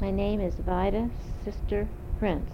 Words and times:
My 0.00 0.10
name 0.10 0.40
is 0.40 0.54
Vida 0.54 1.10
Sister 1.44 1.86
Prince, 2.18 2.52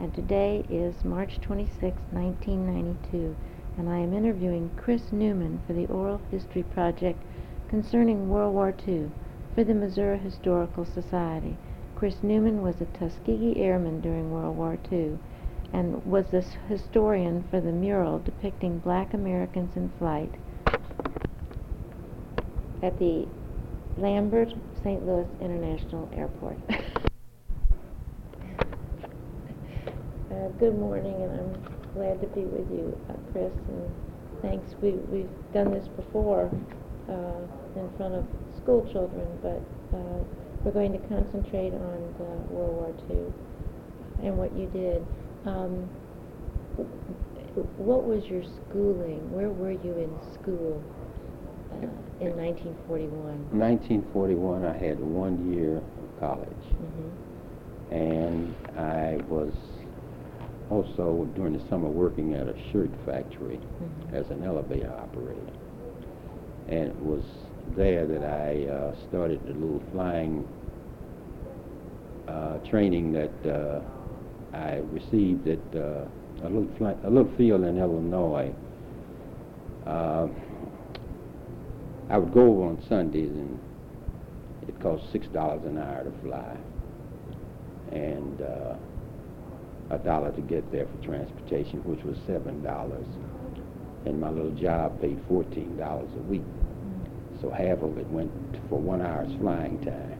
and 0.00 0.12
today 0.12 0.64
is 0.68 1.04
March 1.04 1.40
26, 1.40 1.96
1992, 2.10 3.36
and 3.76 3.88
I 3.88 3.98
am 3.98 4.12
interviewing 4.12 4.72
Chris 4.76 5.12
Newman 5.12 5.60
for 5.64 5.74
the 5.74 5.86
Oral 5.86 6.20
History 6.32 6.64
Project 6.64 7.22
concerning 7.68 8.28
World 8.28 8.52
War 8.52 8.74
II 8.88 9.12
for 9.54 9.62
the 9.62 9.74
Missouri 9.74 10.18
Historical 10.18 10.84
Society. 10.84 11.56
Chris 11.94 12.16
Newman 12.24 12.62
was 12.62 12.80
a 12.80 12.86
Tuskegee 12.86 13.60
Airman 13.62 14.00
during 14.00 14.32
World 14.32 14.56
War 14.56 14.76
II 14.90 15.18
and 15.72 16.04
was 16.04 16.26
the 16.32 16.44
historian 16.68 17.44
for 17.48 17.60
the 17.60 17.70
mural 17.70 18.18
depicting 18.18 18.80
black 18.80 19.14
Americans 19.14 19.76
in 19.76 19.88
flight 20.00 20.34
at 22.82 22.98
the 22.98 23.28
Lambert 24.00 24.54
St. 24.84 25.04
Louis 25.04 25.26
International 25.40 26.08
Airport. 26.14 26.56
uh, 30.30 30.48
good 30.60 30.78
morning, 30.78 31.14
and 31.20 31.32
I'm 31.32 31.52
glad 31.94 32.20
to 32.20 32.28
be 32.28 32.42
with 32.42 32.70
you, 32.70 32.96
uh, 33.10 33.14
Chris. 33.32 33.52
And 33.66 33.90
thanks. 34.40 34.76
We 34.80 34.92
we've 35.10 35.28
done 35.52 35.72
this 35.72 35.88
before 35.88 36.48
uh, 37.08 37.40
in 37.80 37.90
front 37.96 38.14
of 38.14 38.24
school 38.56 38.88
children, 38.92 39.26
but 39.42 39.60
uh, 39.92 40.22
we're 40.62 40.70
going 40.70 40.92
to 40.92 41.08
concentrate 41.08 41.74
on 41.74 42.14
World 42.50 42.50
War 42.50 42.94
II 43.10 43.32
and 44.24 44.38
what 44.38 44.56
you 44.56 44.66
did. 44.68 45.04
Um, 45.44 45.90
what 47.76 48.04
was 48.04 48.26
your 48.26 48.44
schooling? 48.44 49.28
Where 49.32 49.50
were 49.50 49.72
you 49.72 49.98
in 49.98 50.16
school? 50.34 50.80
Uh, 52.20 52.26
in 52.26 52.36
1941? 52.36 53.58
1941, 53.58 54.64
I 54.64 54.76
had 54.76 54.98
one 54.98 55.52
year 55.54 55.76
of 55.76 56.20
college. 56.20 56.48
Mm-hmm. 56.48 57.94
And 57.94 58.54
I 58.76 59.16
was 59.28 59.52
also 60.70 61.28
during 61.34 61.56
the 61.56 61.68
summer 61.68 61.88
working 61.88 62.34
at 62.34 62.48
a 62.48 62.54
shirt 62.72 62.90
factory 63.06 63.56
mm-hmm. 63.56 64.14
as 64.14 64.28
an 64.30 64.42
elevator 64.44 64.92
operator. 64.92 65.40
And 66.68 66.88
it 66.88 67.00
was 67.00 67.22
there 67.76 68.06
that 68.06 68.24
I 68.24 68.66
uh, 68.66 68.96
started 69.08 69.40
the 69.46 69.54
little 69.54 69.82
flying 69.92 70.46
uh, 72.26 72.58
training 72.68 73.12
that 73.12 73.50
uh, 73.50 73.80
I 74.54 74.82
received 74.92 75.48
at 75.48 75.58
uh, 75.74 76.04
a 76.42 76.48
little 76.48 76.68
fly, 76.76 76.94
a 77.04 77.10
little 77.10 77.32
field 77.36 77.64
in 77.64 77.78
Illinois. 77.78 78.52
Uh, 82.08 82.14
I 82.14 82.18
would 82.18 82.32
go 82.32 82.40
over 82.40 82.62
on 82.64 82.82
Sundays 82.88 83.30
and 83.30 83.58
it 84.66 84.78
cost 84.80 85.10
six 85.12 85.26
dollars 85.28 85.64
an 85.64 85.78
hour 85.78 86.04
to 86.04 86.12
fly, 86.22 86.56
and 87.92 88.40
uh, 88.40 88.74
a 89.90 89.98
dollar 89.98 90.32
to 90.32 90.40
get 90.42 90.70
there 90.70 90.86
for 90.86 91.04
transportation, 91.04 91.80
which 91.84 92.04
was 92.04 92.18
seven 92.26 92.62
dollars. 92.62 93.06
And 94.06 94.20
my 94.20 94.30
little 94.30 94.52
job 94.52 95.00
paid 95.00 95.20
fourteen 95.28 95.76
dollars 95.76 96.10
a 96.14 96.22
week, 96.22 96.44
so 97.40 97.50
half 97.50 97.82
of 97.82 97.98
it 97.98 98.06
went 98.08 98.30
for 98.68 98.78
one 98.78 99.02
hour's 99.02 99.32
flying 99.40 99.78
time. 99.84 100.14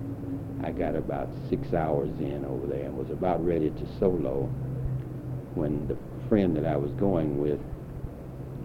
I 0.64 0.72
got 0.72 0.97
about 0.97 1.28
six 1.48 1.72
hours 1.72 2.11
in 2.19 2.44
over 2.44 2.66
there 2.66 2.86
and 2.86 2.97
was 2.97 3.11
about 3.11 3.44
ready 3.47 3.70
to 3.70 3.98
solo 4.00 4.47
when 5.55 5.86
the 5.86 5.97
friend 6.28 6.56
that 6.56 6.66
I 6.66 6.77
was 6.77 6.91
going 6.92 7.41
with 7.41 7.61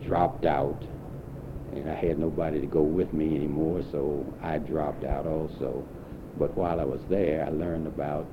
dropped 0.04 0.46
out 0.46 0.84
and 1.78 1.90
I 1.90 1.96
had 1.96 2.20
nobody 2.20 2.60
to 2.60 2.68
go 2.68 2.82
with 2.82 3.14
me 3.14 3.36
anymore, 3.36 3.84
so 3.92 4.26
I 4.42 4.58
dropped 4.58 5.04
out 5.04 5.26
also. 5.26 5.86
But 6.38 6.56
while 6.56 6.80
I 6.80 6.84
was 6.84 7.02
there, 7.10 7.46
I 7.46 7.50
learned 7.50 7.88
about 7.88 8.28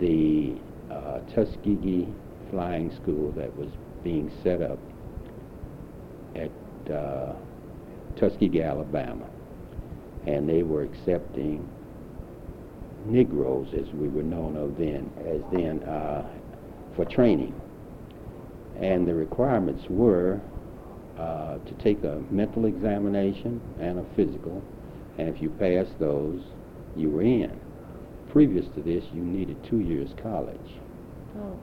the 0.00 0.54
uh, 0.90 1.20
Tuskegee 1.34 2.08
Flying 2.50 2.94
School 3.02 3.32
that 3.32 3.56
was 3.56 3.68
being 4.02 4.30
set 4.42 4.62
up 4.62 4.78
at 6.34 6.92
uh, 6.92 7.34
Tuskegee, 8.16 8.62
Alabama. 8.62 9.26
And 10.26 10.48
they 10.48 10.62
were 10.62 10.82
accepting 10.82 11.68
Negroes, 13.06 13.68
as 13.72 13.88
we 13.94 14.08
were 14.08 14.22
known 14.22 14.56
of 14.56 14.76
then, 14.76 15.10
as 15.20 15.40
then, 15.52 15.82
uh, 15.84 16.26
for 16.94 17.04
training. 17.04 17.54
And 18.80 19.06
the 19.06 19.14
requirements 19.14 19.84
were 19.88 20.40
uh, 21.18 21.58
to 21.58 21.74
take 21.82 22.02
a 22.04 22.22
mental 22.30 22.66
examination 22.66 23.60
and 23.80 23.98
a 23.98 24.04
physical, 24.14 24.62
and 25.18 25.28
if 25.28 25.40
you 25.40 25.50
passed 25.50 25.98
those, 25.98 26.42
you 26.94 27.10
were 27.10 27.22
in. 27.22 27.58
Previous 28.30 28.66
to 28.74 28.82
this, 28.82 29.04
you 29.14 29.22
needed 29.22 29.62
two 29.64 29.80
years 29.80 30.10
college. 30.22 30.78
Oh, 31.38 31.58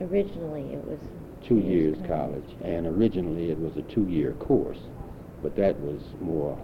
originally 0.00 0.72
it 0.72 0.84
was 0.86 0.98
two 1.46 1.58
years, 1.58 1.96
years 1.96 2.08
college, 2.08 2.56
and 2.62 2.86
originally 2.86 3.50
it 3.50 3.58
was 3.58 3.76
a 3.76 3.82
two-year 3.82 4.32
course, 4.34 4.78
but 5.42 5.54
that 5.56 5.78
was 5.80 6.00
more 6.20 6.58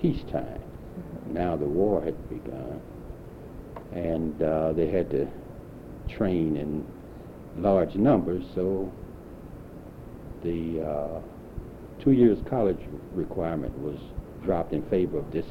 peacetime. 0.00 0.44
Mm-hmm. 0.44 1.34
Now 1.34 1.56
the 1.56 1.66
war 1.66 2.02
had 2.02 2.28
begun, 2.28 2.80
and 3.92 4.42
uh, 4.42 4.72
they 4.72 4.86
had 4.86 5.10
to 5.10 5.28
train 6.08 6.56
in 6.56 6.86
large 7.62 7.94
numbers, 7.96 8.44
so 8.54 8.90
the 10.42 10.82
uh, 10.82 11.20
two 12.00 12.12
years 12.12 12.38
college 12.48 12.80
requirement 13.14 13.76
was 13.78 13.98
dropped 14.42 14.72
in 14.72 14.82
favor 14.88 15.18
of 15.18 15.30
this 15.32 15.46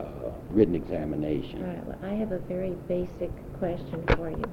uh, 0.00 0.30
written 0.50 0.74
examination. 0.74 1.62
All 1.62 1.68
right. 1.68 1.86
Well, 1.86 1.98
I 2.02 2.14
have 2.14 2.32
a 2.32 2.38
very 2.38 2.72
basic 2.88 3.30
question 3.58 4.02
for 4.16 4.30
you. 4.30 4.50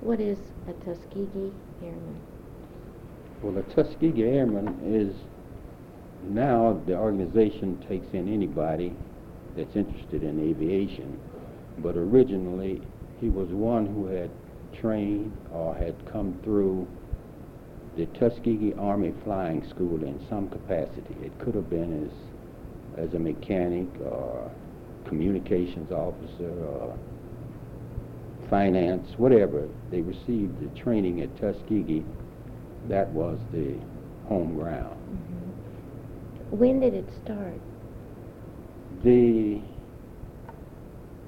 What 0.00 0.20
is 0.20 0.38
a 0.68 0.72
Tuskegee 0.84 1.52
Airman? 1.82 2.20
Well, 3.42 3.52
the 3.52 3.62
Tuskegee 3.62 4.24
Airman 4.24 4.78
is 4.84 5.14
now 6.28 6.80
the 6.86 6.96
organization 6.96 7.82
takes 7.88 8.06
in 8.12 8.32
anybody 8.32 8.92
that's 9.56 9.76
interested 9.76 10.22
in 10.22 10.40
aviation, 10.40 11.18
but 11.78 11.96
originally 11.96 12.82
he 13.20 13.28
was 13.28 13.48
one 13.48 13.86
who 13.86 14.06
had 14.06 14.30
trained 14.78 15.36
or 15.52 15.74
had 15.74 15.94
come 16.12 16.38
through 16.42 16.86
the 17.96 18.06
Tuskegee 18.18 18.74
Army 18.78 19.14
Flying 19.24 19.66
School 19.70 20.04
in 20.04 20.20
some 20.28 20.48
capacity. 20.48 21.16
It 21.22 21.38
could 21.38 21.54
have 21.54 21.70
been 21.70 22.04
as, 22.04 23.08
as 23.08 23.14
a 23.14 23.18
mechanic 23.18 23.88
or 24.04 24.50
communications 25.06 25.90
officer 25.90 26.50
or 26.50 26.98
finance, 28.50 29.08
whatever. 29.16 29.68
They 29.90 30.02
received 30.02 30.60
the 30.60 30.80
training 30.80 31.22
at 31.22 31.34
Tuskegee. 31.40 32.04
That 32.88 33.08
was 33.08 33.38
the 33.52 33.74
home 34.28 34.54
ground. 34.54 34.94
Mm-hmm. 34.94 36.56
When 36.58 36.80
did 36.80 36.94
it 36.94 37.08
start? 37.24 37.60
The, 39.02 39.60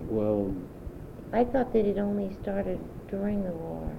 well... 0.02 0.54
I 1.32 1.44
thought 1.44 1.72
that 1.72 1.86
it 1.86 1.98
only 1.98 2.36
started 2.42 2.78
during 3.08 3.42
the 3.42 3.50
war. 3.50 3.90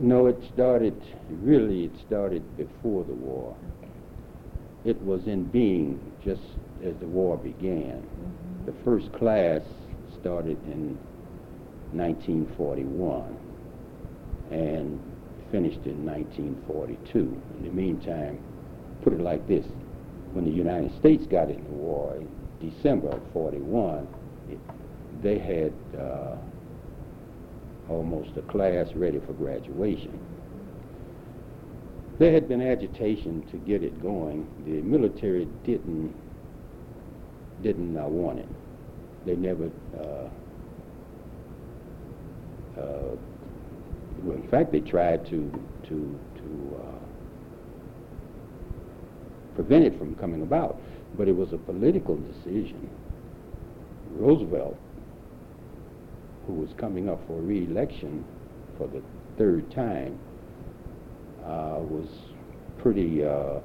No, 0.00 0.26
it 0.26 0.38
started, 0.52 1.00
really, 1.30 1.84
it 1.84 1.92
started 2.06 2.42
before 2.56 3.04
the 3.04 3.12
war. 3.12 3.56
Okay. 3.78 3.92
It 4.84 5.00
was 5.02 5.26
in 5.26 5.44
being 5.44 6.00
just 6.24 6.42
as 6.84 6.94
the 7.00 7.06
war 7.06 7.36
began. 7.36 8.02
Mm-hmm. 8.02 8.66
The 8.66 8.72
first 8.84 9.12
class 9.12 9.62
started 10.20 10.56
in 10.64 10.98
1941 11.92 13.36
and 14.50 15.00
finished 15.50 15.84
in 15.84 16.04
1942. 16.06 17.18
In 17.58 17.64
the 17.64 17.70
meantime, 17.70 18.38
put 19.02 19.12
it 19.12 19.20
like 19.20 19.46
this, 19.46 19.66
when 20.32 20.44
the 20.44 20.50
United 20.50 20.96
States 20.98 21.26
got 21.26 21.50
into 21.50 21.70
war 21.70 22.16
in 22.16 22.70
December 22.70 23.10
of 23.10 23.22
41, 23.32 24.08
it, 24.50 24.58
they 25.22 25.38
had 25.38 25.72
uh, 26.00 26.36
almost 27.88 28.36
a 28.36 28.42
class 28.42 28.88
ready 28.94 29.20
for 29.20 29.32
graduation. 29.32 30.18
There 32.18 32.32
had 32.32 32.48
been 32.48 32.62
agitation 32.62 33.42
to 33.50 33.56
get 33.58 33.82
it 33.82 34.00
going. 34.02 34.46
The 34.64 34.82
military 34.82 35.48
didn't 35.64 36.14
didn't 37.62 37.96
uh, 37.96 38.06
want 38.06 38.40
it. 38.40 38.48
They 39.24 39.36
never. 39.36 39.70
Uh, 39.96 40.28
uh, 42.78 43.16
well, 44.22 44.36
in 44.36 44.48
fact, 44.50 44.72
they 44.72 44.80
tried 44.80 45.24
to 45.26 45.50
to 45.88 46.18
to 46.36 46.80
uh, 46.80 46.98
prevent 49.54 49.84
it 49.84 49.98
from 49.98 50.14
coming 50.16 50.42
about, 50.42 50.80
but 51.16 51.28
it 51.28 51.36
was 51.36 51.52
a 51.52 51.58
political 51.58 52.16
decision. 52.16 52.88
Roosevelt 54.10 54.76
who 56.46 56.54
was 56.54 56.70
coming 56.76 57.08
up 57.08 57.20
for 57.26 57.40
re-election 57.40 58.24
for 58.76 58.86
the 58.88 59.02
third 59.38 59.70
time, 59.70 60.18
uh, 61.44 61.78
was 61.80 62.08
pretty 62.78 63.24
uh, 63.24 63.60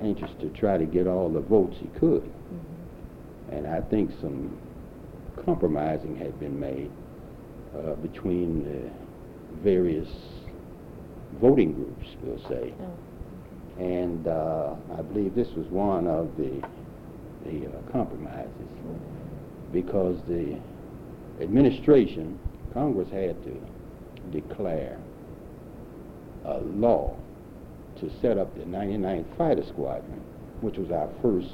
anxious 0.00 0.30
to 0.40 0.48
try 0.50 0.76
to 0.76 0.86
get 0.86 1.06
all 1.06 1.28
the 1.28 1.40
votes 1.40 1.76
he 1.78 1.86
could. 1.98 2.22
Mm-hmm. 2.22 3.54
And 3.54 3.66
I 3.66 3.80
think 3.80 4.10
some 4.20 4.58
compromising 5.44 6.16
had 6.16 6.38
been 6.38 6.58
made 6.58 6.90
uh, 7.76 7.94
between 7.96 8.64
the 8.64 8.90
various 9.62 10.08
voting 11.40 11.72
groups, 11.72 12.06
we'll 12.22 12.38
say. 12.48 12.74
Oh, 12.80 13.82
And 13.82 14.26
uh, 14.26 14.74
I 14.98 15.02
believe 15.02 15.34
this 15.34 15.48
was 15.56 15.66
one 15.68 16.06
of 16.06 16.36
the, 16.36 16.62
the 17.44 17.66
uh, 17.66 17.92
compromises 17.92 18.50
because 19.72 20.16
the 20.28 20.58
administration, 21.40 22.38
Congress 22.72 23.10
had 23.10 23.42
to 23.44 23.60
declare 24.30 24.98
a 26.44 26.58
law 26.58 27.16
to 28.00 28.10
set 28.20 28.38
up 28.38 28.54
the 28.56 28.64
99th 28.64 29.36
Fighter 29.36 29.64
Squadron, 29.64 30.20
which 30.60 30.76
was 30.76 30.90
our 30.90 31.08
first 31.22 31.48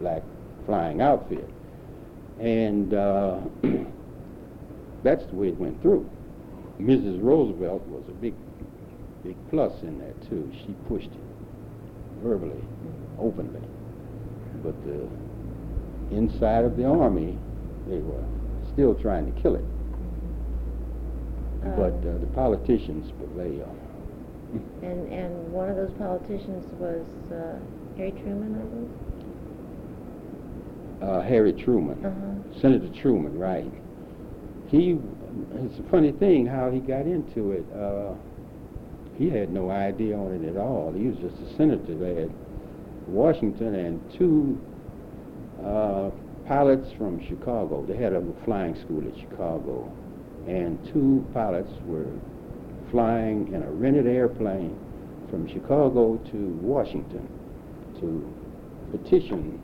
black 0.00 0.22
flying 0.66 1.00
outfit. 1.00 1.48
And 2.40 2.94
uh, 2.94 3.40
that's 5.02 5.24
the 5.26 5.34
way 5.34 5.48
it 5.48 5.58
went 5.58 5.80
through. 5.82 6.08
Mrs. 6.80 7.22
Roosevelt 7.22 7.86
was 7.88 8.04
a 8.08 8.12
big, 8.12 8.34
big 9.24 9.36
plus 9.50 9.82
in 9.82 9.98
that 9.98 10.28
too. 10.28 10.50
She 10.52 10.74
pushed 10.88 11.06
it 11.06 12.22
verbally, 12.22 12.62
openly. 13.18 13.62
But 14.62 14.74
the 14.84 15.08
inside 16.14 16.64
of 16.64 16.76
the 16.76 16.84
army, 16.84 17.38
they 17.88 17.98
were 17.98 18.24
still 18.78 18.94
trying 18.94 19.26
to 19.26 19.40
kill 19.42 19.56
it. 19.56 19.64
But 21.76 21.94
Um, 21.94 22.14
uh, 22.14 22.18
the 22.20 22.26
politicians 22.32 23.10
prevailed. 23.18 23.76
And, 24.82 25.12
and 25.12 25.52
one 25.52 25.68
of 25.68 25.74
those 25.74 25.90
politicians 25.98 26.64
was 26.78 27.04
uh, 27.32 27.58
Harry 27.96 28.12
Truman, 28.12 28.54
I 28.54 28.62
believe? 31.02 31.10
Uh, 31.10 31.20
Harry 31.22 31.52
Truman, 31.52 32.04
Uh-huh. 32.04 32.60
Senator 32.60 32.88
Truman, 33.02 33.36
right? 33.36 33.70
He, 34.68 34.96
it's 35.56 35.78
a 35.80 35.90
funny 35.90 36.12
thing 36.12 36.46
how 36.46 36.70
he 36.70 36.78
got 36.78 37.04
into 37.04 37.50
it. 37.50 37.66
Uh, 37.74 38.14
he 39.18 39.28
had 39.28 39.52
no 39.52 39.70
idea 39.70 40.16
on 40.16 40.32
it 40.32 40.48
at 40.48 40.56
all. 40.56 40.92
He 40.96 41.08
was 41.08 41.16
just 41.18 41.34
a 41.42 41.56
senator 41.56 41.96
there 41.96 42.20
at 42.26 42.30
Washington 43.08 43.74
and 43.74 44.00
two 44.16 44.56
uh, 45.64 46.10
pilots 46.48 46.90
from 46.96 47.22
Chicago. 47.28 47.84
They 47.86 47.96
had 47.96 48.14
a 48.14 48.22
flying 48.46 48.74
school 48.74 49.06
at 49.06 49.16
Chicago, 49.20 49.92
and 50.46 50.82
two 50.92 51.26
pilots 51.34 51.70
were 51.84 52.10
flying 52.90 53.52
in 53.52 53.62
a 53.62 53.70
rented 53.70 54.06
airplane 54.06 54.76
from 55.30 55.46
Chicago 55.46 56.16
to 56.30 56.36
Washington 56.62 57.28
to 58.00 58.34
petition 58.90 59.60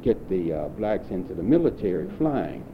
get 0.00 0.28
the 0.28 0.52
uh, 0.52 0.68
blacks 0.68 1.10
into 1.10 1.34
the 1.34 1.42
military 1.42 2.08
flying. 2.18 2.64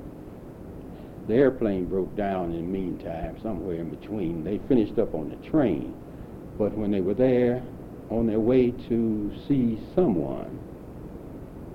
The 1.26 1.36
airplane 1.36 1.86
broke 1.86 2.14
down 2.14 2.52
in 2.52 2.56
the 2.56 2.78
meantime, 2.78 3.38
somewhere 3.42 3.76
in 3.76 3.88
between. 3.88 4.44
They 4.44 4.60
finished 4.68 4.98
up 4.98 5.14
on 5.14 5.30
the 5.30 5.48
train, 5.48 5.94
but 6.58 6.76
when 6.76 6.90
they 6.90 7.00
were 7.00 7.14
there, 7.14 7.62
on 8.10 8.26
their 8.26 8.40
way 8.40 8.72
to 8.88 9.32
see 9.48 9.80
someone, 9.94 10.60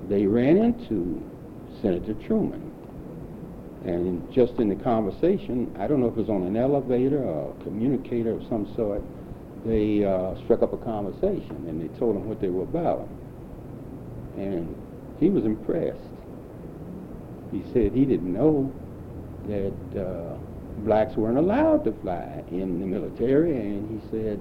they 0.09 0.25
ran 0.25 0.57
into 0.57 1.23
Senator 1.81 2.13
Truman. 2.15 2.65
And 3.85 4.29
just 4.33 4.53
in 4.53 4.67
the 4.67 4.75
conversation, 4.75 5.73
I 5.79 5.87
don't 5.87 6.01
know 6.01 6.07
if 6.07 6.13
it 6.13 6.21
was 6.21 6.29
on 6.29 6.43
an 6.43 6.57
elevator 6.57 7.23
or 7.23 7.55
a 7.57 7.63
communicator 7.63 8.31
of 8.31 8.43
some 8.49 8.73
sort, 8.75 9.01
they 9.65 10.03
uh, 10.03 10.35
struck 10.43 10.63
up 10.63 10.73
a 10.73 10.77
conversation 10.77 11.65
and 11.67 11.81
they 11.81 11.97
told 11.97 12.15
him 12.15 12.27
what 12.27 12.41
they 12.41 12.49
were 12.49 12.63
about. 12.63 13.07
And 14.35 14.75
he 15.19 15.29
was 15.29 15.45
impressed. 15.45 15.99
He 17.51 17.63
said 17.71 17.93
he 17.93 18.05
didn't 18.05 18.33
know 18.33 18.71
that 19.47 20.01
uh, 20.01 20.37
blacks 20.79 21.15
weren't 21.15 21.37
allowed 21.37 21.83
to 21.85 21.91
fly 22.01 22.43
in 22.51 22.79
the 22.79 22.85
military, 22.85 23.55
and 23.55 23.89
he 23.89 24.09
said 24.09 24.37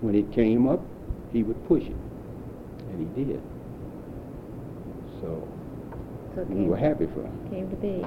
when 0.00 0.14
it 0.14 0.32
came 0.32 0.68
up, 0.68 0.80
he 1.32 1.42
would 1.42 1.66
push 1.68 1.84
it, 1.84 1.96
and 2.90 3.16
he 3.16 3.24
did. 3.24 3.42
So 5.20 5.46
So 6.34 6.42
we 6.44 6.64
were 6.68 6.76
happy 6.76 7.06
for 7.06 7.22
him. 7.22 7.48
came 7.50 7.68
to 7.70 7.76
be. 7.76 8.04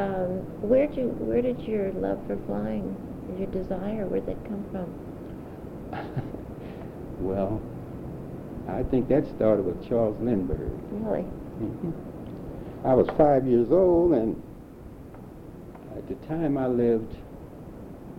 Um, 0.00 0.42
where 0.68 0.86
did 0.86 0.96
you, 0.96 1.08
where 1.18 1.40
did 1.42 1.60
your 1.60 1.92
love 1.92 2.18
for 2.26 2.36
flying, 2.46 2.94
your 3.38 3.46
desire, 3.48 4.06
where 4.06 4.20
did 4.20 4.28
that 4.36 4.48
come 4.48 4.64
from? 4.70 4.90
well, 7.20 7.60
I 8.68 8.82
think 8.82 9.08
that 9.08 9.24
started 9.36 9.64
with 9.64 9.86
Charles 9.88 10.16
Lindbergh. 10.20 10.70
Really? 10.90 11.24
Mhm. 11.60 11.92
I 12.84 12.94
was 12.94 13.06
five 13.16 13.46
years 13.46 13.70
old, 13.70 14.12
and 14.12 14.40
at 15.96 16.06
the 16.08 16.14
time 16.26 16.58
I 16.58 16.66
lived 16.66 17.14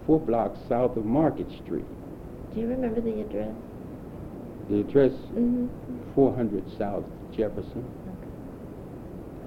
four 0.05 0.19
blocks 0.19 0.59
south 0.69 0.97
of 0.97 1.05
Market 1.05 1.47
Street. 1.63 1.85
Do 2.53 2.61
you 2.61 2.67
remember 2.67 3.01
the 3.01 3.21
address? 3.21 3.53
The 4.69 4.79
address 4.79 5.11
Mm-hmm. 5.35 5.67
400 6.15 6.63
South 6.77 7.03
Jefferson, 7.35 7.83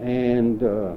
and 0.00 0.62
uh, 0.62 0.94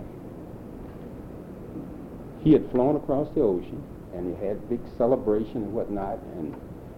he 2.43 2.53
had 2.53 2.69
flown 2.71 2.95
across 2.95 3.27
the 3.35 3.41
ocean, 3.41 3.83
and 4.13 4.35
he 4.35 4.45
had 4.45 4.69
big 4.69 4.79
celebration 4.97 5.57
and 5.57 5.73
whatnot, 5.73 6.19
and 6.35 6.55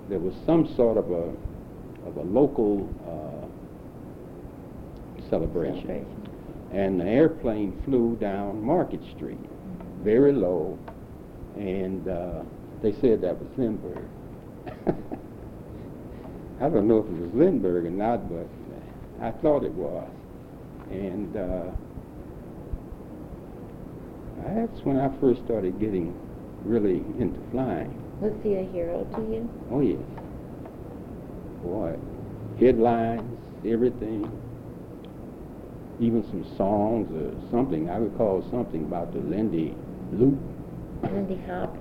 there 0.09 0.19
was 0.19 0.33
some 0.45 0.73
sort 0.75 0.97
of 0.97 1.11
a 1.11 1.33
of 2.07 2.17
a 2.17 2.23
local 2.23 2.89
uh, 3.07 3.47
celebration. 5.29 5.87
Celebration. 5.87 6.29
and 6.71 6.99
the 6.99 7.05
airplane 7.05 7.81
flew 7.85 8.17
down 8.17 8.61
Market 8.63 8.99
Street, 9.15 9.39
very 10.03 10.33
low, 10.33 10.77
and 11.55 12.07
uh, 12.07 12.43
they 12.81 12.91
said 12.93 13.21
that 13.21 13.39
was 13.39 13.47
Lindbergh. 13.57 14.05
I 16.61 16.69
don't 16.69 16.87
know 16.87 16.99
if 16.99 17.05
it 17.05 17.19
was 17.19 17.33
Lindbergh 17.33 17.85
or 17.85 17.89
not, 17.89 18.29
but 18.29 18.47
I 19.21 19.31
thought 19.31 19.63
it 19.63 19.71
was. 19.71 20.09
And 20.89 21.35
uh, 21.35 21.71
that's 24.47 24.81
when 24.85 24.99
I 24.99 25.09
first 25.19 25.43
started 25.45 25.79
getting 25.79 26.13
really 26.63 27.03
into 27.19 27.39
flying. 27.51 27.99
Was 28.21 28.33
he 28.43 28.55
a 28.55 28.63
hero 28.71 29.03
to 29.15 29.21
you? 29.21 29.49
Oh, 29.71 29.81
yes. 29.81 29.99
Boy, 31.63 31.97
headlines, 32.59 33.23
everything, 33.65 34.29
even 35.99 36.23
some 36.29 36.43
songs 36.57 37.09
or 37.15 37.31
something. 37.51 37.89
I 37.89 37.97
recall 37.97 38.43
something 38.51 38.83
about 38.83 39.13
the 39.13 39.19
Lindy 39.19 39.75
Loop. 40.11 40.37
Lindy 41.03 41.39
Hop? 41.47 41.75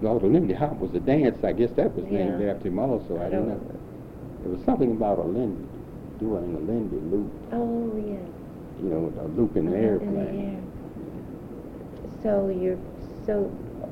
No, 0.00 0.18
the 0.18 0.26
Lindy 0.26 0.54
Hop 0.54 0.76
was 0.78 0.94
a 0.94 1.00
dance. 1.00 1.42
I 1.44 1.52
guess 1.52 1.70
that 1.76 1.94
was 1.94 2.04
named 2.06 2.40
Yeah. 2.40 2.52
after 2.52 2.68
him 2.68 2.78
also. 2.78 3.16
I, 3.20 3.28
don't 3.30 3.48
know. 3.48 3.60
It 4.44 4.48
was 4.50 4.60
something 4.64 4.90
about 4.92 5.18
a 5.18 5.24
Lindy, 5.24 5.66
doing 6.20 6.54
a 6.54 6.58
Lindy 6.60 6.96
Loop, 7.10 7.32
Oh, 7.52 7.92
yes. 7.96 8.20
you 8.82 8.88
know, 8.90 9.12
a 9.20 9.26
loop 9.38 9.56
in 9.56 9.70
the 9.70 9.76
airplane. 9.76 10.18
air. 10.54 10.62
So 12.22 12.48
you're, 12.48 12.78
so 13.26 13.44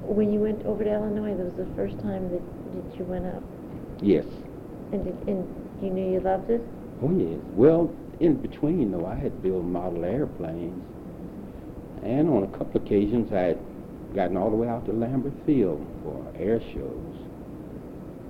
when 0.07 0.33
you 0.33 0.41
went 0.41 0.65
over 0.67 0.85
to 0.85 0.91
Illinois, 0.93 1.35
that 1.37 1.45
was 1.45 1.55
the 1.55 1.75
first 1.75 1.99
time 2.01 2.31
that, 2.31 2.43
that 2.75 2.99
you 2.99 3.05
went 3.05 3.27
up? 3.27 3.43
Yes. 4.01 4.25
And, 4.93 5.05
did, 5.05 5.17
and 5.29 5.47
you 5.83 5.91
knew 5.91 6.13
you 6.13 6.21
loved 6.21 6.51
it? 6.51 6.63
Oh, 7.03 7.11
yes. 7.17 7.39
Well, 7.55 7.93
in 8.21 8.35
between, 8.37 8.93
though, 8.93 9.07
I 9.07 9.15
had 9.15 9.43
built 9.43 9.65
model 9.65 10.05
airplanes. 10.05 10.83
And 12.03 12.29
on 12.29 12.45
a 12.45 12.59
couple 12.59 12.81
occasions, 12.81 13.33
I 13.33 13.41
had 13.41 13.59
gotten 14.15 14.37
all 14.37 14.51
the 14.51 14.57
way 14.57 14.69
out 14.69 14.85
to 14.87 14.93
Lambert 14.93 15.33
Field 15.47 15.85
for 16.03 16.25
air 16.39 16.61
shows. 16.61 17.17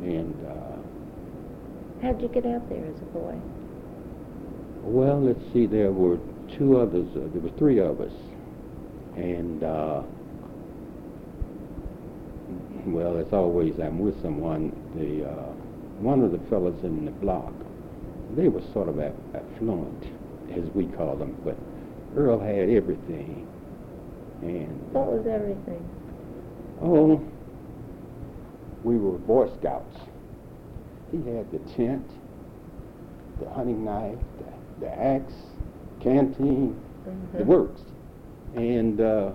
And, 0.03 0.35
uh, 0.47 2.03
How'd 2.03 2.21
you 2.21 2.29
get 2.29 2.45
out 2.47 2.69
there 2.69 2.85
as 2.85 3.01
a 3.01 3.05
boy? 3.07 3.35
well, 4.83 5.19
let's 5.21 5.41
see, 5.53 5.65
there 5.67 5.91
were 5.93 6.19
two 6.59 6.79
others. 6.79 7.09
Uh, 7.17 7.21
there 7.33 7.41
were 7.41 7.57
three 7.59 7.79
of 7.81 8.01
us. 8.01 8.13
And, 9.17 9.63
uh, 9.63 10.03
well, 12.87 13.17
as 13.17 13.33
always, 13.33 13.79
I'm 13.79 13.99
with 13.99 14.21
someone. 14.23 14.73
The, 14.97 15.29
uh, 15.29 15.53
one 16.01 16.23
of 16.23 16.33
the 16.33 16.39
fellows 16.51 16.83
in 16.83 17.05
the 17.05 17.11
block, 17.13 17.53
they 18.37 18.49
were 18.49 18.63
sort 18.73 18.89
of 18.89 18.99
affluent, 19.01 20.05
as 20.53 20.65
we 20.75 20.87
call 20.87 21.17
them, 21.17 21.37
but 21.45 21.57
Earl 22.17 22.39
had 22.41 22.69
everything. 22.69 23.47
And, 24.43 24.93
What 24.93 25.07
was 25.13 25.27
everything? 25.27 25.89
oh, 26.83 27.23
we 28.83 28.97
were 28.99 29.17
Boy 29.19 29.49
Scouts. 29.61 29.97
He 31.11 31.19
had 31.31 31.51
the 31.53 31.61
tent, 31.75 32.05
the 33.41 33.49
hunting 33.51 33.85
knife, 33.85 34.19
the, 34.81 34.87
the 34.87 34.93
axe, 35.01 35.33
canteen, 36.01 36.77
the 37.33 37.43
Mhm. 37.45 37.47
works. 37.47 37.83
And 38.55 39.01
uh, 39.01 39.31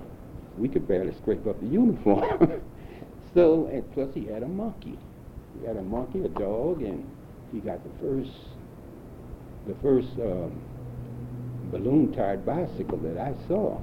we 0.58 0.68
could 0.68 0.88
barely 0.88 1.14
scrape 1.16 1.46
up 1.48 1.60
the 1.60 1.68
uniform. 1.68 2.62
so, 3.34 3.68
and 3.68 3.92
plus 3.94 4.14
he 4.14 4.26
had 4.26 4.44
a 4.44 4.48
monkey. 4.48 4.98
He 5.60 5.68
had 5.68 5.78
a 5.78 5.82
monkey, 5.82 6.24
a 6.24 6.30
dog, 6.30 6.82
and 6.82 7.10
he 7.52 7.60
got 7.60 7.84
the 7.84 7.90
first, 8.00 8.32
the 9.68 9.76
first 9.82 10.10
um, 10.20 10.62
balloon-tired 11.72 12.46
bicycle 12.46 12.98
that 13.00 13.18
I 13.18 13.34
saw. 13.48 13.80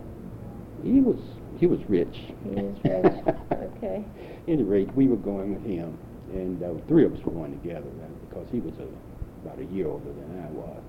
He 0.83 1.01
was 1.01 1.19
he 1.59 1.67
was 1.67 1.81
rich. 1.89 2.17
He 2.45 2.51
is 2.51 2.79
rich. 2.85 3.13
Okay. 3.53 4.05
any 4.49 4.63
rate, 4.63 4.95
we 4.95 5.09
were 5.09 5.17
going 5.17 5.55
with 5.55 5.65
him, 5.65 5.99
and 6.33 6.63
uh, 6.63 6.73
three 6.87 7.05
of 7.05 7.15
us 7.15 7.25
were 7.25 7.33
going 7.33 7.59
together 7.61 7.89
uh, 7.89 8.27
because 8.29 8.47
he 8.51 8.61
was 8.61 8.75
a, 8.79 9.47
about 9.47 9.59
a 9.59 9.65
year 9.73 9.89
older 9.89 10.13
than 10.13 10.45
I 10.45 10.51
was. 10.51 10.83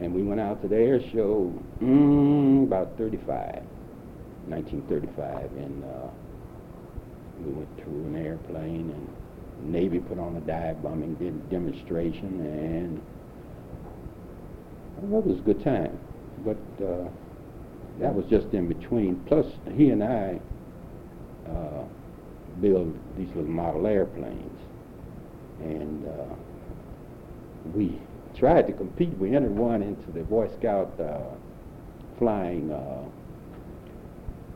And 0.00 0.14
we 0.14 0.22
went 0.22 0.40
out 0.40 0.62
to 0.62 0.68
the 0.68 0.76
air 0.76 1.00
show 1.10 1.52
mm, 1.82 2.64
about 2.64 2.96
35, 2.96 3.62
1935, 4.46 5.50
and 5.56 5.84
uh, 5.84 6.08
we 7.44 7.52
went 7.52 7.76
through 7.82 8.04
an 8.06 8.16
airplane, 8.16 8.90
and 8.90 9.72
Navy 9.72 9.98
put 9.98 10.18
on 10.18 10.36
a 10.36 10.40
dive 10.40 10.82
bombing 10.82 11.14
de- 11.14 11.30
demonstration, 11.50 12.40
and 12.40 13.02
well, 15.02 15.20
it 15.20 15.26
was 15.26 15.38
a 15.38 15.42
good 15.42 15.62
time. 15.64 15.98
But 16.44 16.84
uh, 16.84 17.08
that 18.00 18.14
was 18.14 18.24
just 18.26 18.54
in 18.54 18.68
between. 18.68 19.16
Plus, 19.26 19.46
he 19.74 19.90
and 19.90 20.02
I 20.04 20.40
uh, 21.48 21.84
build 22.60 22.96
these 23.16 23.28
little 23.28 23.44
model 23.44 23.86
airplanes, 23.86 24.60
and 25.60 26.06
uh, 26.06 26.34
we 27.74 28.00
tried 28.38 28.66
to 28.68 28.72
compete. 28.72 29.16
We 29.18 29.34
entered 29.34 29.56
one 29.56 29.82
into 29.82 30.10
the 30.12 30.22
Boy 30.22 30.48
Scout 30.58 30.98
uh, 31.00 31.18
flying 32.18 32.70
uh, 32.70 33.04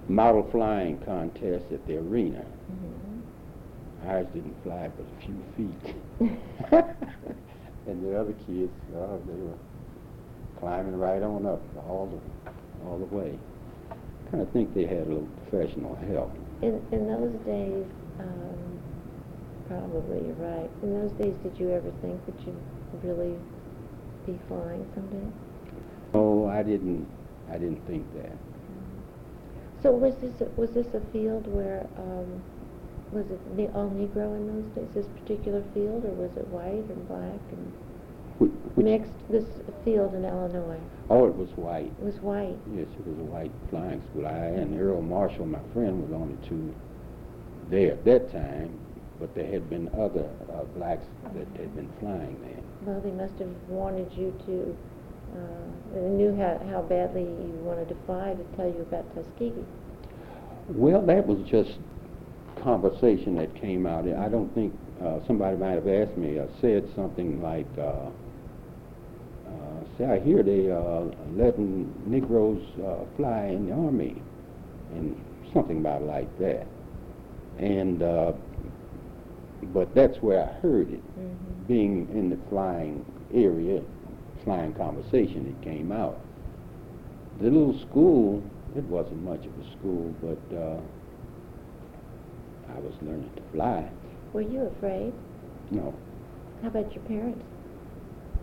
model 0.09 0.49
flying 0.51 0.99
contest 0.99 1.67
at 1.73 1.85
the 1.87 1.97
arena. 1.99 2.45
Mhm. 2.71 4.09
Ours 4.09 4.27
didn't 4.35 4.55
fly 4.63 4.91
but 4.97 5.07
a 5.07 5.25
few 5.25 5.43
feet. 5.57 5.95
and 7.87 8.05
the 8.05 8.19
other 8.19 8.33
kids, 8.47 8.73
uh, 8.97 9.17
they 9.27 9.35
were 9.35 9.59
climbing 10.59 10.99
right 10.99 11.23
on 11.23 11.47
up 11.47 11.63
all 11.89 12.07
the 12.07 12.89
all 12.89 12.99
the 12.99 13.15
way. 13.17 13.39
Kind 14.31 14.43
of 14.43 14.51
think 14.51 14.75
they 14.75 14.87
had 14.87 15.07
a 15.07 15.11
little 15.11 15.29
professional 15.49 15.95
help. 16.09 16.35
In, 16.63 16.81
in 16.91 17.07
those 17.07 17.35
days, 17.45 17.85
um, 18.19 18.79
probably 19.69 20.27
you're 20.27 20.35
right. 20.37 20.71
In 20.83 20.95
those 21.01 21.13
days, 21.13 21.35
did 21.43 21.59
you 21.59 21.71
ever 21.71 21.93
think 22.01 22.25
that 22.27 22.47
you'd 22.47 22.57
really 23.05 23.37
be 24.27 24.39
flying 24.49 24.87
someday? 24.95 25.27
Oh, 26.15 26.47
I 26.49 26.63
didn't. 26.63 27.07
I 27.51 27.59
didn't 27.59 27.85
think 27.87 28.05
that. 28.23 28.33
So 29.83 29.91
was 29.91 30.15
this 30.17 30.41
a, 30.41 30.45
was 30.61 30.71
this 30.71 30.87
a 30.95 31.01
field 31.13 31.47
where 31.49 31.87
um, 31.99 32.43
was 33.11 33.27
it 33.31 33.71
all 33.75 33.91
Negro 33.91 34.37
in 34.37 34.47
those 34.47 34.65
days? 34.77 34.95
This 34.95 35.07
particular 35.21 35.63
field, 35.75 36.05
or 36.05 36.11
was 36.13 36.31
it 36.37 36.47
white 36.49 36.87
and 36.89 37.09
black 37.09 37.41
and 37.51 37.73
Wh- 38.39 38.77
which- 38.79 38.85
mixed? 38.85 39.13
This 39.29 39.45
field 39.85 40.15
in 40.15 40.25
Illinois 40.25 40.79
Oh, 41.11 41.27
it 41.27 41.35
was 41.35 41.49
white. 41.57 41.91
it 42.01 42.05
was 42.05 42.15
white. 42.23 42.57
Yes, 42.75 42.87
it 42.99 43.07
was 43.07 43.19
a 43.19 43.25
white 43.31 43.51
flying 43.71 44.01
school. 44.11 44.27
I 44.27 44.37
and 44.55 44.81
Earl 44.81 45.03
Marshall, 45.03 45.47
my 45.47 45.59
friend, 45.75 46.01
was 46.03 46.13
only 46.13 46.37
two 46.49 46.73
there 47.69 47.93
at 47.93 48.05
that 48.05 48.31
time, 48.31 48.71
but 49.19 49.35
there 49.35 49.51
had 49.51 49.69
been 49.69 49.89
other 49.99 50.29
uh, 50.55 50.63
blacks 50.77 51.07
that 51.35 51.47
had 51.61 51.75
been 51.75 51.91
flying 52.01 52.39
there. 52.41 52.62
Well, 52.85 53.01
they 53.01 53.13
must 53.13 53.39
have 53.39 53.49
wanted 53.69 54.11
you 54.17 54.35
to. 54.47 54.77
Uh, 55.37 55.95
they 55.95 56.01
knew 56.01 56.35
how, 56.37 56.61
how 56.71 56.83
badly 56.83 57.23
you 57.23 57.61
wanted 57.63 57.89
to 57.89 57.95
fly 58.07 58.35
to 58.35 58.57
tell 58.57 58.67
you 58.67 58.83
about 58.83 59.05
Tuskegee. 59.15 59.65
Well, 60.69 61.01
that 61.07 61.27
was 61.27 61.39
just 61.49 61.79
conversation 62.63 63.37
that 63.37 63.55
came 63.55 63.87
out. 63.87 64.07
I 64.09 64.29
don't 64.29 64.53
think 64.55 64.75
uh, 65.03 65.21
somebody 65.27 65.57
might 65.57 65.75
have 65.75 65.89
asked 65.89 66.17
me. 66.17 66.41
I 66.41 66.47
said 66.61 66.89
something 66.95 67.41
like, 67.41 67.67
uh, 67.79 67.83
uh, 69.49 69.85
"Say, 69.97 70.05
I 70.07 70.19
hear 70.21 70.43
they 70.43 70.71
uh, 70.71 71.05
letting 71.37 71.93
Negroes 72.07 72.63
uh, 72.85 73.05
fly 73.17 73.47
in 73.47 73.69
the 73.69 73.75
army," 73.75 74.21
and 74.93 75.15
something 75.53 75.79
about 75.79 76.03
like 76.03 76.37
that. 76.39 76.67
And 77.59 78.03
uh, 78.03 78.33
but 79.63 79.95
that's 79.95 80.19
where 80.19 80.43
I 80.43 80.53
heard 80.61 80.93
it. 80.93 81.03
Mm-hmm. 81.19 81.65
Being 81.69 82.09
in 82.13 82.31
the 82.31 82.39
flying 82.49 83.05
area, 83.33 83.83
flying 84.45 84.75
conversation, 84.75 85.47
it 85.47 85.65
came 85.65 85.93
out. 85.93 86.21
The 87.41 87.45
little 87.51 87.79
school, 87.79 88.43
it 88.77 88.85
wasn't 88.85 89.23
much 89.23 89.45
of 89.47 89.53
a 89.59 89.71
school, 89.73 90.15
but 90.21 90.57
uh, 90.57 90.81
I 92.75 92.79
was 92.81 92.95
learning 93.03 93.31
to 93.37 93.43
fly. 93.53 93.89
Were 94.33 94.43
you 94.43 94.63
afraid? 94.77 95.13
No, 95.71 95.95
How 96.63 96.69
about 96.69 96.95
your 96.95 97.05
parents? 97.05 97.43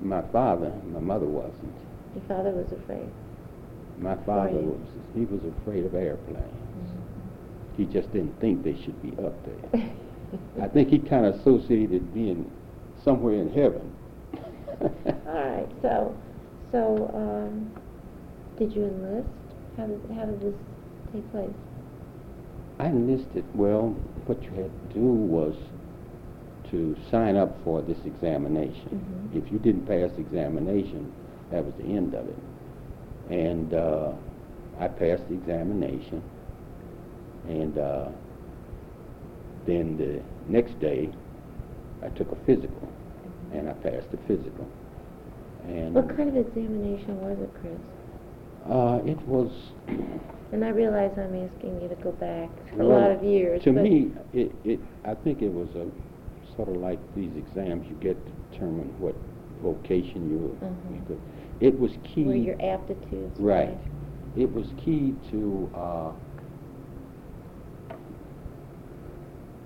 my 0.02 0.22
father, 0.32 0.72
my 0.94 1.00
mother 1.00 1.26
wasn't. 1.26 1.74
Your 2.16 2.24
father 2.28 2.52
was 2.52 2.72
afraid. 2.72 3.10
My 3.98 4.16
father 4.26 4.52
was, 4.54 4.80
he 5.14 5.26
was 5.26 5.42
afraid 5.60 5.86
of 5.86 5.94
airplanes. 5.94 6.56
He 7.76 7.86
just 7.86 8.12
didn't 8.14 8.40
think 8.40 8.64
they 8.64 8.76
should 8.82 9.02
be 9.02 9.12
up 9.24 9.34
there. 9.46 9.90
I 10.62 10.68
think 10.68 10.90
he 10.90 11.00
kind 11.00 11.26
of 11.26 11.36
associated 11.36 12.14
being 12.14 12.50
somewhere 13.04 13.36
in 13.36 13.50
heaven. 13.54 13.96
All 15.28 15.34
right. 15.34 15.68
So, 15.82 16.16
so 16.72 17.12
um, 17.14 17.72
did 18.58 18.74
you 18.76 18.84
enlist? 18.84 19.28
How 19.78 19.86
did 19.88 20.02
how 20.16 20.26
did 20.26 20.42
this 20.42 20.56
take 21.14 21.32
place? 21.32 21.50
I 22.80 22.88
enlisted. 22.88 23.44
Well, 23.56 23.90
what 24.26 24.42
you 24.44 24.50
had 24.52 24.72
to 24.90 24.94
do 24.94 25.02
was 25.06 25.56
to 26.72 26.96
sign 27.10 27.36
up 27.36 27.58
for 27.64 27.82
this 27.82 27.98
examination. 28.06 29.02
Mhm. 29.34 29.38
If 29.44 29.52
you 29.52 29.58
didn't 29.60 29.86
pass 29.86 30.12
the 30.12 30.22
examination, 30.22 31.12
that 31.52 31.66
was 31.66 31.74
the 31.76 31.86
end 31.86 32.14
of 32.14 32.28
it. 32.28 32.36
And 33.30 33.74
uh, 33.74 34.12
I 34.80 34.88
passed 34.88 35.28
the 35.30 35.34
examination, 35.36 36.22
and 37.48 37.78
uh, 37.78 38.10
then 39.66 39.98
the 39.98 40.22
next 40.52 40.80
day, 40.80 41.10
I 42.04 42.10
took 42.10 42.32
a 42.32 42.36
physical, 42.46 42.92
and 43.54 43.70
I 43.70 43.74
passed 43.74 44.12
the 44.12 44.18
physical. 44.28 44.68
And 45.66 45.94
What 45.94 46.16
kind 46.16 46.30
of 46.30 46.36
examination 46.48 47.20
was 47.22 47.38
it, 47.40 47.50
Chris? 47.62 47.80
uh, 48.70 49.00
it 49.06 49.20
was 49.28 49.52
And 50.52 50.66
I 50.66 50.70
realize 50.70 51.12
I'm 51.16 51.36
asking 51.48 51.80
you 51.82 51.88
to 51.90 51.96
go 51.96 52.12
back 52.14 52.50
a 52.74 52.84
Well, 52.84 53.00
lot 53.02 53.12
of 53.12 53.24
years. 53.24 53.64
To 53.64 53.72
but 53.72 53.84
me, 53.84 54.12
it, 54.34 54.52
it, 54.64 54.80
I 55.06 55.14
think 55.14 55.44
it 55.44 55.54
was 55.54 55.70
a, 55.76 55.86
sort 56.56 56.70
of 56.70 56.78
like 56.78 56.98
these 57.16 57.30
exams 57.38 57.88
you 57.88 57.96
get 58.02 58.18
to 58.26 58.32
determine 58.52 58.88
what 59.00 59.16
vocation 59.62 60.28
you, 60.30 60.58
you 60.92 61.04
could. 61.08 61.22
It 61.60 61.78
was 61.80 61.92
key. 62.04 62.24
were 62.24 62.34
your 62.36 62.60
aptitudes 62.62 63.40
Right. 63.40 63.78
It 64.36 64.52
was 64.52 64.68
key 64.84 65.14
to, 65.32 65.70
uh, 65.76 66.12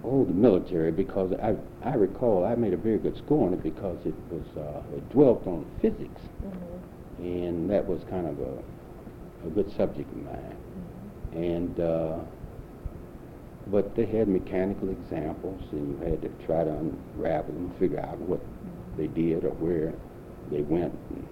oh, 0.03 0.25
the 0.25 0.33
military, 0.33 0.91
because 0.91 1.33
I, 1.41 1.55
I 1.87 1.95
recall 1.95 2.45
I 2.45 2.55
made 2.55 2.73
a 2.73 2.77
very 2.77 2.97
good 2.97 3.17
score 3.17 3.47
on 3.47 3.53
it 3.53 3.63
because 3.63 3.97
it 4.05 4.15
was, 4.29 4.45
uh, 4.57 4.95
it 4.95 5.09
dwelt 5.11 5.45
on 5.47 5.65
physics, 5.81 6.21
hmm 6.41 6.49
and 7.19 7.69
that 7.69 7.87
was 7.87 8.03
kind 8.09 8.27
of 8.27 8.37
a, 8.39 9.47
a 9.47 9.49
good 9.51 9.71
subject 9.77 10.11
of 10.11 10.23
mine. 10.25 10.57
And, 11.31 11.79
uh, 11.79 12.17
but 13.67 13.95
they 13.95 14.05
had 14.05 14.27
mechanical 14.27 14.89
examples, 14.89 15.61
and 15.71 15.87
you 15.87 16.09
had 16.09 16.21
to 16.23 16.29
try 16.45 16.63
to 16.63 16.69
unravel 16.69 17.55
and 17.55 17.73
figure 17.77 17.99
out 17.99 18.17
what 18.19 18.41
they 18.97 19.07
did 19.07 19.45
or 19.45 19.51
where 19.51 19.93
they 20.51 20.61
went 20.61 20.93
and, 21.11 21.27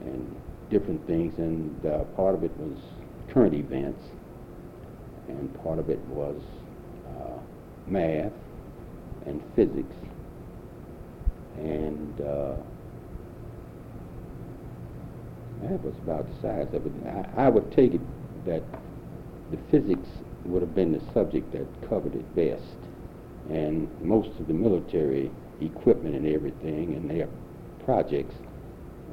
and 0.00 0.36
different 0.68 1.06
things. 1.06 1.38
And 1.38 1.86
uh, 1.86 2.04
part 2.16 2.34
of 2.34 2.42
it 2.42 2.50
was 2.56 2.78
current 3.28 3.54
events, 3.54 4.02
and 5.28 5.54
part 5.62 5.78
of 5.78 5.90
it 5.90 6.00
was 6.08 6.42
uh, 7.08 7.39
math 7.90 8.32
and 9.26 9.42
physics. 9.54 9.96
And 11.56 12.20
uh, 12.20 12.56
that 15.62 15.82
was 15.82 15.94
about 16.02 16.26
the 16.26 16.40
size 16.40 16.74
of 16.74 16.86
it. 16.86 16.92
I, 17.06 17.46
I 17.46 17.48
would 17.48 17.70
take 17.72 17.94
it 17.94 18.00
that 18.46 18.62
the 19.50 19.58
physics 19.70 20.08
would 20.44 20.62
have 20.62 20.74
been 20.74 20.92
the 20.92 21.02
subject 21.12 21.52
that 21.52 21.66
covered 21.88 22.14
it 22.14 22.34
best. 22.34 22.76
And 23.50 23.88
most 24.00 24.30
of 24.38 24.46
the 24.46 24.54
military 24.54 25.30
equipment 25.60 26.14
and 26.14 26.26
everything 26.26 26.94
and 26.94 27.10
their 27.10 27.28
projects 27.84 28.34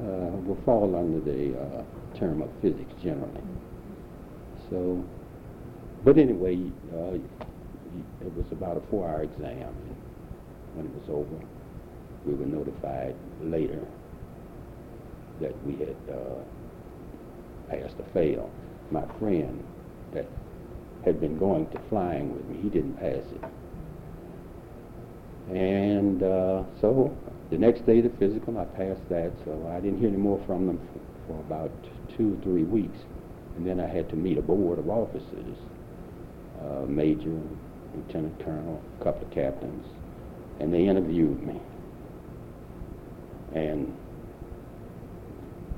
uh, 0.00 0.30
will 0.46 0.58
fall 0.64 0.94
under 0.94 1.20
the 1.20 1.58
uh, 1.58 1.82
term 2.16 2.40
of 2.40 2.48
physics 2.62 2.92
generally. 3.02 3.42
So, 4.70 5.04
but 6.04 6.18
anyway, 6.18 6.70
uh, 6.94 7.18
it 8.20 8.34
was 8.34 8.46
about 8.52 8.76
a 8.76 8.80
four-hour 8.90 9.22
exam. 9.22 9.68
And 9.68 9.96
when 10.74 10.86
it 10.86 10.94
was 10.94 11.08
over, 11.08 11.44
we 12.26 12.34
were 12.34 12.46
notified 12.46 13.14
later 13.42 13.80
that 15.40 15.54
we 15.64 15.76
had 15.76 15.96
uh, 16.10 16.42
passed 17.68 17.96
or 17.98 18.06
failed. 18.12 18.50
My 18.90 19.04
friend 19.18 19.62
that 20.12 20.26
had 21.04 21.20
been 21.20 21.38
going 21.38 21.68
to 21.70 21.80
flying 21.88 22.34
with 22.34 22.44
me, 22.46 22.60
he 22.62 22.68
didn't 22.68 22.94
pass 22.94 23.24
it. 23.32 23.44
And 25.54 26.22
uh, 26.22 26.64
so 26.80 27.16
the 27.50 27.56
next 27.56 27.86
day, 27.86 28.00
the 28.00 28.10
physical, 28.10 28.58
I 28.58 28.64
passed 28.64 29.08
that, 29.08 29.32
so 29.44 29.72
I 29.74 29.80
didn't 29.80 30.00
hear 30.00 30.08
any 30.08 30.18
more 30.18 30.42
from 30.46 30.66
them 30.66 30.78
for, 31.26 31.32
for 31.32 31.40
about 31.40 31.70
two 32.16 32.34
or 32.34 32.42
three 32.42 32.64
weeks. 32.64 32.98
And 33.56 33.66
then 33.66 33.80
I 33.80 33.86
had 33.86 34.08
to 34.10 34.16
meet 34.16 34.38
a 34.38 34.42
board 34.42 34.78
of 34.78 34.88
officers, 34.90 35.56
uh, 36.60 36.84
major, 36.86 37.40
lieutenant 38.06 38.38
colonel, 38.44 38.80
a 39.00 39.04
couple 39.04 39.26
of 39.26 39.30
captains, 39.32 39.86
and 40.60 40.72
they 40.72 40.86
interviewed 40.86 41.42
me. 41.46 41.60
And, 43.54 43.94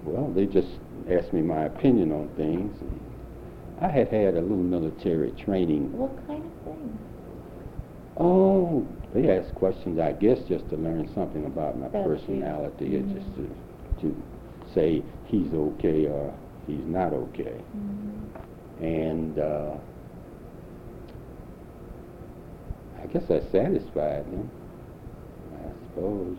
well, 0.04 0.30
they 0.34 0.46
just 0.46 0.68
asked 1.10 1.32
me 1.32 1.40
my 1.42 1.64
opinion 1.64 2.12
on 2.12 2.28
things. 2.36 2.76
And 2.80 3.00
I 3.80 3.88
had 3.88 4.08
had 4.08 4.34
a 4.34 4.40
little 4.40 4.56
military 4.56 5.30
training. 5.32 5.92
What 5.96 6.16
kind 6.26 6.44
of 6.44 6.64
thing? 6.64 6.98
Oh, 8.18 8.86
they 9.14 9.30
asked 9.30 9.54
questions, 9.54 9.98
I 9.98 10.12
guess, 10.12 10.38
just 10.48 10.68
to 10.70 10.76
learn 10.76 11.08
something 11.14 11.46
about 11.46 11.78
my 11.78 11.86
you. 11.86 12.04
personality, 12.04 12.96
or 12.96 13.00
Mhm. 13.02 13.14
just 13.14 13.34
to, 13.36 13.50
to 14.02 14.22
say 14.74 15.02
he's 15.26 15.52
okay 15.54 16.06
or 16.06 16.32
he's 16.66 16.84
not 16.86 17.12
okay. 17.12 17.60
Mm-hmm. 17.76 18.84
And 18.84 19.38
uh, 19.38 19.74
I 23.02 23.06
guess 23.06 23.24
I 23.30 23.40
satisfied 23.50 24.26
them, 24.30 24.50
I 25.54 25.70
suppose. 25.88 26.36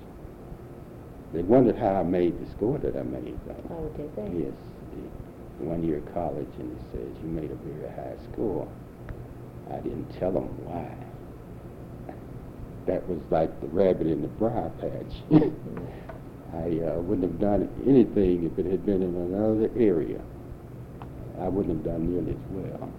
They 1.33 1.41
wondered 1.41 1.77
how 1.77 1.95
I 1.95 2.03
made 2.03 2.39
the 2.39 2.51
score 2.51 2.77
that 2.79 2.95
I 2.95 3.03
made, 3.03 3.37
though. 3.47 3.63
Oh, 3.71 3.89
did 3.95 4.15
they? 4.15 4.45
Yes, 4.45 4.53
the 5.59 5.65
one 5.65 5.83
year 5.83 5.97
of 5.97 6.13
college, 6.13 6.49
and 6.59 6.71
it 6.71 6.83
says 6.91 7.23
you 7.23 7.29
made 7.29 7.51
a 7.51 7.55
very 7.55 7.89
high 7.95 8.15
score. 8.31 8.67
I 9.71 9.77
didn't 9.77 10.11
tell 10.19 10.31
them 10.31 10.47
why. 10.65 10.87
That 12.87 13.07
was 13.07 13.19
like 13.29 13.61
the 13.61 13.67
rabbit 13.67 14.07
in 14.07 14.23
the 14.23 14.27
briar 14.27 14.71
patch. 14.81 15.13
I 16.53 16.83
uh, 16.83 16.99
wouldn't 16.99 17.23
have 17.23 17.39
done 17.39 17.69
anything 17.87 18.43
if 18.43 18.57
it 18.57 18.69
had 18.69 18.85
been 18.85 19.03
in 19.03 19.15
another 19.15 19.69
area. 19.77 20.19
I 21.39 21.47
wouldn't 21.47 21.75
have 21.75 21.85
done 21.85 22.11
nearly 22.11 22.31
as 22.31 22.49
well. 22.49 22.91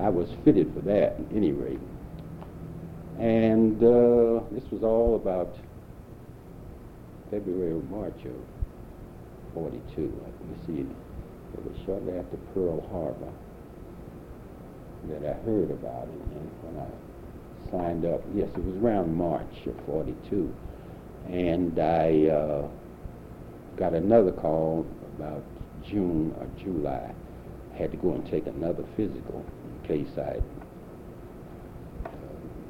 I 0.00 0.08
was 0.08 0.28
fitted 0.44 0.72
for 0.74 0.80
that, 0.80 1.20
at 1.20 1.32
any 1.34 1.52
rate. 1.52 1.78
And 3.18 3.82
uh, 3.82 4.44
this 4.52 4.62
was 4.70 4.84
all 4.84 5.16
about 5.16 5.56
February 7.30 7.72
or 7.72 7.82
March 7.90 8.24
of 8.24 8.36
42. 9.54 10.22
Let 10.22 10.46
me 10.46 10.56
see. 10.66 10.86
It 11.54 11.64
was 11.64 11.76
shortly 11.84 12.16
after 12.16 12.36
Pearl 12.54 12.80
Harbor 12.92 13.32
that 15.08 15.28
I 15.28 15.34
heard 15.44 15.70
about 15.70 16.04
it. 16.04 16.20
And 16.20 16.50
when 16.62 16.86
I 16.86 17.70
signed 17.70 18.04
up, 18.04 18.22
yes, 18.34 18.48
it 18.56 18.62
was 18.62 18.76
around 18.76 19.14
March 19.14 19.66
of 19.66 19.74
42. 19.86 20.54
And 21.28 21.78
I 21.78 22.28
uh, 22.28 22.68
got 23.76 23.94
another 23.94 24.32
call 24.32 24.86
about 25.16 25.42
June 25.84 26.34
or 26.38 26.46
July. 26.62 27.12
I 27.72 27.76
had 27.76 27.90
to 27.90 27.96
go 27.96 28.12
and 28.12 28.24
take 28.30 28.46
another 28.46 28.84
physical 28.96 29.44
in 29.82 29.88
case 29.88 30.18
I 30.18 30.38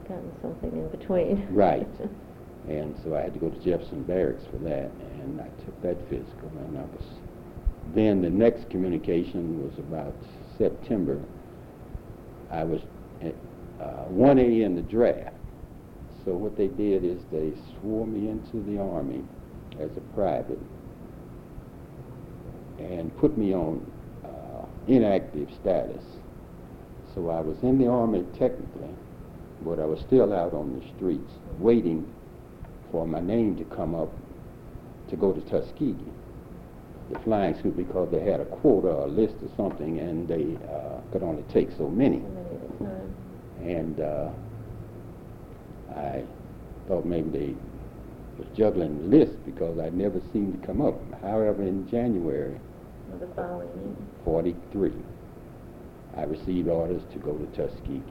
Gotten 0.08 0.32
something 0.40 0.72
in 0.72 0.88
between. 0.88 1.46
Right. 1.50 1.88
And 2.68 2.94
so 3.02 3.16
I 3.16 3.22
had 3.22 3.32
to 3.32 3.38
go 3.38 3.48
to 3.48 3.58
Jefferson 3.60 4.02
Barracks 4.02 4.44
for 4.50 4.58
that, 4.58 4.90
and 5.22 5.40
I 5.40 5.48
took 5.64 5.80
that 5.80 5.96
physical, 6.10 6.50
and 6.66 6.76
I 6.76 6.82
was, 6.82 7.02
then 7.94 8.20
the 8.20 8.28
next 8.28 8.68
communication 8.68 9.62
was 9.64 9.78
about 9.78 10.14
September. 10.58 11.18
I 12.50 12.64
was 12.64 12.82
at 13.22 13.34
uh, 13.80 14.04
1A 14.10 14.66
in 14.66 14.74
the 14.74 14.82
draft. 14.82 15.34
So 16.26 16.32
what 16.32 16.58
they 16.58 16.66
did 16.66 17.04
is 17.04 17.22
they 17.32 17.54
swore 17.80 18.06
me 18.06 18.28
into 18.28 18.62
the 18.70 18.78
Army 18.78 19.24
as 19.80 19.96
a 19.96 20.00
private 20.14 20.58
and 22.78 23.16
put 23.18 23.38
me 23.38 23.54
on 23.54 23.90
uh, 24.24 24.66
inactive 24.86 25.48
status. 25.60 26.04
So 27.14 27.30
I 27.30 27.40
was 27.40 27.56
in 27.62 27.78
the 27.78 27.88
Army 27.88 28.24
technically, 28.38 28.90
but 29.62 29.78
I 29.78 29.84
was 29.84 30.00
still 30.00 30.32
out 30.32 30.54
on 30.54 30.78
the 30.78 30.86
streets 30.96 31.32
waiting 31.58 32.06
for 32.90 33.06
my 33.06 33.20
name 33.20 33.56
to 33.56 33.64
come 33.64 33.94
up 33.94 34.10
to 35.10 35.16
go 35.16 35.32
to 35.32 35.40
Tuskegee, 35.42 35.96
the 37.10 37.18
flying 37.20 37.58
school, 37.58 37.72
because 37.72 38.10
they 38.10 38.20
had 38.20 38.40
a 38.40 38.44
quota 38.44 38.88
or 38.88 39.06
a 39.06 39.10
list 39.10 39.34
or 39.42 39.48
something, 39.56 39.98
and 39.98 40.28
they 40.28 40.56
uh, 40.68 41.00
could 41.12 41.22
only 41.22 41.42
take 41.52 41.70
so 41.76 41.88
many. 41.88 42.20
So 42.20 42.28
many 42.28 42.46
at 42.46 42.62
a 42.62 42.84
time. 42.84 43.14
And 43.62 44.00
uh, 44.00 44.30
I 45.96 46.22
thought 46.86 47.04
maybe 47.04 47.30
they 47.30 47.54
was 48.38 48.46
juggling 48.56 48.98
the 48.98 49.16
list 49.16 49.44
because 49.44 49.78
I 49.78 49.88
never 49.90 50.20
seemed 50.32 50.60
to 50.60 50.66
come 50.66 50.80
up. 50.80 50.94
However, 51.22 51.62
in 51.62 51.88
January 51.88 52.60
Or 53.12 53.18
the 53.18 53.34
following 53.34 53.96
43, 54.24 54.92
I 56.16 56.22
received 56.24 56.68
orders 56.68 57.02
to 57.12 57.18
go 57.18 57.36
to 57.36 57.46
Tuskegee 57.56 58.02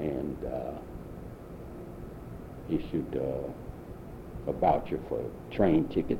and 0.00 0.36
uh, 0.44 0.78
issued 2.68 3.16
uh, 3.16 4.50
a 4.50 4.52
voucher 4.52 5.00
for 5.08 5.20
a 5.20 5.54
train 5.54 5.88
ticket. 5.88 6.18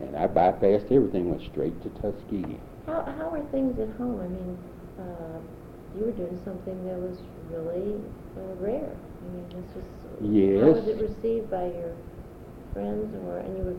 And 0.00 0.16
I 0.16 0.26
bypassed 0.26 0.90
everything, 0.90 1.30
went 1.30 1.42
straight 1.50 1.80
to 1.82 1.88
Tuskegee. 2.00 2.58
How, 2.86 3.02
how 3.18 3.34
are 3.34 3.44
things 3.52 3.78
at 3.78 3.90
home? 3.96 4.20
I 4.20 4.28
mean, 4.28 4.58
uh, 4.98 5.38
you 5.96 6.06
were 6.06 6.12
doing 6.12 6.40
something 6.44 6.84
that 6.86 6.98
was 6.98 7.18
really 7.50 7.94
uh, 8.36 8.54
rare. 8.58 8.90
I 8.90 9.34
mean, 9.34 9.46
this 9.48 9.76
was. 9.76 9.84
How 10.22 10.70
was 10.70 10.88
it 10.88 11.00
received 11.00 11.50
by 11.50 11.66
your 11.66 11.94
friends 12.72 13.14
or, 13.26 13.38
and 13.38 13.58
you 13.58 13.64
were, 13.64 13.76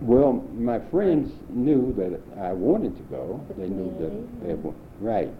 Well, 0.00 0.32
my 0.54 0.78
friends 0.90 1.32
knew 1.48 1.94
that 1.96 2.20
I 2.40 2.52
wanted 2.52 2.96
to 2.96 3.02
go. 3.04 3.44
The 3.48 3.54
They 3.54 3.68
knew 3.68 3.94
that 3.98 4.46
they 4.46 4.54
were, 4.54 4.74
right. 5.00 5.32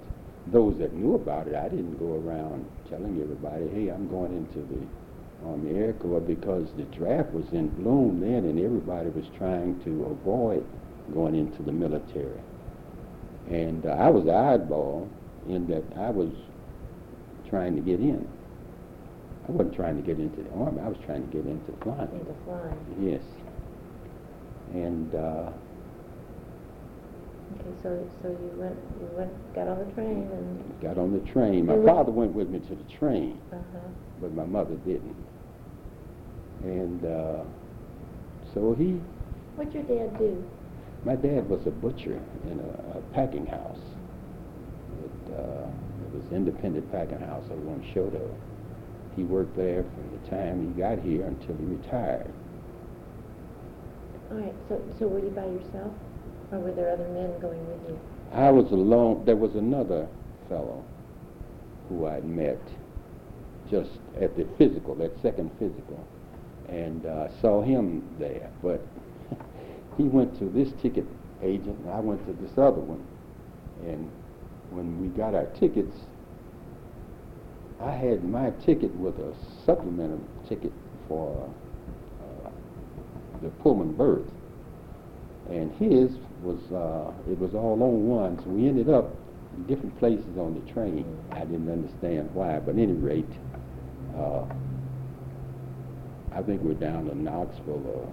Those 0.52 0.78
that 0.78 0.92
knew 0.92 1.14
about 1.14 1.48
it, 1.48 1.54
I 1.54 1.68
didn't 1.68 1.98
go 1.98 2.14
around 2.14 2.66
telling 2.88 3.20
everybody, 3.20 3.68
hey, 3.68 3.88
I'm 3.88 4.08
going 4.08 4.32
into 4.32 4.60
the 4.60 4.86
Army 5.48 5.76
Air 5.76 5.92
Corps 5.94 6.20
because 6.20 6.68
the 6.76 6.84
draft 6.84 7.32
was 7.32 7.46
in 7.52 7.68
bloom 7.68 8.20
then 8.20 8.44
and 8.44 8.58
everybody 8.58 9.10
was 9.10 9.26
trying 9.36 9.80
to 9.84 10.04
avoid 10.04 10.64
going 11.12 11.34
into 11.34 11.62
the 11.62 11.72
military. 11.72 12.40
And 13.50 13.86
uh, 13.86 13.90
I 13.90 14.08
was 14.08 14.24
the 14.24 14.32
oddball 14.32 15.08
in 15.48 15.66
that 15.68 15.84
I 15.96 16.10
was 16.10 16.30
trying 17.48 17.76
to 17.76 17.82
get 17.82 18.00
in. 18.00 18.26
I 19.48 19.52
wasn't 19.52 19.76
trying 19.76 19.96
to 19.96 20.02
get 20.02 20.18
into 20.18 20.42
the 20.42 20.50
Army, 20.52 20.80
I 20.80 20.88
was 20.88 20.98
trying 21.04 21.28
to 21.28 21.36
get 21.36 21.46
into 21.46 21.72
flying. 21.82 22.10
into 22.12 22.34
flying? 22.44 22.76
Yes. 23.00 23.22
And 24.72 25.14
uh, 25.14 25.50
Okay, 27.54 27.70
so, 27.82 28.08
so 28.22 28.28
you 28.28 28.52
went, 28.56 28.76
you 29.00 29.08
went, 29.16 29.54
got 29.54 29.68
on 29.68 29.78
the 29.78 29.92
train 29.94 30.28
and, 30.32 30.80
got 30.82 30.98
on 30.98 31.12
the 31.12 31.20
train. 31.30 31.66
My 31.66 31.74
what- 31.74 31.86
father 31.86 32.12
went 32.12 32.32
with 32.32 32.48
me 32.48 32.58
to 32.60 32.74
the 32.74 32.84
train, 32.98 33.40
uh-huh. 33.52 33.78
but 34.20 34.34
my 34.34 34.44
mother 34.44 34.74
didn't. 34.84 35.16
And 36.64 37.04
uh, 37.04 37.44
so 38.52 38.74
he, 38.74 39.00
What'd 39.54 39.72
your 39.72 39.84
dad 39.84 40.18
do? 40.18 40.44
my 41.04 41.14
dad 41.14 41.48
was 41.48 41.66
a 41.66 41.70
butcher 41.70 42.20
in 42.50 42.58
a, 42.58 42.98
a 42.98 43.00
packing 43.14 43.46
house. 43.46 43.78
It, 45.04 45.34
uh, 45.34 45.68
it 45.68 46.14
was 46.14 46.32
independent 46.32 46.90
packing 46.90 47.20
house 47.20 47.44
over 47.50 47.70
on 47.70 47.84
Chouteau. 47.94 48.34
He 49.14 49.22
worked 49.22 49.56
there 49.56 49.82
from 49.84 50.18
the 50.20 50.30
time 50.30 50.74
he 50.74 50.80
got 50.80 50.98
here 50.98 51.24
until 51.26 51.56
he 51.56 51.64
retired. 51.64 52.32
All 54.30 54.38
right, 54.38 54.54
so, 54.68 54.82
so 54.98 55.06
were 55.06 55.20
you 55.20 55.30
by 55.30 55.44
yourself? 55.46 55.92
Or 56.52 56.58
were 56.58 56.72
there 56.72 56.92
other 56.92 57.08
men 57.08 57.38
going 57.40 57.66
with 57.66 57.88
you? 57.88 57.98
I 58.32 58.50
was 58.50 58.70
alone. 58.70 59.24
There 59.24 59.36
was 59.36 59.54
another 59.54 60.06
fellow 60.48 60.84
who 61.88 62.06
I'd 62.06 62.24
met 62.24 62.60
just 63.70 63.90
at 64.20 64.36
the 64.36 64.46
physical, 64.56 64.94
that 64.96 65.20
second 65.22 65.50
physical, 65.58 66.06
and 66.68 67.04
uh, 67.04 67.28
saw 67.40 67.62
him 67.62 68.08
there. 68.18 68.50
But 68.62 68.86
he 69.96 70.04
went 70.04 70.38
to 70.38 70.44
this 70.44 70.72
ticket 70.80 71.06
agent, 71.42 71.78
and 71.80 71.90
I 71.90 72.00
went 72.00 72.24
to 72.26 72.32
this 72.32 72.52
other 72.56 72.80
one. 72.80 73.04
And 73.88 74.10
when 74.70 75.00
we 75.00 75.08
got 75.08 75.34
our 75.34 75.46
tickets, 75.46 75.96
I 77.80 77.90
had 77.90 78.24
my 78.24 78.50
ticket 78.64 78.94
with 78.94 79.18
a 79.18 79.34
supplemental 79.64 80.20
ticket 80.48 80.72
for 81.08 81.52
uh, 82.44 82.50
the 83.42 83.48
Pullman 83.48 83.92
berth 83.94 84.30
and 85.50 85.72
his 85.74 86.10
was 86.46 86.62
uh, 86.72 87.12
it 87.30 87.38
was 87.38 87.54
all 87.54 87.82
on 87.82 88.06
one. 88.06 88.38
So 88.38 88.50
we 88.50 88.68
ended 88.68 88.88
up 88.88 89.10
in 89.56 89.66
different 89.66 89.98
places 89.98 90.38
on 90.38 90.54
the 90.54 90.72
train. 90.72 91.04
I 91.32 91.40
didn't 91.40 91.70
understand 91.70 92.30
why, 92.32 92.60
but 92.60 92.76
at 92.76 92.80
any 92.80 92.92
rate, 92.92 93.32
uh, 94.16 94.44
I 96.32 96.42
think 96.42 96.62
we're 96.62 96.74
down 96.74 97.06
to 97.06 97.14
Knoxville 97.18 97.82
or 97.84 98.12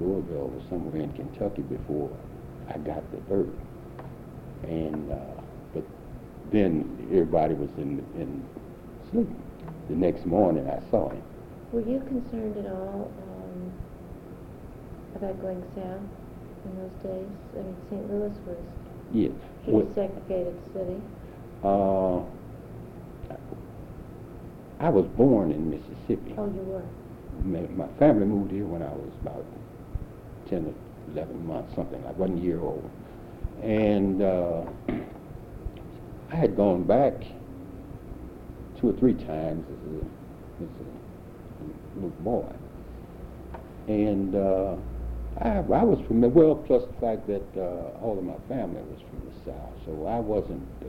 Louisville 0.00 0.52
or 0.54 0.62
somewhere 0.70 1.02
in 1.02 1.12
Kentucky 1.12 1.62
before 1.62 2.10
I 2.68 2.78
got 2.78 3.02
the 3.10 3.18
bird. 3.28 3.52
And 4.62 5.10
uh, 5.10 5.42
but 5.74 5.84
then 6.52 7.08
everybody 7.10 7.54
was 7.54 7.70
in 7.76 7.98
in 8.16 8.44
sleep. 9.10 9.28
The 9.88 9.96
next 9.96 10.24
morning, 10.26 10.68
I 10.70 10.80
saw 10.90 11.10
him. 11.10 11.22
Were 11.72 11.80
you 11.80 11.98
concerned 12.00 12.56
at 12.58 12.70
all 12.70 13.10
um, 13.22 13.72
about 15.16 15.40
going 15.40 15.62
south 15.74 16.17
in 16.68 16.76
those 16.78 17.02
days? 17.02 17.28
I 17.54 17.62
mean, 17.62 17.76
St. 17.90 18.10
Louis 18.10 18.32
was 18.46 18.58
Yes. 19.12 19.32
a 19.66 19.70
pretty 19.70 19.88
segregated 19.94 20.54
city. 20.72 21.00
Uh, 21.64 22.20
I 24.80 24.88
was 24.90 25.06
born 25.16 25.50
in 25.50 25.70
Mississippi. 25.70 26.34
Oh, 26.38 26.46
you 26.46 26.60
were? 26.62 26.82
My, 27.42 27.60
my 27.86 27.88
family 27.98 28.26
moved 28.26 28.52
here 28.52 28.64
when 28.64 28.82
I 28.82 28.90
was 28.92 29.10
about 29.22 29.44
10 30.48 30.66
or 30.66 30.74
11 31.12 31.46
months, 31.46 31.74
something 31.74 32.02
like 32.04 32.16
one 32.16 32.38
year 32.38 32.60
old. 32.60 32.88
And 33.62 34.22
uh, 34.22 34.62
I 36.30 36.36
had 36.36 36.56
gone 36.56 36.84
back 36.84 37.14
two 38.80 38.90
or 38.90 38.92
three 38.92 39.14
times 39.14 39.66
as 39.66 39.92
a, 39.92 40.64
as 40.64 40.70
a 40.80 41.94
little 41.96 42.10
boy. 42.20 42.52
And 43.88 44.34
uh, 44.36 44.76
I, 45.40 45.58
I 45.58 45.84
was 45.84 46.00
familiar, 46.06 46.34
well, 46.34 46.54
plus 46.56 46.82
the 46.84 47.00
fact 47.00 47.26
that 47.28 47.46
uh, 47.56 48.02
all 48.02 48.16
of 48.18 48.24
my 48.24 48.38
family 48.48 48.82
was 48.82 49.00
from 49.08 49.20
the 49.28 49.50
South, 49.50 49.72
so 49.84 50.06
I 50.06 50.18
wasn't 50.18 50.66
uh, 50.82 50.88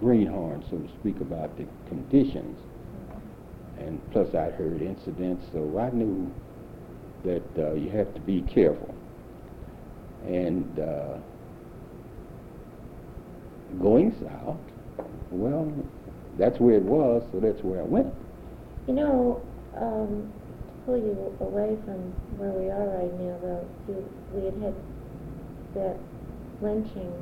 greenhorn, 0.00 0.64
so 0.70 0.78
to 0.78 0.88
speak, 1.00 1.20
about 1.20 1.56
the 1.56 1.66
conditions 1.88 2.58
and 3.78 4.00
plus 4.10 4.34
I'd 4.34 4.54
heard 4.54 4.82
incidents, 4.82 5.46
so 5.52 5.78
I 5.78 5.90
knew 5.90 6.32
that 7.24 7.42
uh, 7.58 7.74
you 7.74 7.90
have 7.90 8.12
to 8.14 8.20
be 8.20 8.42
careful. 8.42 8.94
And 10.24 10.78
uh, 10.78 11.18
going 13.80 14.14
south, 14.22 14.58
well, 15.30 15.72
that's 16.38 16.58
where 16.60 16.76
it 16.76 16.82
was, 16.82 17.22
so 17.32 17.40
that's 17.40 17.62
where 17.62 17.80
I 17.80 17.84
went. 17.84 18.12
You 18.86 18.94
know, 18.94 19.42
um, 19.76 20.32
pull 20.84 20.96
you 20.96 21.36
away 21.40 21.76
from 21.84 22.12
where 22.38 22.50
we 22.50 22.70
are 22.70 22.88
right 22.98 23.12
now, 23.20 23.38
though, 23.42 23.64
you, 23.88 24.02
we 24.32 24.44
had 24.46 24.54
had 24.62 24.74
that 25.74 25.96
lynching 26.60 27.12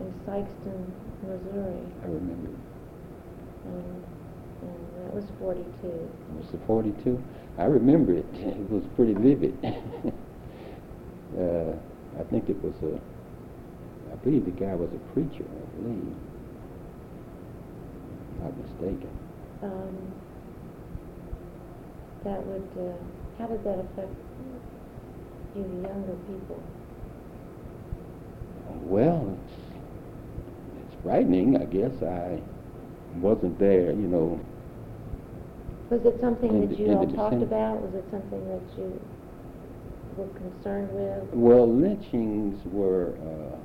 in 0.00 0.14
Sikeston, 0.26 0.90
Missouri, 1.22 1.82
I 2.02 2.06
remember 2.06 2.50
and, 3.68 4.04
and 4.62 5.04
that 5.04 5.14
was 5.14 5.24
42. 5.38 5.86
it 5.86 6.10
was 6.36 6.50
the 6.50 6.58
42. 6.66 7.22
I 7.58 7.64
remember 7.64 8.14
it. 8.14 8.26
It 8.34 8.70
was 8.70 8.84
pretty 8.96 9.14
vivid. 9.14 9.56
uh, 11.38 11.72
I 12.18 12.22
think 12.30 12.48
it 12.48 12.62
was 12.62 12.74
a, 12.82 13.00
I 14.12 14.16
believe 14.24 14.44
the 14.44 14.50
guy 14.52 14.74
was 14.74 14.90
a 14.92 14.98
preacher, 15.12 15.44
I 15.44 15.82
believe. 15.82 16.14
Not 18.42 18.56
mistaken. 18.58 19.10
Um, 19.62 20.14
that 22.24 22.44
would, 22.46 22.68
uh, 22.78 22.92
how 23.38 23.46
did 23.46 23.62
that 23.64 23.78
affect 23.78 24.12
you 25.54 25.62
younger 25.62 26.16
people? 26.26 26.62
Well, 28.82 29.36
it's, 29.46 29.54
it's 30.86 31.02
frightening, 31.02 31.56
I 31.56 31.64
guess. 31.64 32.02
I 32.02 32.40
wasn't 33.16 33.58
there, 33.58 33.90
you 33.92 34.08
know. 34.08 34.40
Was 35.90 36.04
it 36.04 36.20
something 36.20 36.60
that 36.60 36.70
the- 36.70 36.82
you 36.82 36.92
all 36.94 37.06
talked 37.06 37.42
about? 37.42 37.80
Was 37.82 37.94
it 37.94 38.04
something 38.10 38.46
that 38.48 38.78
you 38.78 39.00
were 40.16 40.26
concerned 40.28 40.90
with? 40.92 41.34
Well, 41.34 41.66
lynchings 41.72 42.60
were 42.66 43.14
uh, 43.22 43.56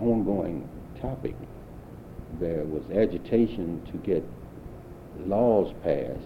an 0.00 0.08
ongoing 0.08 0.68
topic. 1.00 1.34
There 2.40 2.64
was 2.64 2.82
agitation 2.94 3.82
to 3.90 3.98
get 3.98 4.24
laws 5.26 5.74
passed 5.82 6.22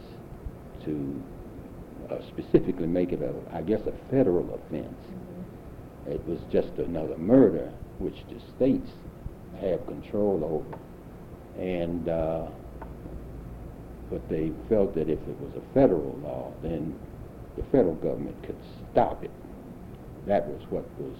to 0.85 1.23
uh, 2.11 2.19
specifically 2.29 2.87
make 2.87 3.13
it 3.13 3.21
a, 3.23 3.33
I 3.57 3.63
guess, 3.63 3.81
a 3.87 3.93
federal 4.11 4.55
offense. 4.55 4.95
Mhm. 6.07 6.13
It 6.15 6.27
was 6.27 6.39
just 6.51 6.73
another 6.79 7.17
murder, 7.17 7.71
which 7.99 8.25
the 8.29 8.41
states 8.57 8.91
have 9.61 9.87
control 9.87 10.43
over. 10.45 10.79
And, 11.63 12.09
uh, 12.09 12.47
but 14.11 14.29
they 14.29 14.51
felt 14.69 14.95
that 14.95 15.09
if 15.09 15.19
it 15.21 15.41
was 15.41 15.53
a 15.57 15.75
federal 15.75 16.19
law, 16.23 16.53
then 16.63 16.95
the 17.57 17.63
federal 17.65 17.95
government 17.97 18.43
could 18.43 18.57
stop 18.91 19.23
it. 19.25 19.31
That 20.27 20.47
was 20.49 20.61
what 20.71 20.85
was, 20.99 21.17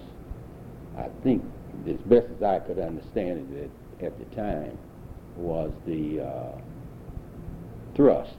I 0.97 1.07
think, 1.23 1.43
as 1.87 1.97
best 2.05 2.27
as 2.37 2.43
I 2.43 2.59
could 2.59 2.79
understand 2.79 3.47
it 3.55 3.71
at, 3.99 4.07
at 4.07 4.19
the 4.19 4.35
time, 4.35 4.77
was 5.37 5.71
the 5.85 6.21
uh, 6.21 6.51
thrust. 7.95 8.35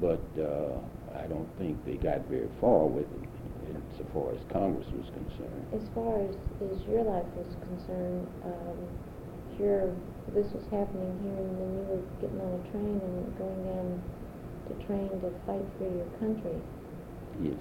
But 0.00 0.22
uh, 0.40 0.78
I 1.18 1.26
don't 1.26 1.48
think 1.58 1.84
they 1.84 1.94
got 1.94 2.26
very 2.26 2.48
far 2.60 2.86
with 2.86 3.06
it 3.06 3.28
so 3.96 4.04
far 4.12 4.32
as 4.32 4.40
Congress 4.52 4.86
was 4.96 5.08
concerned. 5.10 5.66
As 5.72 5.82
far 5.94 6.20
as, 6.22 6.34
as 6.72 6.82
your 6.88 7.04
life 7.04 7.26
was 7.36 7.56
concerned, 7.60 8.26
um, 8.44 8.78
here, 9.58 9.94
this 10.34 10.46
was 10.52 10.64
happening 10.70 11.12
here, 11.22 11.36
and 11.36 11.58
then 11.60 11.70
you 11.76 11.84
were 11.92 12.02
getting 12.20 12.40
on 12.40 12.52
a 12.56 12.62
train 12.70 13.00
and 13.00 13.38
going 13.38 13.64
down 13.64 14.02
to 14.68 14.74
train 14.86 15.08
to 15.08 15.30
fight 15.46 15.66
for 15.78 15.84
your 15.84 16.06
country. 16.18 16.58
Yes. 17.42 17.60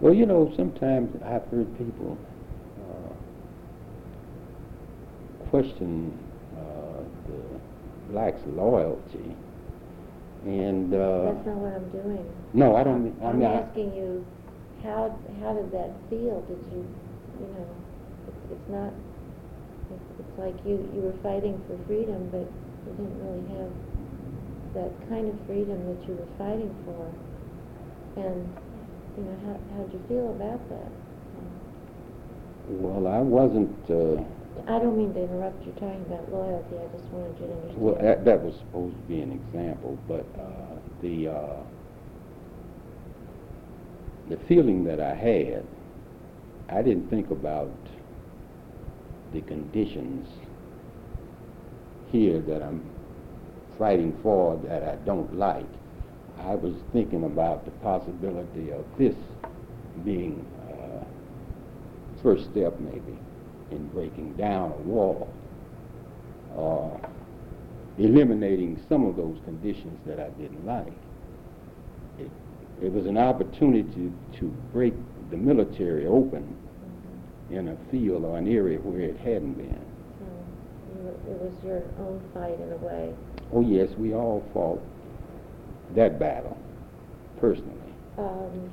Well, 0.00 0.14
you 0.14 0.26
know, 0.26 0.52
sometimes 0.56 1.14
I've 1.24 1.46
heard 1.48 1.76
people 1.78 2.18
uh, 2.80 3.12
question 5.50 6.18
uh, 6.56 7.02
the 7.28 8.12
blacks' 8.12 8.40
loyalty, 8.46 9.34
and 10.46 10.94
uh, 10.94 11.32
That's 11.34 11.46
not 11.46 11.58
what 11.58 11.74
I'm 11.74 11.90
doing. 11.90 12.24
no, 12.54 12.76
I 12.76 12.84
don't. 12.84 13.02
mean- 13.04 13.18
I 13.22 13.26
I'm 13.34 13.38
mean, 13.38 13.48
I- 13.50 13.60
asking 13.66 13.94
you, 13.94 14.24
how, 14.82 15.10
how 15.42 15.52
did 15.54 15.72
that 15.72 15.90
feel? 16.08 16.40
Did 16.46 16.62
you, 16.70 16.86
you 17.42 17.48
know, 17.58 17.66
it's, 18.30 18.42
it's 18.54 18.68
not, 18.70 18.92
it's, 19.90 20.08
it's 20.22 20.38
like 20.38 20.54
you, 20.64 20.78
you 20.94 21.00
were 21.02 21.18
fighting 21.26 21.58
for 21.66 21.74
freedom, 21.90 22.30
but 22.30 22.46
you 22.46 22.92
didn't 22.94 23.18
really 23.18 23.46
have 23.58 23.72
that 24.78 24.92
kind 25.10 25.26
of 25.26 25.34
freedom 25.46 25.78
that 25.90 26.00
you 26.06 26.14
were 26.14 26.30
fighting 26.38 26.70
for. 26.86 27.02
And, 28.22 28.46
you 29.18 29.24
know, 29.24 29.36
how, 29.50 29.58
how'd 29.74 29.92
you 29.92 30.02
feel 30.08 30.30
about 30.30 30.62
that? 30.70 30.90
well, 32.68 33.06
I 33.06 33.18
wasn't. 33.20 33.74
Uh, 33.90 34.22
I 34.68 34.78
don't 34.78 34.96
mean 34.96 35.14
to 35.14 35.22
interrupt 35.22 35.64
you 35.64 35.72
talking 35.72 36.04
about 36.08 36.30
loyalty, 36.32 36.76
I 36.76 36.96
just 36.96 37.08
wanted 37.12 37.40
you 37.40 37.46
to 37.46 37.52
understand. 37.52 37.80
Well, 37.80 37.98
that, 38.00 38.24
that 38.24 38.42
was 38.42 38.54
supposed 38.56 38.96
to 38.96 39.02
be 39.02 39.20
an 39.20 39.32
example, 39.32 39.98
but 40.08 40.26
uh, 40.38 40.78
the 41.02 41.28
uh, 41.28 41.62
the 44.28 44.36
feeling 44.48 44.84
that 44.84 45.00
I 45.00 45.14
had, 45.14 45.64
I 46.68 46.82
didn't 46.82 47.08
think 47.08 47.30
about 47.30 47.70
the 49.32 49.40
conditions 49.42 50.28
here 52.10 52.40
that 52.40 52.62
I'm 52.62 52.82
fighting 53.78 54.16
for 54.22 54.56
that 54.68 54.82
I 54.82 54.96
don't 55.04 55.36
like. 55.36 55.66
I 56.38 56.54
was 56.54 56.74
thinking 56.92 57.24
about 57.24 57.64
the 57.64 57.70
possibility 57.82 58.70
of 58.70 58.84
this 58.98 59.14
being 60.04 60.44
uh, 60.70 61.04
first 62.22 62.44
step, 62.50 62.78
maybe, 62.80 63.18
in 63.70 63.86
breaking 63.88 64.34
down 64.34 64.72
a 64.72 64.82
wall 64.82 65.28
or 66.54 67.00
eliminating 67.98 68.82
some 68.88 69.04
of 69.06 69.16
those 69.16 69.38
conditions 69.44 69.98
that 70.06 70.20
I 70.20 70.28
didn't 70.30 70.64
like. 70.66 70.92
It, 72.18 72.30
it 72.82 72.92
was 72.92 73.06
an 73.06 73.18
opportunity 73.18 73.82
to, 73.82 74.38
to 74.38 74.44
break 74.72 74.94
the 75.30 75.36
military 75.36 76.06
open 76.06 76.56
in 77.50 77.68
a 77.68 77.76
field 77.90 78.24
or 78.24 78.38
an 78.38 78.48
area 78.52 78.78
where 78.78 79.00
it 79.00 79.16
hadn't 79.18 79.54
been. 79.54 79.84
So, 80.18 81.30
it 81.30 81.40
was 81.40 81.52
your 81.64 81.82
own 81.98 82.20
fight 82.34 82.58
in 82.60 82.72
a 82.72 82.76
way. 82.76 83.14
Oh 83.52 83.60
yes, 83.60 83.90
we 83.96 84.14
all 84.14 84.44
fought 84.52 84.82
that 85.94 86.18
battle 86.18 86.58
personally. 87.38 87.72
Um, 88.18 88.70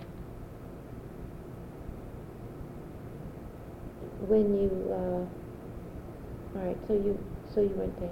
when 4.28 4.56
you, 4.56 4.72
uh, 4.92 6.58
all 6.58 6.66
right, 6.66 6.78
so 6.88 6.94
you, 6.94 7.18
so 7.54 7.62
you 7.62 7.74
went 7.76 8.00
down. 8.00 8.10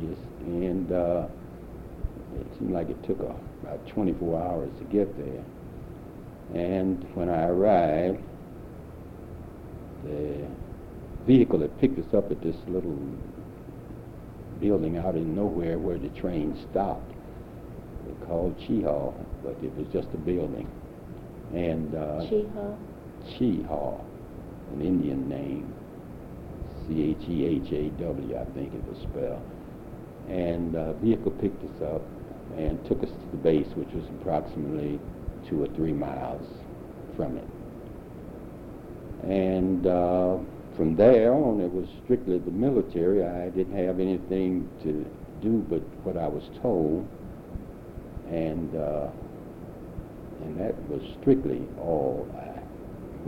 Yes, 0.00 0.18
and 0.40 0.92
uh, 0.92 1.26
it 2.40 2.46
seemed 2.58 2.72
like 2.72 2.88
it 2.90 3.02
took 3.04 3.20
uh, 3.20 3.34
about 3.62 3.86
24 3.88 4.42
hours 4.42 4.70
to 4.78 4.84
get 4.84 5.16
there. 5.16 5.44
And 6.54 7.04
when 7.14 7.28
I 7.28 7.46
arrived, 7.46 8.20
the 10.04 10.46
vehicle 11.26 11.58
that 11.60 11.78
picked 11.80 11.98
us 11.98 12.14
up 12.14 12.30
at 12.30 12.42
this 12.42 12.56
little 12.68 12.98
building 14.60 14.98
out 14.98 15.14
in 15.14 15.34
nowhere 15.34 15.78
where 15.78 15.98
the 15.98 16.08
train 16.10 16.56
stopped, 16.70 17.10
they 18.06 18.26
called 18.26 18.58
Chehaw, 18.66 19.12
but 19.42 19.56
it 19.62 19.74
was 19.76 19.86
just 19.92 20.08
a 20.14 20.18
building. 20.18 20.68
And 21.52 21.94
uh, 21.94 22.26
Chehaw? 22.28 22.76
Chehaw, 23.38 24.00
an 24.74 24.82
Indian 24.82 25.28
name, 25.28 25.72
C-H-E-H-A-W, 26.86 28.36
I 28.36 28.44
think 28.52 28.74
it 28.74 28.84
was 28.84 28.98
spelled. 28.98 29.42
And 30.28 30.74
uh, 30.74 30.92
vehicle 30.94 31.30
picked 31.32 31.62
us 31.64 31.82
up 31.82 32.02
and 32.56 32.84
took 32.86 33.02
us 33.02 33.08
to 33.08 33.30
the 33.30 33.36
base, 33.36 33.68
which 33.74 33.92
was 33.92 34.04
approximately 34.20 34.98
two 35.48 35.62
or 35.62 35.68
three 35.74 35.92
miles 35.92 36.46
from 37.16 37.38
it. 37.38 37.48
And 39.22 39.86
uh, 39.86 40.38
from 40.76 40.96
there 40.96 41.32
on, 41.32 41.60
it 41.60 41.72
was 41.72 41.88
strictly 42.04 42.38
the 42.38 42.50
military. 42.50 43.24
I 43.24 43.48
didn't 43.50 43.76
have 43.76 44.00
anything 44.00 44.68
to 44.82 45.04
do 45.40 45.64
but 45.68 45.82
what 46.04 46.16
I 46.16 46.26
was 46.26 46.42
told, 46.62 47.06
and 48.28 48.74
uh, 48.74 49.08
and 50.42 50.58
that 50.60 50.74
was 50.88 51.02
strictly 51.20 51.62
all. 51.78 52.28
I, 52.36 52.53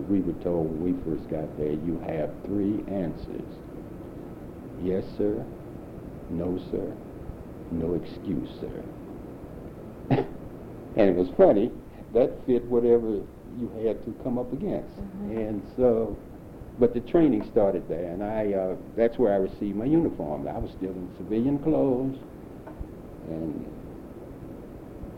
we 0.09 0.21
were 0.21 0.33
told 0.45 0.67
when 0.71 0.95
we 0.97 1.03
first 1.05 1.29
got 1.31 1.57
there, 1.59 1.73
you 1.73 1.99
have 2.07 2.31
three 2.45 2.85
answers: 2.89 3.45
yes, 4.83 5.05
sir, 5.17 5.45
no, 6.31 6.59
sir, 6.71 6.93
no 7.71 7.95
excuse, 7.95 8.49
sir. 8.61 8.83
and 10.97 11.11
it 11.11 11.17
was 11.17 11.29
funny. 11.37 11.71
That 12.15 12.45
fit 12.47 12.65
whatever 12.67 13.21
you 13.59 13.71
had 13.85 14.05
to 14.05 14.13
come 14.23 14.39
up 14.39 14.53
against, 14.53 14.97
Mhm. 14.99 15.49
and 15.49 15.63
so 15.77 16.17
but 16.79 16.93
the 16.95 17.01
training 17.01 17.43
started 17.51 17.89
there, 17.89 18.13
and 18.13 18.23
I 18.23 18.53
uh, 18.53 18.77
that's 18.97 19.19
where 19.19 19.33
I 19.33 19.37
received 19.37 19.77
my 19.77 19.87
uniform. 19.87 20.47
I 20.49 20.59
was 20.59 20.71
still 20.73 20.91
in 20.93 21.09
civilian 21.19 21.59
clothes 21.59 22.17
and 23.29 23.67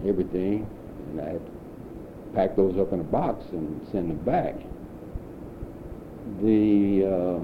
everything, 0.06 0.68
and 1.10 1.20
I 1.20 1.24
had 1.32 1.46
to 1.46 1.52
pack 2.34 2.56
those 2.56 2.78
up 2.78 2.92
in 2.92 3.00
a 3.00 3.04
box 3.04 3.44
and 3.52 3.86
send 3.90 4.10
them 4.10 4.18
back. 4.18 4.54
The 6.42 7.04
uh, 7.06 7.40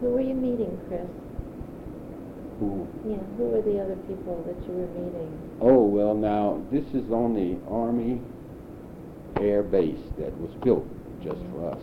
Who 0.00 0.06
were 0.10 0.20
you 0.20 0.34
meeting, 0.34 0.78
Chris? 0.88 1.06
who, 2.58 2.86
Yeah, 3.08 3.16
who 3.36 3.44
were 3.44 3.62
the 3.62 3.80
other 3.80 3.96
people 4.06 4.42
that 4.46 4.56
you 4.66 4.74
were 4.74 4.88
meeting? 5.00 5.38
oh 5.60 5.84
well, 5.84 6.14
now 6.14 6.60
this 6.70 6.84
is 6.92 7.10
on 7.12 7.34
the 7.34 7.56
Army 7.70 8.20
Air 9.40 9.62
Base 9.62 9.98
that 10.18 10.36
was 10.38 10.50
built 10.64 10.84
just 11.22 11.40
for 11.52 11.70
us. 11.70 11.80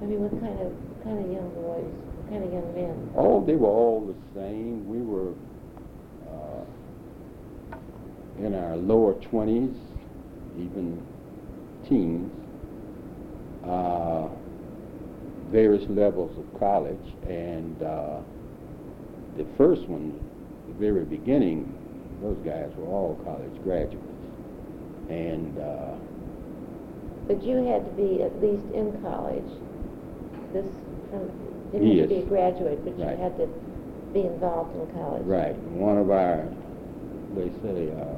I 0.00 0.04
mean, 0.06 0.20
what 0.20 0.32
kind 0.40 0.58
of, 0.60 0.72
what 0.72 1.04
kind 1.04 1.18
of 1.24 1.30
young 1.30 1.50
boys, 1.54 1.84
what 2.16 2.30
kind 2.30 2.44
of 2.44 2.52
young 2.52 2.74
men? 2.74 3.10
Oh, 3.16 3.44
they 3.44 3.54
were 3.56 3.68
all 3.68 4.00
the 4.06 4.16
same. 4.40 4.88
We 4.88 5.02
were 5.02 5.32
uh, 6.28 6.64
in 8.38 8.54
our 8.54 8.76
lower 8.76 9.14
20s, 9.14 9.76
even 10.58 11.02
teens, 11.88 12.30
uh, 13.64 14.28
various 15.50 15.88
levels 15.88 16.36
of 16.38 16.58
college. 16.58 17.14
And 17.28 17.82
uh, 17.82 18.20
the 19.36 19.46
first 19.56 19.88
one, 19.88 20.18
the 20.66 20.74
very 20.74 21.04
beginning, 21.04 21.74
those 22.22 22.38
guys 22.44 22.70
were 22.76 22.86
all 22.86 23.14
college 23.24 23.62
graduates. 23.62 24.04
And 25.08 25.58
uh, 25.58 25.94
But 27.26 27.42
you 27.42 27.64
had 27.64 27.84
to 27.84 27.92
be 27.92 28.22
at 28.22 28.42
least 28.42 28.66
in 28.74 29.00
college. 29.00 29.50
This, 30.52 30.66
from, 31.10 31.30
didn't 31.72 31.98
have 31.98 32.08
to 32.08 32.14
be 32.14 32.20
a 32.20 32.24
graduate, 32.24 32.84
but 32.84 32.98
you 32.98 33.04
had 33.04 33.36
to 33.38 33.46
be 34.12 34.20
involved 34.20 34.74
in 34.74 34.86
college. 34.94 35.22
Right. 35.24 35.54
One 35.72 35.98
of 35.98 36.10
our, 36.10 36.48
they 37.36 37.50
say, 37.62 37.92
uh, 37.92 38.16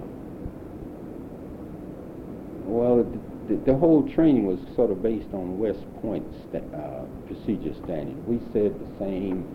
well, 2.71 3.05
the, 3.49 3.57
the 3.71 3.77
whole 3.77 4.09
training 4.09 4.47
was 4.47 4.59
sort 4.77 4.91
of 4.91 5.03
based 5.03 5.33
on 5.33 5.59
West 5.59 5.81
Point 6.03 6.25
sta- 6.49 6.65
uh, 6.77 7.05
procedure 7.27 7.75
standard. 7.85 8.17
We 8.27 8.39
said 8.53 8.79
the 8.79 8.99
same 8.99 9.47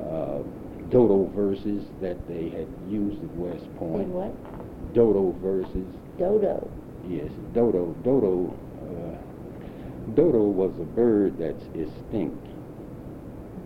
uh, 0.00 0.42
dodo 0.90 1.30
verses 1.34 1.84
that 2.00 2.16
they 2.28 2.48
had 2.50 2.68
used 2.88 3.22
at 3.22 3.34
West 3.36 3.64
Point. 3.78 4.08
what? 4.08 4.32
Dodo 4.94 5.32
verses. 5.42 5.86
Dodo. 6.18 6.70
Yes, 7.08 7.30
dodo. 7.54 7.94
Dodo. 8.04 8.54
Uh, 8.82 10.12
dodo 10.14 10.42
was 10.42 10.72
a 10.80 10.84
bird 10.84 11.36
that's 11.38 11.64
extinct 11.74 12.46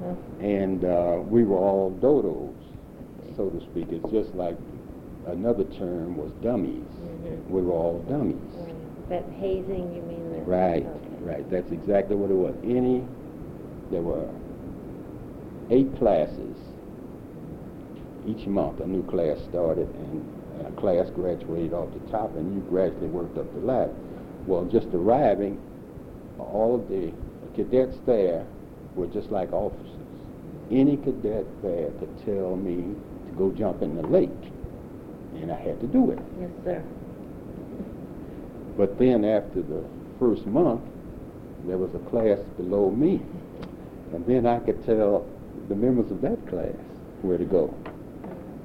Uh-huh. 0.01 0.15
and 0.41 0.85
uh, 0.85 1.19
we 1.29 1.45
were 1.45 1.59
all 1.59 1.91
dodos, 2.01 2.55
so 3.37 3.51
to 3.51 3.61
speak. 3.71 3.87
It's 3.91 4.11
just 4.11 4.35
like 4.35 4.57
another 5.27 5.65
term 5.65 6.17
was 6.17 6.31
dummies. 6.43 6.87
We 7.49 7.63
were 7.63 7.73
all 7.73 7.99
dummies. 8.09 8.37
Right. 8.55 9.09
That 9.09 9.25
hazing, 9.39 9.95
you 9.95 10.03
mean 10.03 10.33
that? 10.33 10.47
Right, 10.47 10.87
okay. 10.87 11.17
right. 11.21 11.51
That's 11.51 11.71
exactly 11.73 12.17
what 12.17 12.31
it 12.31 12.35
was. 12.35 12.55
Any, 12.63 13.05
there 13.91 14.03
were 14.03 14.29
eight 15.71 15.97
classes 15.99 16.57
each 18.27 18.47
month. 18.47 18.81
A 18.81 18.87
new 18.87 19.03
class 19.05 19.39
started, 19.49 19.89
and 19.89 20.67
a 20.67 20.71
class 20.81 21.11
graduated 21.11 21.73
off 21.73 21.89
the 21.93 22.11
top, 22.11 22.37
and 22.37 22.55
you 22.55 22.61
gradually 22.71 23.09
worked 23.09 23.37
up 23.39 23.53
the 23.55 23.61
ladder. 23.61 23.95
Well, 24.47 24.65
just 24.65 24.89
arriving, 24.95 25.61
all 26.39 26.75
of 26.75 26.89
the 26.89 27.13
cadets 27.55 27.97
there 28.07 28.47
were 28.95 29.07
just 29.07 29.31
like 29.31 29.53
officers. 29.53 29.87
Any 30.71 30.97
cadet 30.97 31.47
there 31.63 31.91
could 31.99 32.25
tell 32.25 32.57
me 32.57 32.95
to 33.27 33.33
go 33.37 33.51
jump 33.51 33.83
in 33.83 33.97
the 33.97 34.07
lake, 34.07 34.31
and 35.35 35.51
I 35.51 35.57
had 35.57 35.81
to 35.81 35.87
do 35.87 36.11
it. 36.13 36.19
Yes, 36.41 36.51
sir. 36.65 36.85
But 38.81 38.99
then 38.99 39.27
after 39.27 39.61
the 39.61 39.85
first 40.19 40.47
month, 40.47 40.81
there 41.67 41.77
was 41.77 41.95
a 41.95 41.99
class 42.09 42.39
below 42.57 42.91
me. 42.91 43.21
And 44.15 44.25
then 44.25 44.47
I 44.47 44.59
could 44.59 44.87
tell 44.87 45.29
the 45.69 45.75
members 45.75 46.11
of 46.11 46.23
that 46.23 46.49
class 46.49 46.73
where 47.21 47.37
to 47.37 47.45
go. 47.45 47.75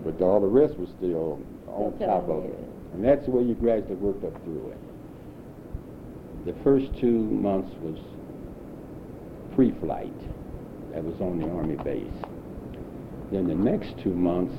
But 0.06 0.21
all 0.21 0.39
the 0.39 0.47
rest 0.47 0.78
was 0.78 0.88
still 0.97 1.43
on 1.67 1.99
top 1.99 2.30
of 2.30 2.45
it. 2.45 2.58
And 2.93 3.04
that's 3.04 3.25
the 3.25 3.32
way 3.32 3.43
you 3.43 3.56
gradually 3.56 3.95
worked 3.95 4.23
up 4.23 4.41
through 4.45 4.69
it. 4.69 6.45
The 6.45 6.63
first 6.63 6.97
two 6.97 7.19
months 7.19 7.75
was 7.82 7.99
pre-flight. 9.54 10.17
That 10.93 11.04
was 11.04 11.19
on 11.19 11.39
the 11.39 11.49
Army 11.49 11.75
base. 11.75 12.08
Then 13.34 13.47
the 13.47 13.56
next 13.56 13.97
two 14.01 14.15
months, 14.15 14.56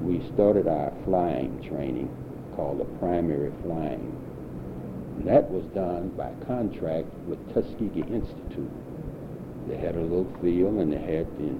we 0.00 0.28
started 0.34 0.66
our 0.66 0.92
flying 1.04 1.62
training 1.62 2.10
called 2.56 2.80
the 2.80 2.84
primary 2.98 3.52
flying. 3.62 4.25
That 5.24 5.50
was 5.50 5.64
done 5.74 6.10
by 6.10 6.30
contract 6.46 7.08
with 7.26 7.38
Tuskegee 7.52 8.00
Institute. 8.00 8.70
They 9.66 9.76
had 9.76 9.96
a 9.96 10.00
little 10.00 10.32
field 10.40 10.74
and 10.74 10.92
they 10.92 10.98
had 10.98 11.26
the, 11.38 11.52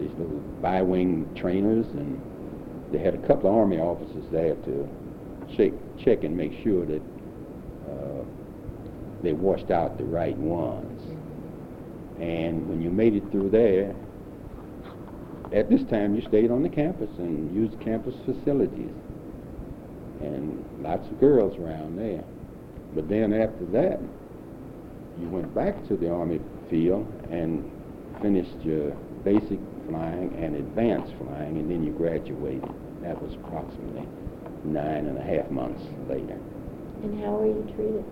these 0.00 0.10
little 0.18 0.40
bi-wing 0.60 1.32
trainers 1.36 1.86
and 1.86 2.20
they 2.90 2.98
had 2.98 3.14
a 3.14 3.26
couple 3.26 3.50
of 3.50 3.56
Army 3.56 3.78
officers 3.78 4.24
there 4.32 4.54
to 4.56 4.88
check, 5.56 5.72
check 6.02 6.24
and 6.24 6.36
make 6.36 6.52
sure 6.64 6.84
that 6.86 7.02
uh, 7.88 8.24
they 9.22 9.32
washed 9.32 9.70
out 9.70 9.96
the 9.98 10.04
right 10.04 10.36
ones. 10.36 11.02
And 12.18 12.68
when 12.68 12.82
you 12.82 12.90
made 12.90 13.14
it 13.14 13.30
through 13.30 13.50
there, 13.50 13.94
at 15.52 15.70
this 15.70 15.84
time 15.84 16.16
you 16.16 16.22
stayed 16.22 16.50
on 16.50 16.62
the 16.62 16.68
campus 16.68 17.10
and 17.18 17.54
used 17.54 17.80
campus 17.80 18.14
facilities. 18.24 18.90
And 20.20 20.64
lots 20.80 21.06
of 21.06 21.20
girls 21.20 21.56
around 21.56 21.96
there. 21.96 22.24
But 22.94 23.08
then 23.08 23.32
after 23.32 23.64
that, 23.72 24.00
you 25.20 25.28
went 25.28 25.54
back 25.54 25.86
to 25.88 25.96
the 25.96 26.10
Army 26.10 26.40
field 26.70 27.06
and 27.30 27.70
finished 28.22 28.56
your 28.62 28.90
basic 29.24 29.58
flying 29.88 30.34
and 30.36 30.56
advanced 30.56 31.12
flying, 31.18 31.58
and 31.58 31.70
then 31.70 31.82
you 31.84 31.92
graduated. 31.92 32.68
That 33.02 33.20
was 33.22 33.34
approximately 33.34 34.06
nine 34.64 35.06
and 35.06 35.18
a 35.18 35.22
half 35.22 35.50
months 35.50 35.82
later. 36.08 36.38
And 37.02 37.22
how 37.22 37.36
were 37.36 37.46
you 37.46 37.62
treated? 37.76 38.04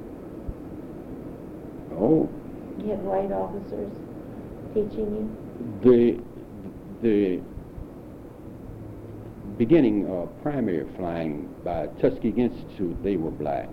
Oh, 1.99 2.29
You 2.79 2.91
had 2.91 3.03
white 3.03 3.33
officers 3.33 3.91
teaching 4.75 5.11
you? 5.17 5.37
the 5.83 6.21
the 7.03 7.41
beginning 9.59 10.07
of 10.09 10.31
primary 10.43 10.87
flying 10.97 11.49
by 11.65 11.87
Tuskegee 12.01 12.43
Institute, 12.43 13.03
they 13.03 13.17
were 13.17 13.31
black. 13.31 13.69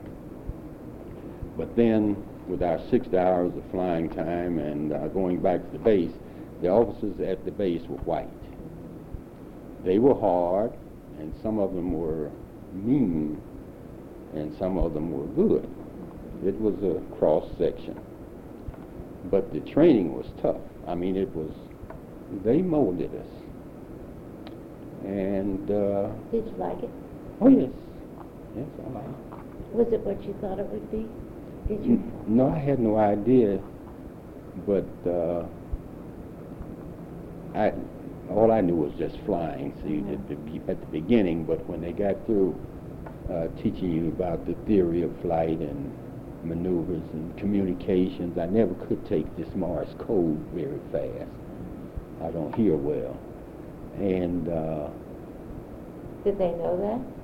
But 1.57 1.75
then, 1.75 2.17
with 2.47 2.63
our 2.63 2.79
six 2.89 3.13
hours 3.13 3.51
of 3.55 3.63
flying 3.71 4.09
time 4.09 4.57
and 4.57 4.91
uh, 4.91 5.07
going 5.09 5.39
back 5.41 5.63
to 5.63 5.71
the 5.71 5.83
base, 5.83 6.11
the 6.61 6.69
officers 6.69 7.19
at 7.19 7.45
the 7.45 7.51
base 7.51 7.81
were 7.87 7.97
white. 7.97 8.29
They 9.85 9.99
were 9.99 10.15
hard, 10.15 10.73
and 11.19 11.33
some 11.43 11.59
of 11.59 11.73
them 11.73 11.93
were 11.93 12.31
mean, 12.73 13.41
and 14.33 14.55
some 14.57 14.77
of 14.77 14.93
them 14.93 15.11
were 15.11 15.27
good. 15.27 15.69
It 16.45 16.59
was 16.59 16.75
a 16.83 17.01
cross 17.17 17.47
section. 17.57 17.99
But 19.29 19.53
the 19.53 19.59
training 19.59 20.13
was 20.15 20.25
tough. 20.41 20.61
I 20.87 20.95
mean, 20.95 21.15
it 21.15 21.33
was, 21.35 21.51
they 22.43 22.61
molded 22.61 23.13
us. 23.13 23.27
And, 25.05 25.69
uh, 25.69 26.09
Did 26.31 26.45
you 26.45 26.55
like 26.57 26.81
it? 26.81 26.89
oh 27.41 27.49
yes, 27.49 27.69
yes, 28.55 28.65
I 28.85 28.89
like 28.91 29.03
it. 29.05 29.75
Was 29.75 29.87
it 29.91 29.99
what 30.01 30.23
you 30.23 30.33
thought 30.39 30.59
it 30.59 30.67
would 30.67 30.91
be? 30.91 31.07
Did 31.67 31.85
you? 31.85 32.11
No, 32.27 32.49
I 32.49 32.59
had 32.59 32.79
no 32.79 32.97
idea, 32.97 33.59
but 34.67 34.85
uh, 35.09 35.45
I 37.55 37.73
all 38.29 38.51
I 38.51 38.61
knew 38.61 38.75
was 38.75 38.93
just 38.97 39.17
flying. 39.25 39.73
See, 39.83 39.99
at 40.11 40.27
the, 40.27 40.71
at 40.71 40.79
the 40.79 40.87
beginning, 40.87 41.45
but 41.45 41.65
when 41.67 41.81
they 41.81 41.91
got 41.91 42.25
through 42.25 42.55
uh, 43.31 43.47
teaching 43.61 43.91
you 43.91 44.07
about 44.09 44.45
the 44.45 44.53
theory 44.65 45.01
of 45.01 45.11
flight 45.21 45.59
and 45.59 45.91
maneuvers 46.43 47.03
and 47.13 47.37
communications. 47.37 48.37
I 48.37 48.45
never 48.47 48.73
could 48.85 49.05
take 49.07 49.35
this 49.37 49.53
Morse 49.55 49.95
code 49.99 50.39
very 50.53 50.79
fast. 50.91 51.31
I 52.21 52.31
don't 52.31 52.53
hear 52.55 52.75
well. 52.75 53.17
And 53.95 54.49
uh, 54.49 54.89
Did 56.23 56.37
they 56.37 56.51
know 56.51 56.77
that? 56.77 57.22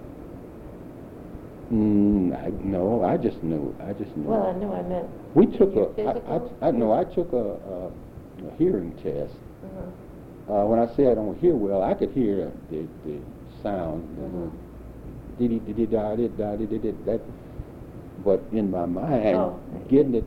Mm, 1.71 2.36
I, 2.36 2.49
no, 2.63 3.03
I 3.03 3.17
just 3.17 3.41
knew. 3.43 3.75
I 3.82 3.93
just 3.93 4.15
knew. 4.17 4.29
Well, 4.29 4.47
I 4.47 4.53
know 4.53 4.73
I 4.73 4.82
meant. 4.84 5.08
we 5.36 5.45
took 5.45 5.75
a. 5.75 5.89
I, 5.89 6.13
physical- 6.13 6.58
I, 6.62 6.67
I 6.67 6.71
know. 6.71 6.91
I 6.91 7.03
took 7.03 7.32
a, 7.34 7.38
a, 7.38 8.47
a 8.47 8.55
hearing 8.58 8.93
test. 9.03 9.34
Uh-huh. 9.63 10.53
Uh, 10.53 10.65
when 10.65 10.79
I 10.79 10.88
say 10.95 11.08
I 11.08 11.13
don't 11.15 11.38
hear 11.39 11.55
well, 11.55 11.84
I 11.84 11.93
could 11.93 12.12
hear 12.12 12.51
the 12.71 12.88
the 13.05 13.19
sound. 13.62 14.03
Mhm. 14.17 14.51
It? 15.41 17.05
That. 17.05 17.21
But 18.25 18.43
in 18.51 18.69
my 18.71 18.86
mind, 18.86 19.38
Oh. 19.38 19.58
getting 19.89 20.15
it 20.15 20.25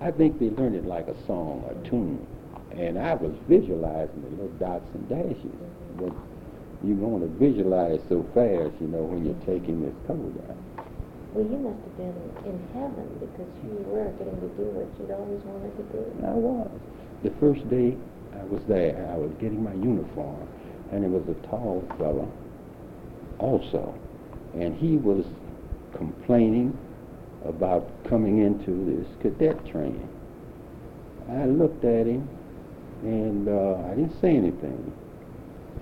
I 0.00 0.10
think 0.10 0.38
they 0.38 0.50
learned 0.50 0.76
it 0.76 0.86
like 0.86 1.08
a 1.08 1.26
song, 1.26 1.64
a 1.68 1.88
tune. 1.88 2.24
And 2.70 2.98
I 2.98 3.14
was 3.14 3.32
visualizing 3.48 4.22
the 4.22 4.28
little 4.30 4.48
dots 4.58 4.88
and 4.94 5.08
dashes. 5.08 5.52
But 5.96 6.12
you 6.84 6.94
want 6.94 7.22
to 7.22 7.30
visualize 7.38 8.00
so 8.08 8.22
fast, 8.34 8.74
you 8.80 8.86
know, 8.86 9.02
when 9.02 9.24
you're 9.26 9.42
taking 9.46 9.82
this 9.82 9.94
code 10.06 10.34
out. 10.48 10.86
Well, 11.34 11.44
you 11.44 11.58
must 11.58 11.78
have 11.82 11.96
been 11.98 12.16
in 12.46 12.56
heaven 12.72 13.06
because 13.18 13.50
you 13.62 13.74
were 13.86 14.10
getting 14.16 14.40
to 14.40 14.48
do 14.56 14.64
what 14.72 14.88
you'd 14.98 15.10
always 15.10 15.42
wanted 15.44 15.76
to 15.76 15.84
do. 15.92 16.02
And 16.18 16.26
I 16.26 16.38
was. 16.38 16.70
The 17.22 17.30
first 17.42 17.68
day 17.68 17.96
I 18.38 18.44
was 18.44 18.62
there, 18.68 19.08
I 19.12 19.16
was 19.16 19.32
getting 19.40 19.62
my 19.62 19.74
uniform, 19.74 20.46
and 20.92 21.04
it 21.04 21.10
was 21.10 21.26
a 21.28 21.34
tall 21.48 21.84
fellow 21.98 22.30
also. 23.38 23.94
And 24.54 24.76
he 24.76 24.96
was 24.96 25.26
complaining 25.94 26.76
about 27.44 27.90
coming 28.08 28.38
into 28.38 28.72
this 28.86 29.06
cadet 29.20 29.66
training. 29.66 30.08
I 31.28 31.44
looked 31.44 31.84
at 31.84 32.06
him, 32.06 32.28
and 33.02 33.48
uh, 33.48 33.82
I 33.86 33.94
didn't 33.94 34.18
say 34.20 34.36
anything. 34.36 34.92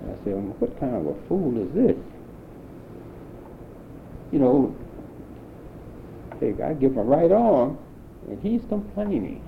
I 0.03 0.23
said, 0.23 0.33
well, 0.33 0.55
what 0.59 0.79
kind 0.79 0.95
of 0.95 1.07
a 1.07 1.27
fool 1.27 1.57
is 1.61 1.71
this? 1.73 1.97
You 4.31 4.39
know, 4.39 4.75
hey, 6.39 6.53
I 6.61 6.73
give 6.73 6.97
a 6.97 7.03
right 7.03 7.31
arm, 7.31 7.77
and 8.27 8.41
he's 8.41 8.61
complaining. 8.69 9.43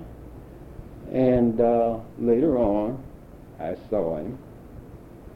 And 1.12 1.60
uh, 1.60 1.98
later 2.18 2.58
on, 2.58 3.02
I 3.58 3.76
saw 3.90 4.16
him, 4.16 4.38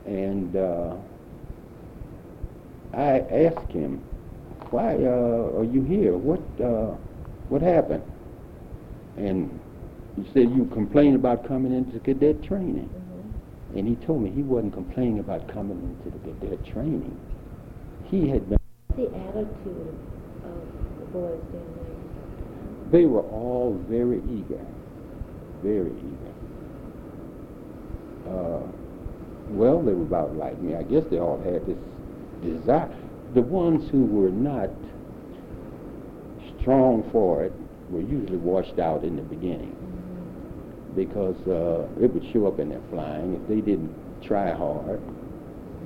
and 0.06 0.56
uh, 0.56 0.96
I 2.94 3.20
asked 3.20 3.72
him, 3.72 4.02
"Why 4.70 4.94
uh, 4.94 5.58
are 5.58 5.64
you 5.64 5.82
here? 5.82 6.16
What 6.16 6.40
uh, 6.64 6.94
what 7.48 7.60
happened?" 7.60 8.04
And 9.16 9.60
he 10.16 10.24
said, 10.32 10.50
"You 10.50 10.66
complained 10.72 11.16
about 11.16 11.46
coming 11.46 11.72
into 11.72 11.98
cadet 12.00 12.42
training." 12.42 12.88
And 13.74 13.88
he 13.88 13.96
told 14.06 14.22
me 14.22 14.30
he 14.30 14.42
wasn't 14.42 14.72
complaining 14.72 15.18
about 15.18 15.48
coming 15.48 15.98
into 16.04 16.16
the 16.16 16.46
cadet 16.46 16.64
training. 16.64 17.18
He 18.04 18.28
had 18.28 18.48
been. 18.48 18.58
The 18.96 19.06
attitude 19.06 19.98
of 20.44 21.00
the 21.00 21.06
boys 21.06 21.40
down 21.52 21.66
there. 21.74 22.90
They 22.92 23.06
were 23.06 23.22
all 23.22 23.74
very 23.88 24.22
eager, 24.30 24.64
very 25.62 25.90
eager. 25.90 26.34
Uh, 28.28 28.62
well, 29.48 29.82
they 29.82 29.92
were 29.92 30.04
about 30.04 30.36
like 30.36 30.60
me. 30.60 30.76
I 30.76 30.84
guess 30.84 31.04
they 31.10 31.18
all 31.18 31.40
had 31.42 31.66
this 31.66 31.78
desire. 32.42 32.88
The 33.34 33.42
ones 33.42 33.90
who 33.90 34.04
were 34.06 34.30
not 34.30 34.70
strong 36.60 37.08
for 37.10 37.42
it 37.42 37.52
were 37.90 38.00
usually 38.00 38.38
washed 38.38 38.78
out 38.78 39.02
in 39.02 39.16
the 39.16 39.22
beginning. 39.22 39.76
Because 40.96 41.36
uh, 41.48 41.86
it 42.02 42.12
would 42.12 42.24
show 42.32 42.46
up 42.46 42.58
in 42.58 42.68
their 42.70 42.80
flying 42.90 43.34
if 43.34 43.48
they 43.48 43.60
didn't 43.60 43.92
try 44.22 44.52
hard, 44.52 45.00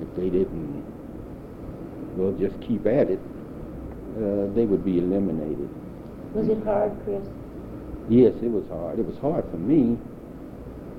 if 0.01 0.15
they 0.15 0.29
didn't, 0.29 0.83
well, 2.17 2.31
just 2.33 2.59
keep 2.61 2.85
at 2.85 3.09
it, 3.09 3.19
uh, 4.17 4.53
they 4.53 4.65
would 4.65 4.83
be 4.85 4.97
eliminated. 4.99 5.69
Was 6.33 6.47
it 6.47 6.63
hard, 6.63 6.91
Chris? 7.03 7.25
Yes, 8.09 8.33
it 8.41 8.49
was 8.51 8.67
hard. 8.69 8.99
It 8.99 9.05
was 9.05 9.17
hard 9.17 9.45
for 9.51 9.57
me 9.57 9.97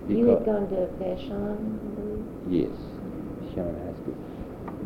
You 0.09 0.27
had 0.29 0.45
gone 0.45 0.69
to 0.71 0.87
Vashon, 0.99 1.31
I 1.31 2.01
believe? 2.01 2.27
yes, 2.49 2.77
Sean 3.55 3.75
High 3.75 3.95
School. 4.03 4.17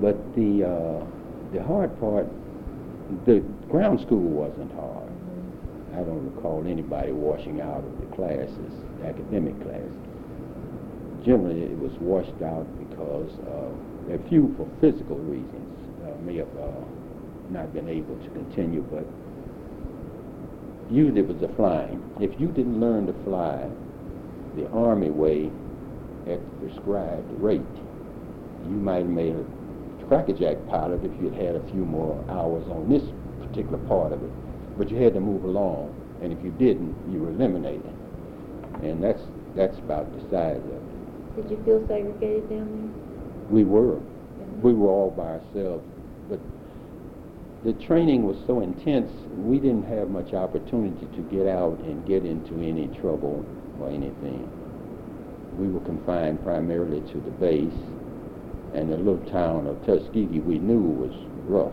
But 0.01 0.17
the 0.35 0.65
uh, 0.65 1.05
the 1.53 1.63
hard 1.63 1.99
part, 2.01 2.27
the 3.27 3.41
ground 3.71 4.01
school 4.01 4.19
wasn't 4.21 4.73
hard. 4.75 5.09
Mhm. 5.09 5.99
I 5.99 6.03
don't 6.05 6.35
recall 6.35 6.65
anybody 6.67 7.13
washing 7.13 7.61
out 7.61 7.85
of 7.85 8.01
the 8.01 8.07
classes, 8.17 8.73
academic 9.05 9.61
class. 9.63 9.91
Generally, 11.25 11.63
it 11.63 11.79
was 11.79 11.93
washed 12.01 12.43
out 12.43 12.67
because 12.89 13.31
uh, 13.49 14.15
a 14.15 14.19
few 14.29 14.55
for 14.57 14.69
physical 14.81 15.17
reasons 15.17 15.79
uh, 16.05 16.15
may 16.23 16.37
have 16.37 16.55
uh, 16.59 16.71
not 17.51 17.73
been 17.73 17.89
able 17.89 18.17
to 18.17 18.29
continue, 18.31 18.83
but 18.91 19.07
usually 20.91 21.21
it 21.21 21.27
was 21.27 21.39
the 21.41 21.49
flying. 21.57 22.03
If 22.21 22.39
you 22.39 22.49
didn't 22.49 22.81
learn 22.81 23.07
to 23.07 23.15
fly 23.25 23.69
the 24.57 24.69
Army 24.71 25.11
way 25.11 25.51
at 26.27 26.41
the 26.41 26.67
prescribed 26.67 27.31
rate, 27.41 27.63
you 28.65 28.77
might 28.77 28.99
have 28.99 29.09
made 29.09 29.35
a 29.35 29.45
crackerjack 30.09 30.57
pilot 30.69 31.05
if 31.05 31.13
you'd 31.21 31.35
had 31.35 31.57
a 31.57 31.63
few 31.71 31.85
more 31.85 32.23
hours 32.29 32.65
on 32.69 32.89
this 32.89 33.03
particular 33.41 33.79
part 33.89 34.13
of 34.13 34.23
it. 34.23 34.31
But 34.79 34.91
you 34.91 34.97
had 34.99 35.15
to 35.15 35.21
move 35.21 35.45
along, 35.45 35.95
and 36.23 36.33
if 36.33 36.43
you 36.45 36.51
didn't, 36.51 36.95
you 37.11 37.21
were 37.21 37.31
eliminated. 37.31 37.93
And 38.85 39.03
that's 39.03 39.23
that's 39.57 39.79
about 39.79 40.13
the 40.13 40.21
size 40.31 40.59
of 40.59 40.71
it. 40.71 41.37
Did 41.37 41.51
you 41.51 41.65
feel 41.65 41.87
segregated 41.89 42.51
down 42.51 42.93
there? 42.93 43.51
We 43.51 43.65
were. 43.65 43.95
there? 43.97 44.49
We 44.63 44.75
were 44.75 44.89
all 44.89 45.11
by 45.11 45.41
ourselves. 45.41 45.85
But 46.29 46.41
the 47.65 47.73
training 47.73 48.25
was 48.25 48.37
so 48.47 48.61
intense, 48.61 49.11
we 49.39 49.59
didn't 49.59 49.87
have 49.87 50.11
much 50.11 50.35
opportunity 50.35 51.07
to 51.17 51.23
get 51.35 51.47
out 51.47 51.79
and 51.81 52.07
get 52.07 52.25
into 52.25 52.55
any 52.61 52.89
trouble 53.01 53.45
or 53.81 53.89
anything. 53.89 54.49
We 55.59 55.69
were 55.69 55.81
confined 55.81 56.43
primarily 56.45 57.01
to 57.13 57.21
the 57.21 57.31
base, 57.31 57.73
and 58.75 58.93
the 58.93 58.97
little 58.97 59.25
town 59.31 59.67
of 59.67 59.85
Tuskegee 59.87 60.41
we 60.41 60.59
knew 60.59 60.81
was 60.81 61.15
rough. 61.47 61.73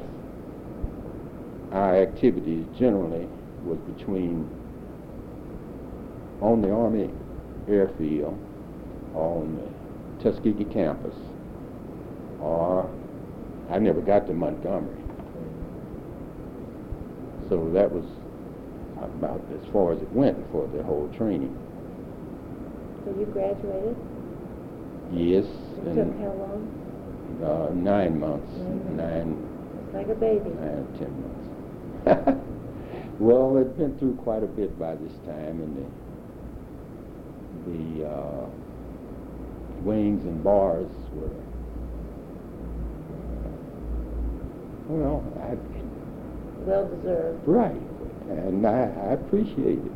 Our 1.71 1.97
activities 1.97 2.65
generally 2.77 3.27
was 3.65 3.79
between 3.79 4.49
on 6.41 6.61
the 6.61 6.71
Army 6.71 7.09
airfield, 7.67 8.37
on 9.15 9.55
the 10.19 10.23
Tuskegee 10.31 10.65
campus, 10.65 11.15
or 12.39 12.89
I 13.69 13.79
never 13.79 14.01
got 14.01 14.27
to 14.27 14.33
Montgomery. 14.33 14.97
So 17.49 17.69
that 17.73 17.91
was 17.91 18.05
about 18.97 19.41
as 19.53 19.65
far 19.71 19.91
as 19.91 20.01
it 20.01 20.11
went 20.13 20.37
for 20.51 20.67
the 20.67 20.83
whole 20.83 21.09
training. 21.17 21.55
So 23.05 23.11
you 23.19 23.25
graduated? 23.25 23.95
Yes, 25.11 25.45
It 25.85 25.95
took 25.95 26.17
how 26.19 26.31
long? 26.31 26.67
uh, 27.43 27.73
nine 27.73 28.19
months, 28.19 28.51
Nine 28.57 28.97
nine, 28.97 29.49
It's 29.85 29.93
like 29.95 30.07
a 30.09 30.15
baby. 30.15 30.49
nine, 30.51 30.87
ten 30.97 31.11
months. 31.21 32.41
well, 33.19 33.57
it'd 33.57 33.77
been 33.77 33.97
through 33.97 34.15
quite 34.15 34.43
a 34.43 34.47
bit 34.47 34.77
by 34.79 34.95
this 34.95 35.11
time, 35.25 35.59
and 35.59 35.75
the 35.77 35.85
the 37.67 38.07
uh, 38.07 38.45
wings 39.83 40.23
and 40.25 40.43
bars 40.43 40.87
were. 41.13 41.27
uh, 43.15 43.49
Well, 44.89 45.23
I, 45.41 45.55
Well 46.65 46.87
deserved. 46.87 47.47
right, 47.47 47.81
and 48.29 48.65
I, 48.65 48.83
I 49.09 49.13
appreciate 49.13 49.79
it. 49.79 49.91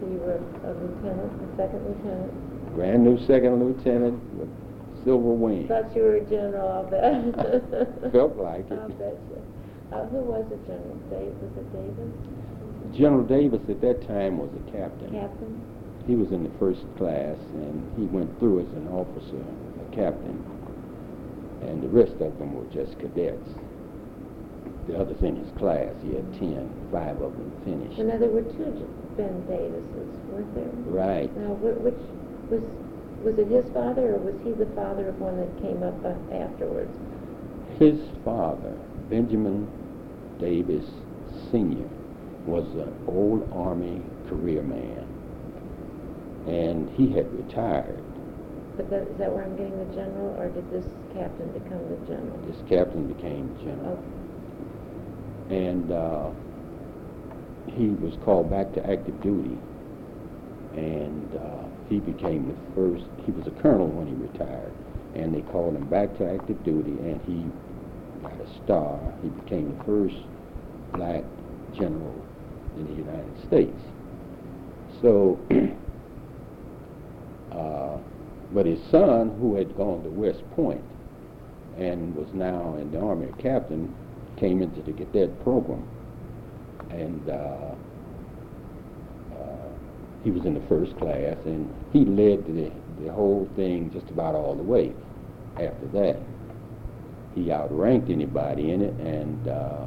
So 0.00 0.06
you 0.06 0.18
were 0.18 0.36
a 0.64 0.72
lieutenant, 0.74 1.32
a 1.42 1.56
second 1.56 1.84
lieutenant. 1.86 2.74
Brand 2.74 3.02
new 3.04 3.18
second 3.26 3.62
lieutenant 3.64 4.22
with 4.34 4.48
silver 5.04 5.32
wings. 5.32 5.68
Thought 5.68 5.94
you 5.96 6.02
were 6.02 6.16
a 6.16 6.24
general, 6.24 6.68
I'll 6.68 6.84
bet. 6.84 8.12
Felt 8.12 8.36
like 8.36 8.70
it. 8.70 8.78
I'll 8.78 8.88
bet 8.90 9.16
you. 9.30 9.42
Uh, 9.90 10.04
who 10.06 10.18
was 10.18 10.44
it, 10.52 10.60
general? 10.66 10.96
Dave, 11.10 11.32
was 11.40 11.56
it 11.56 11.72
Davis? 11.72 12.12
General 12.96 13.24
Davis 13.24 13.60
at 13.68 13.80
that 13.80 14.06
time 14.06 14.38
was 14.38 14.50
a 14.54 14.70
captain. 14.70 15.10
Captain? 15.12 15.62
He 16.08 16.16
was 16.16 16.32
in 16.32 16.42
the 16.42 16.58
first 16.58 16.80
class, 16.96 17.36
and 17.52 17.84
he 17.98 18.06
went 18.06 18.32
through 18.40 18.60
as 18.60 18.72
an 18.72 18.88
officer, 18.88 19.36
a 19.36 19.94
captain, 19.94 20.42
and 21.60 21.82
the 21.82 21.88
rest 21.88 22.16
of 22.24 22.38
them 22.38 22.54
were 22.54 22.64
just 22.72 22.98
cadets. 22.98 23.46
The 24.88 24.98
others 24.98 25.20
in 25.20 25.36
his 25.36 25.50
class, 25.58 25.92
he 26.02 26.14
had 26.14 26.32
ten, 26.32 26.72
five 26.90 27.20
of 27.20 27.36
them 27.36 27.52
finished. 27.62 27.98
Now 27.98 28.16
there 28.16 28.30
were 28.30 28.40
two 28.40 28.88
Ben 29.18 29.44
Davises, 29.44 30.08
weren't 30.32 30.54
there? 30.54 30.72
Right. 30.88 31.28
Now, 31.36 31.52
which, 31.60 32.00
was, 32.48 32.64
was 33.22 33.38
it 33.38 33.48
his 33.48 33.70
father, 33.74 34.14
or 34.14 34.18
was 34.18 34.34
he 34.42 34.52
the 34.52 34.72
father 34.72 35.08
of 35.10 35.20
one 35.20 35.36
that 35.36 35.60
came 35.60 35.82
up 35.82 36.00
uh, 36.02 36.16
afterwards? 36.32 36.96
His 37.78 38.00
father, 38.24 38.72
Benjamin 39.10 39.68
Davis 40.40 40.88
Sr., 41.50 41.86
was 42.46 42.64
an 42.80 42.94
old 43.06 43.46
Army 43.52 44.00
career 44.26 44.62
man, 44.62 45.04
and 46.48 46.88
he 46.96 47.12
had 47.12 47.30
retired. 47.36 48.02
But 48.76 48.90
that, 48.90 49.02
is 49.08 49.18
that 49.18 49.32
where 49.32 49.44
I'm 49.44 49.56
getting 49.56 49.78
the 49.78 49.94
general, 49.94 50.34
or 50.38 50.48
did 50.48 50.70
this 50.70 50.86
captain 51.12 51.50
become 51.52 51.82
the 51.90 51.98
general? 52.06 52.38
This 52.46 52.62
captain 52.68 53.06
became 53.12 53.54
general. 53.60 53.98
Okay. 55.50 55.56
and 55.68 55.92
uh, 55.92 56.30
he 57.76 57.88
was 57.88 58.14
called 58.24 58.50
back 58.50 58.72
to 58.74 58.90
active 58.90 59.20
duty, 59.20 59.58
and 60.74 61.36
uh, 61.36 61.64
he 61.88 61.98
became 62.00 62.48
the 62.48 62.56
first. 62.74 63.04
He 63.26 63.32
was 63.32 63.46
a 63.46 63.54
colonel 63.62 63.88
when 63.88 64.06
he 64.06 64.14
retired, 64.14 64.72
and 65.14 65.34
they 65.34 65.42
called 65.50 65.74
him 65.76 65.86
back 65.88 66.16
to 66.18 66.32
active 66.32 66.62
duty, 66.64 66.92
and 67.02 67.20
he 67.26 67.44
got 68.22 68.40
a 68.40 68.48
star. 68.64 68.98
He 69.22 69.28
became 69.28 69.76
the 69.76 69.84
first 69.84 70.16
black 70.94 71.24
general 71.74 72.14
in 72.76 72.86
the 72.86 72.94
United 72.94 73.46
States. 73.46 73.80
So, 75.02 75.38
uh, 77.58 77.98
but 78.52 78.66
his 78.66 78.78
son, 78.90 79.36
who 79.40 79.56
had 79.56 79.76
gone 79.76 80.02
to 80.02 80.08
West 80.08 80.42
Point 80.52 80.82
and 81.76 82.14
was 82.14 82.28
now 82.32 82.76
in 82.76 82.90
the 82.90 82.98
Army 82.98 83.28
a 83.28 83.42
captain, 83.42 83.94
came 84.36 84.62
into 84.62 84.80
the 84.82 84.92
cadet 84.92 85.42
program, 85.42 85.86
and 86.90 87.28
uh, 87.28 87.74
uh, 89.34 89.68
he 90.24 90.30
was 90.30 90.44
in 90.44 90.54
the 90.54 90.66
first 90.68 90.96
class, 90.98 91.36
and 91.44 91.72
he 91.92 92.04
led 92.04 92.46
the, 92.46 92.70
the 93.00 93.12
whole 93.12 93.48
thing 93.54 93.90
just 93.92 94.08
about 94.10 94.34
all 94.34 94.54
the 94.54 94.62
way. 94.62 94.92
After 95.56 95.86
that, 95.92 96.20
he 97.34 97.52
outranked 97.52 98.10
anybody 98.10 98.72
in 98.72 98.82
it, 98.82 98.94
and 98.94 99.48
uh, 99.48 99.86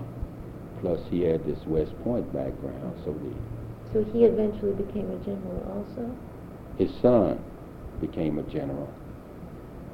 plus 0.82 0.99
he 1.09 1.22
had 1.22 1.43
this 1.45 1.59
West 1.65 1.91
Point 2.03 2.32
background, 2.32 2.93
so 3.03 3.11
the, 3.13 3.34
So 3.91 4.11
he 4.11 4.26
eventually 4.26 4.74
became 4.74 5.09
a 5.11 5.17
general 5.26 5.86
also? 5.88 6.15
his 6.78 6.89
son 7.01 7.38
became 8.02 8.39
a 8.39 8.43
general 8.43 8.89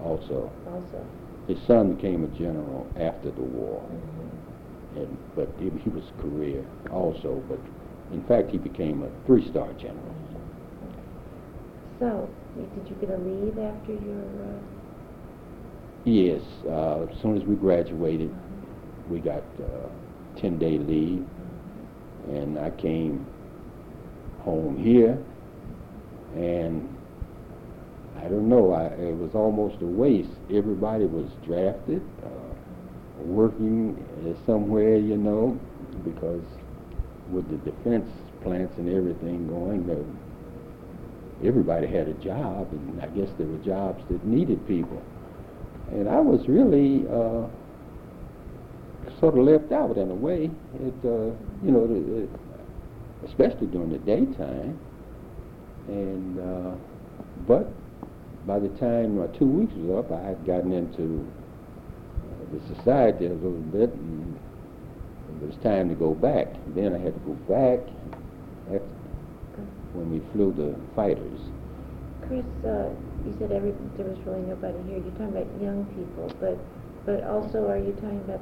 also. 0.04 0.52
Also? 0.66 1.06
His 1.48 1.58
son 1.68 1.94
became 1.94 2.24
a 2.24 2.28
general 2.40 2.88
after 2.98 3.32
the 3.32 3.42
war. 3.42 3.82
Mhm. 3.82 5.02
and 5.02 5.18
but 5.36 5.50
he, 5.60 5.70
he 5.84 5.90
was 5.90 6.04
career 6.22 6.66
also. 6.92 7.42
But 7.50 7.60
in 8.14 8.24
fact, 8.24 8.50
he 8.52 8.58
became 8.58 9.04
a 9.04 9.10
three-star 9.26 9.68
general. 9.74 10.16
So, 12.00 12.30
did 12.56 12.90
you 12.90 12.96
get 13.02 13.10
a 13.10 13.18
leave 13.18 13.58
after 13.60 13.92
your, 13.92 14.24
uh, 14.46 14.60
Yes, 16.06 16.42
uh, 16.70 17.06
as 17.12 17.22
soon 17.22 17.36
as 17.38 17.44
we 17.44 17.56
graduated, 17.56 18.34
we 19.10 19.20
got 19.20 19.44
uh, 19.60 19.90
ten-day 20.40 20.78
leave, 20.78 21.26
and 22.30 22.58
I 22.58 22.70
came 22.72 23.26
home 24.44 24.78
here, 24.78 25.18
and 26.36 26.88
I 28.18 28.28
don't 28.28 28.50
know. 28.50 28.74
I, 28.74 28.86
it 28.86 29.16
was 29.16 29.36
almost 29.36 29.82
a 29.82 29.86
waste. 29.86 30.30
Everybody 30.52 31.06
was 31.06 31.30
drafted, 31.46 32.02
uh, 32.24 33.24
working 33.24 33.96
uh, 34.26 34.46
somewhere, 34.46 34.98
you 34.98 35.18
know, 35.18 35.60
because 36.04 36.44
with 37.32 37.50
the 37.50 37.58
defense 37.70 38.10
plants 38.42 38.78
and 38.78 38.90
everything 38.90 39.48
going, 39.48 39.86
everybody 41.44 41.88
had 41.88 42.08
a 42.08 42.14
job, 42.14 42.68
and 42.72 43.02
I 43.02 43.08
guess 43.08 43.30
there 43.38 43.48
were 43.48 43.58
jobs 43.58 44.04
that 44.10 44.26
needed 44.26 44.66
people. 44.68 45.02
And 45.92 46.10
I 46.10 46.20
was 46.20 46.48
really 46.48 47.06
uh, 47.08 47.48
sort 49.20 49.38
of 49.38 49.46
left 49.46 49.72
out 49.72 49.98
in 49.98 50.12
a 50.12 50.16
way. 50.16 50.50
It, 50.76 50.94
uh, 51.06 51.32
you 51.64 51.72
know, 51.72 52.28
especially 53.26 53.68
during 53.68 53.92
the 53.92 54.00
daytime. 54.00 54.80
And 55.88 56.40
uh, 56.40 56.76
but 57.48 57.72
by 58.48 58.60
the 58.60 58.70
time 58.80 59.20
uh, 59.20 59.28
two 59.38 59.46
weeks 59.46 59.74
was 59.76 60.06
up, 60.06 60.12
I 60.12 60.24
had 60.24 60.46
gotten 60.46 60.72
into 60.72 61.28
uh, 62.24 62.56
the 62.56 62.76
society 62.76 63.26
a 63.26 63.34
little 63.36 63.52
bit, 63.76 63.92
and 63.92 64.40
it 65.42 65.48
was 65.48 65.56
time 65.62 65.90
to 65.90 65.96
go 65.96 66.16
back. 66.16 66.48
Then 66.74 66.96
I 66.96 66.98
had 66.98 67.14
to 67.14 67.20
go 67.28 67.36
back 67.52 67.84
after, 68.72 68.88
when 69.92 70.10
we 70.10 70.24
flew 70.32 70.56
the 70.56 70.74
fighters. 70.96 71.40
Chris, 72.26 72.46
uh, 72.64 72.88
you 73.28 73.36
said 73.38 73.52
every, 73.52 73.76
there 74.00 74.08
was 74.08 74.18
really 74.26 74.42
nobody 74.48 74.80
here. 74.88 75.04
You're 75.04 75.12
talking 75.20 75.36
about 75.36 75.62
young 75.62 75.84
people, 75.92 76.32
but, 76.40 76.56
but 77.06 77.28
also 77.28 77.68
are 77.68 77.78
you 77.78 77.92
talking 78.00 78.24
about 78.24 78.40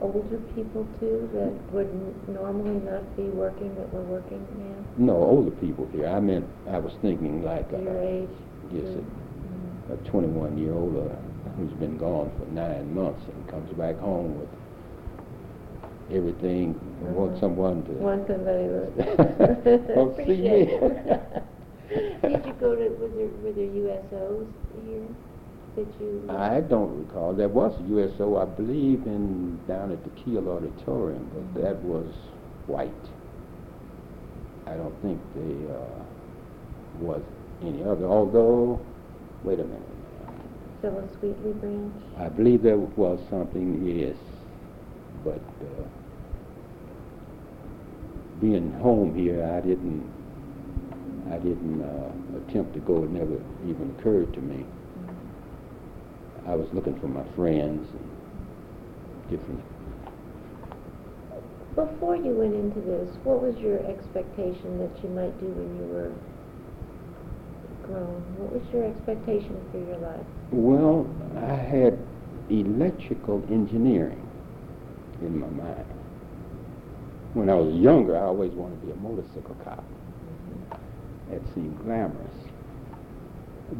older 0.00 0.38
people 0.54 0.86
too 1.00 1.28
that 1.34 1.50
would 1.74 1.90
normally 2.28 2.78
not 2.86 3.02
be 3.16 3.24
working 3.34 3.74
that 3.74 3.92
were 3.92 4.02
working 4.02 4.38
now? 4.54 5.04
No, 5.12 5.16
older 5.16 5.50
people 5.50 5.88
here. 5.90 6.06
I 6.06 6.20
meant 6.20 6.46
I 6.70 6.78
was 6.78 6.94
thinking 7.02 7.42
like 7.42 7.66
uh, 7.72 7.78
Your 7.78 8.02
age? 8.02 8.28
yes, 8.70 8.84
group? 8.84 9.04
A, 9.90 9.92
a 9.92 9.96
21 10.10 10.58
year 10.58 10.74
old 10.74 10.96
uh, 10.96 11.14
who's 11.56 11.72
been 11.74 11.96
gone 11.98 12.30
for 12.38 12.46
nine 12.52 12.94
months 12.94 13.22
and 13.32 13.48
comes 13.48 13.70
back 13.76 13.98
home 13.98 14.38
with 14.38 14.48
everything. 16.16 16.78
and 17.04 17.14
Wants 17.14 17.36
Mhm. 17.36 17.40
someone 17.40 17.82
to 17.84 17.92
Want 17.92 18.26
somebody 18.26 18.64
to. 18.68 19.94
Don't 19.94 20.16
see 20.26 20.42
me. 20.42 20.78
Did 22.22 22.44
you 22.46 22.52
go 22.60 22.74
to, 22.76 22.88
were 23.00 23.08
there, 23.08 23.28
were 23.42 23.52
there 23.52 23.66
USOs 23.66 24.46
here 24.84 25.08
that 25.76 25.86
you? 26.00 26.24
I 26.28 26.60
don't 26.60 27.06
recall. 27.06 27.32
There 27.32 27.48
was 27.48 27.72
a 27.80 27.82
USO, 27.84 28.36
I 28.36 28.44
believe, 28.44 29.06
in 29.06 29.58
down 29.66 29.92
at 29.92 30.02
the 30.04 30.10
Kiel 30.10 30.48
Auditorium, 30.50 31.30
but 31.34 31.62
that 31.62 31.82
was 31.82 32.06
white. 32.66 32.92
I 34.66 34.72
don't 34.76 34.94
think 35.00 35.18
there 35.34 35.76
uh, 35.76 36.02
was 37.00 37.22
any 37.62 37.82
other. 37.82 38.04
Although, 38.04 38.78
wait 39.44 39.60
a 39.60 39.64
minute. 39.64 39.82
Phyllis 40.80 41.10
Wheatley 41.20 41.52
branch? 41.54 41.94
I 42.16 42.28
believe 42.28 42.62
there 42.62 42.76
was 42.76 43.18
something, 43.28 43.84
yes, 43.84 44.16
but 45.24 45.40
uh, 45.60 45.84
being 48.40 48.72
home 48.74 49.14
here, 49.14 49.44
I 49.44 49.60
didn't, 49.60 50.08
I 51.30 51.38
didn't 51.38 51.82
uh, 51.82 52.38
attempt 52.38 52.74
to 52.74 52.80
go. 52.80 53.02
It 53.02 53.10
never 53.10 53.40
even 53.66 53.94
occurred 53.98 54.32
to 54.34 54.40
me. 54.40 54.64
I 56.46 56.54
was 56.54 56.68
looking 56.72 56.98
for 57.00 57.08
my 57.08 57.24
friends 57.34 57.88
and 57.90 59.30
different. 59.30 59.62
Before 61.74 62.16
you 62.16 62.32
went 62.32 62.54
into 62.54 62.80
this, 62.80 63.14
what 63.22 63.42
was 63.42 63.56
your 63.58 63.78
expectation 63.86 64.78
that 64.78 65.02
you 65.02 65.10
might 65.10 65.38
do 65.38 65.46
when 65.46 65.76
you 65.76 65.86
were 65.92 66.12
grown? 67.88 68.20
What 68.36 68.52
was 68.52 68.62
your 68.72 68.84
expectation 68.84 69.56
for 69.72 69.78
your 69.78 69.96
life? 69.98 70.26
Well, 70.52 71.08
I 71.36 71.54
had 71.56 71.98
electrical 72.50 73.44
engineering 73.50 74.24
in 75.20 75.38
my 75.40 75.48
mind. 75.48 75.84
When 77.34 77.50
I 77.50 77.54
was 77.54 77.74
younger, 77.74 78.16
I 78.16 78.22
always 78.22 78.52
wanted 78.52 78.80
to 78.80 78.86
be 78.86 78.92
a 78.92 78.96
motorcycle 78.96 79.56
cop. 79.64 79.84
That 81.30 81.42
seemed 81.54 81.76
glamorous. 81.84 82.34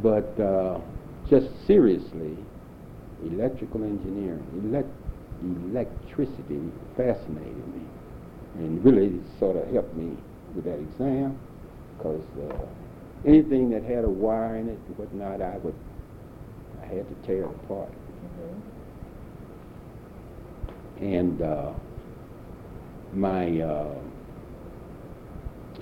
But 0.03 0.39
uh, 0.41 0.81
just 1.31 1.49
seriously, 1.67 2.37
electrical 3.25 3.85
engineering, 3.85 4.45
elect- 4.65 4.89
electricity 5.43 6.61
fascinated 6.97 7.75
me. 7.75 7.83
And 8.57 8.85
really 8.85 9.21
sort 9.39 9.57
of 9.57 9.71
helped 9.73 9.95
me 9.95 10.17
with 10.55 10.65
that 10.65 10.79
exam 10.79 11.39
because 11.97 12.25
uh, 12.51 12.55
anything 13.25 13.71
that 13.71 13.83
had 13.83 14.05
a 14.05 14.11
wire 14.11 14.57
in 14.57 14.69
it 14.69 14.79
and 14.87 14.99
whatnot, 14.99 15.43
I 15.43 15.59
would, 15.59 15.75
I 16.83 16.87
had 16.87 17.07
to 17.09 17.27
tear 17.27 17.45
it 17.45 17.51
apart. 17.65 17.93
And 21.01 21.41
uh, 21.43 21.73
my 23.13 23.61
uh, 23.61 23.95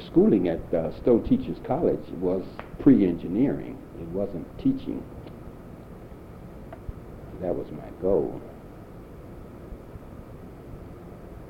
schooling 0.07 0.49
at 0.49 0.61
uh, 0.75 0.93
Stowe 1.01 1.21
Teachers 1.21 1.57
College 1.67 2.05
was 2.21 2.45
pre-engineering. 2.81 3.79
It 3.99 4.09
wasn't 4.09 4.47
teaching. 4.59 5.03
That 7.41 7.55
was 7.55 7.67
my 7.71 7.89
goal. 8.03 8.41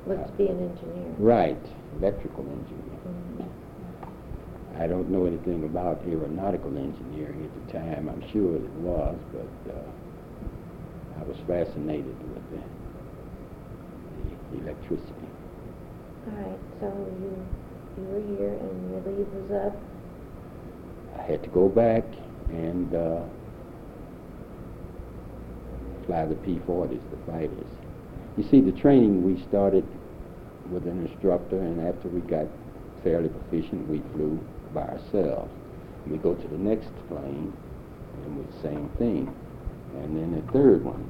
Let's 0.05 0.31
be 0.31 0.47
an 0.47 0.69
engineer. 0.69 1.13
Right, 1.17 1.65
electrical 1.99 2.45
engineer. 2.45 2.99
Mhm. 3.05 3.49
I 4.79 4.85
don't 4.85 5.09
know 5.09 5.25
anything 5.25 5.63
about 5.63 6.01
aeronautical 6.07 6.77
engineering 6.77 7.43
at 7.43 7.67
the 7.67 7.73
time. 7.73 8.09
I'm 8.09 8.21
sure 8.31 8.55
it 8.55 8.69
was, 8.73 9.17
but 9.33 9.73
uh, 9.73 11.19
I 11.19 11.23
was 11.23 11.37
fascinated 11.47 12.15
with 12.31 12.43
the, 12.51 12.61
the 14.51 14.63
electricity. 14.63 15.29
All 16.27 16.33
right, 16.37 16.59
so 16.79 16.85
you, 17.19 17.47
you 17.97 18.03
were 18.03 18.37
here 18.37 18.53
and 18.53 18.91
your 18.91 19.01
leave 19.17 19.27
was 19.33 19.51
up. 19.65 19.75
I 21.17 21.23
had 21.23 21.41
to 21.41 21.49
go 21.49 21.67
back 21.67 22.03
and 22.49 22.93
uh, 22.93 23.21
fly 26.05 26.25
the 26.25 26.35
P-40s, 26.35 27.01
the 27.09 27.31
fighters. 27.31 27.67
You 28.37 28.43
see, 28.43 28.61
the 28.61 28.73
training 28.73 29.23
we 29.23 29.41
started 29.47 29.87
with 30.69 30.85
an 30.85 31.07
instructor, 31.07 31.57
and 31.57 31.81
after 31.87 32.09
we 32.09 32.21
got 32.21 32.45
fairly 33.03 33.29
proficient, 33.29 33.87
we 33.89 34.03
flew 34.13 34.39
by 34.73 34.81
ourselves. 34.81 35.51
We 36.05 36.17
go 36.17 36.33
to 36.33 36.47
the 36.47 36.57
next 36.57 36.89
plane, 37.07 37.53
and 38.23 38.37
we 38.37 38.61
same 38.61 38.89
thing, 38.97 39.33
and 39.95 40.17
then 40.17 40.35
the 40.35 40.51
third 40.51 40.83
one. 40.83 41.09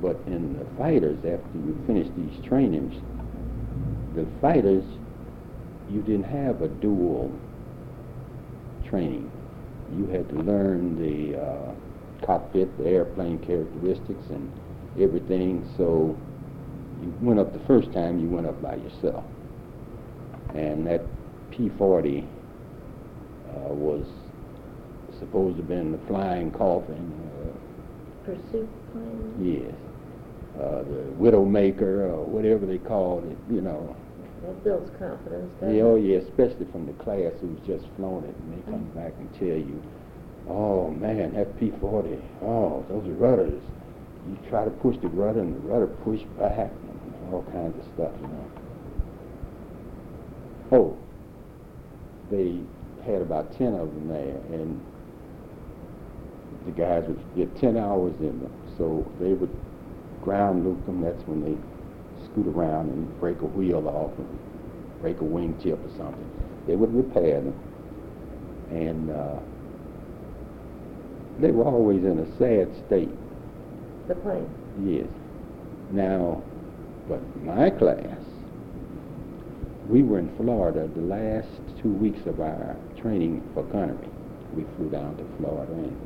But 0.00 0.16
in 0.26 0.58
the 0.58 0.64
fighters, 0.78 1.18
after 1.18 1.58
you 1.58 1.78
finish 1.86 2.08
these 2.16 2.44
trainings, 2.46 2.94
the 4.14 4.26
fighters, 4.40 4.84
you 5.90 6.00
didn't 6.02 6.24
have 6.24 6.62
a 6.62 6.68
dual 6.68 7.30
training. 8.88 9.30
You 9.94 10.06
had 10.06 10.28
to 10.30 10.36
learn 10.36 10.98
the 11.00 11.38
uh, 11.40 11.74
cockpit, 12.24 12.76
the 12.78 12.86
airplane 12.86 13.38
characteristics, 13.38 14.30
and 14.30 14.50
everything. 14.98 15.68
So 15.76 16.16
you 17.02 17.14
went 17.20 17.40
up 17.40 17.52
the 17.52 17.64
first 17.66 17.92
time, 17.92 18.20
you 18.20 18.28
went 18.28 18.46
up 18.46 18.60
by 18.62 18.76
yourself. 18.76 19.24
And 20.54 20.86
that 20.86 21.02
P-40 21.50 22.24
uh, 22.24 22.26
was 23.70 24.06
supposed 25.18 25.56
to 25.56 25.62
have 25.62 25.68
been 25.68 25.92
the 25.92 25.98
flying 26.06 26.50
coffin. 26.50 27.12
Uh, 27.44 28.24
Pursuit 28.24 28.68
plane? 28.92 29.34
yes. 29.40 29.74
Uh, 30.60 30.82
the 30.82 31.04
Widowmaker, 31.18 32.10
or 32.10 32.24
whatever 32.24 32.66
they 32.66 32.78
called 32.78 33.24
it, 33.24 33.38
you 33.52 33.60
know. 33.60 33.96
That 34.42 34.64
builds 34.64 34.90
confidence, 34.98 35.52
doesn't 35.60 35.76
Yeah, 35.76 35.82
oh 35.82 35.96
yeah, 35.96 36.18
especially 36.18 36.66
from 36.72 36.86
the 36.86 36.92
class 36.94 37.32
who's 37.40 37.58
just 37.66 37.84
flown 37.96 38.24
it, 38.24 38.34
and 38.34 38.52
they 38.52 38.62
come 38.70 38.84
back 38.94 39.12
and 39.18 39.32
tell 39.38 39.48
you, 39.48 39.82
oh 40.48 40.90
man, 40.90 41.34
that 41.34 41.58
P-40, 41.58 42.20
oh, 42.42 42.84
those 42.88 43.06
rudders. 43.16 43.62
You 44.28 44.38
try 44.50 44.64
to 44.64 44.70
push 44.70 44.96
the 45.00 45.08
rudder, 45.08 45.40
and 45.40 45.54
the 45.54 45.60
rudder 45.60 45.86
push 45.86 46.20
back, 46.38 46.70
and 46.70 47.32
all 47.32 47.42
kinds 47.52 47.78
of 47.78 47.84
stuff, 47.94 48.12
you 48.20 48.28
know. 48.28 48.50
Oh, 50.72 50.96
they 52.30 52.60
had 53.04 53.22
about 53.22 53.56
ten 53.56 53.74
of 53.74 53.92
them 53.94 54.08
there, 54.08 54.36
and 54.52 54.80
the 56.66 56.72
guys 56.72 57.04
would 57.06 57.20
get 57.36 57.56
ten 57.56 57.76
hours 57.76 58.14
in 58.20 58.40
them, 58.40 58.52
so 58.76 59.10
they 59.20 59.32
would 59.32 59.54
ground 60.22 60.64
loop 60.64 60.84
them. 60.86 61.00
That's 61.00 61.22
when 61.26 61.42
they 61.42 61.56
scoot 62.26 62.46
around 62.46 62.90
and 62.90 63.20
break 63.20 63.40
a 63.40 63.46
wheel 63.46 63.88
off 63.88 64.16
and 64.18 64.38
break 65.00 65.20
a 65.20 65.24
wingtip 65.24 65.84
or 65.84 65.96
something. 65.96 66.30
They 66.66 66.76
would 66.76 66.94
repair 66.94 67.40
them, 67.40 67.58
and 68.70 69.10
uh, 69.10 69.38
they 71.38 71.50
were 71.50 71.64
always 71.64 72.04
in 72.04 72.18
a 72.18 72.38
sad 72.38 72.68
state. 72.86 73.08
The 74.08 74.14
plane. 74.16 74.48
Yes. 74.84 75.06
Now, 75.90 76.42
but 77.08 77.20
my 77.42 77.70
class, 77.70 78.18
we 79.88 80.02
were 80.02 80.18
in 80.18 80.36
Florida 80.36 80.88
the 80.94 81.00
last 81.00 81.48
two 81.82 81.88
weeks 81.88 82.26
of 82.26 82.40
our 82.40 82.76
training 83.00 83.42
for 83.54 83.62
gunnery. 83.64 84.08
We 84.54 84.64
flew 84.76 84.90
down 84.90 85.16
to 85.16 85.24
Florida 85.38 85.72
and 85.72 85.96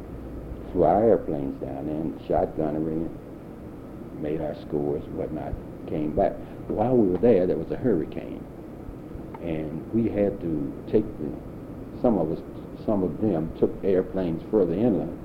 flew 0.72 0.84
our 0.84 1.02
airplanes 1.02 1.60
down 1.62 1.86
there 1.86 1.96
and 1.96 2.20
shot 2.26 2.56
gunnery 2.56 2.92
and 2.92 4.22
made 4.22 4.40
our 4.40 4.54
scores 4.66 5.02
and 5.04 5.16
whatnot, 5.16 5.52
came 5.88 6.14
back. 6.14 6.32
While 6.68 6.96
we 6.96 7.08
were 7.08 7.18
there, 7.18 7.46
there 7.46 7.56
was 7.56 7.70
a 7.70 7.76
hurricane. 7.76 8.44
And 9.42 9.92
we 9.92 10.08
had 10.08 10.40
to 10.40 10.72
take 10.90 11.04
the, 11.18 11.30
some 12.00 12.18
of 12.18 12.32
us, 12.32 12.40
some 12.86 13.02
of 13.02 13.20
them 13.20 13.52
took 13.58 13.72
airplanes 13.84 14.42
further 14.50 14.72
inland, 14.72 15.18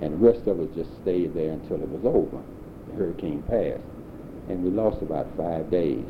and 0.00 0.14
the 0.14 0.16
rest 0.16 0.46
of 0.46 0.60
us 0.60 0.68
just 0.74 0.90
stayed 1.02 1.34
there 1.34 1.52
until 1.52 1.76
it 1.76 1.88
was 1.88 2.04
over. 2.04 2.42
The 2.88 2.94
hurricane 2.94 3.42
passed. 3.42 3.82
And 4.48 4.62
we 4.62 4.70
lost 4.70 5.02
about 5.02 5.26
five 5.36 5.70
days. 5.70 6.06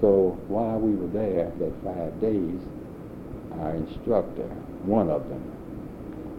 So 0.00 0.38
while 0.48 0.78
we 0.78 0.94
were 0.94 1.08
there, 1.08 1.52
that 1.58 1.72
five 1.84 2.20
days, 2.20 2.60
our 3.60 3.74
instructor, 3.74 4.46
one 4.84 5.10
of 5.10 5.28
them, 5.28 5.42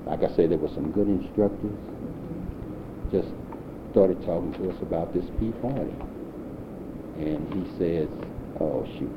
like 0.05 0.24
I 0.24 0.34
said, 0.36 0.51
there 0.51 0.57
were 0.57 0.70
some 0.70 0.91
good 0.91 1.07
instructors, 1.07 1.78
just 3.11 3.30
started 3.91 4.22
talking 4.26 4.53
to 4.53 4.70
us 4.70 4.82
about 4.82 5.13
this 5.13 5.26
P-40. 5.39 5.91
And 7.18 7.53
he 7.53 7.78
says, 7.78 8.07
oh, 8.59 8.86
shoot, 8.97 9.11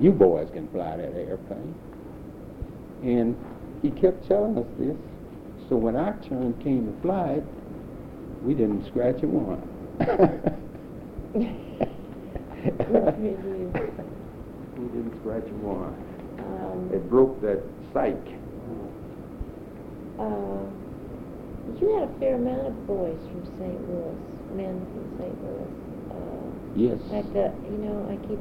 you 0.00 0.12
boys 0.12 0.48
can 0.52 0.68
fly 0.68 0.96
that 0.96 1.14
airplane. 1.14 1.74
And 3.02 3.36
he 3.82 3.90
kept 3.90 4.26
telling 4.28 4.56
us 4.58 4.66
this. 4.78 4.96
So 5.68 5.76
when 5.76 5.96
our 5.96 6.16
turn 6.28 6.54
came 6.62 6.92
to 6.92 7.02
fly 7.02 7.32
it, 7.32 7.44
we 8.42 8.54
didn't 8.54 8.86
scratch 8.86 9.22
a 9.22 9.26
one. 9.26 9.60
Good 12.68 12.86
for 12.88 13.20
you. 13.20 13.72
we 14.76 14.84
didn't 14.88 15.20
scratch 15.20 15.44
a 15.44 15.54
one. 15.54 16.07
Um, 16.48 16.90
It 16.92 17.08
broke 17.10 17.40
that 17.42 17.60
psyche. 17.92 18.34
uh, 20.18 20.64
you 21.80 21.94
had 21.98 22.08
a 22.08 22.12
fair 22.18 22.36
amount 22.36 22.66
of 22.66 22.86
boys 22.86 23.18
from 23.30 23.44
St. 23.58 23.78
Louis, 23.88 24.16
men 24.56 24.86
from 24.92 25.04
St. 25.18 25.36
Louis. 25.44 25.70
Uh, 26.10 26.50
Yes. 26.74 26.98
fact, 27.10 27.36
uh, 27.36 27.50
you 27.70 27.78
know, 27.78 28.06
I 28.10 28.16
keep, 28.26 28.40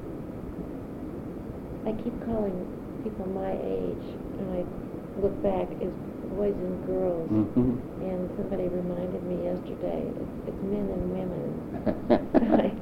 I 1.85 1.91
keep 2.03 2.13
calling 2.25 2.65
people 3.03 3.25
my 3.27 3.51
age, 3.63 4.05
and 4.39 4.51
I 4.51 4.65
look 5.21 5.41
back 5.43 5.67
as 5.81 5.91
boys 6.29 6.55
and 6.59 6.85
girls. 6.85 7.29
hmm 7.29 7.73
And 8.01 8.29
somebody 8.37 8.67
reminded 8.69 9.23
me 9.25 9.43
yesterday, 9.43 10.11
it's, 10.15 10.35
it's 10.47 10.61
men 10.63 10.87
and 10.91 11.11
women. 11.11 12.81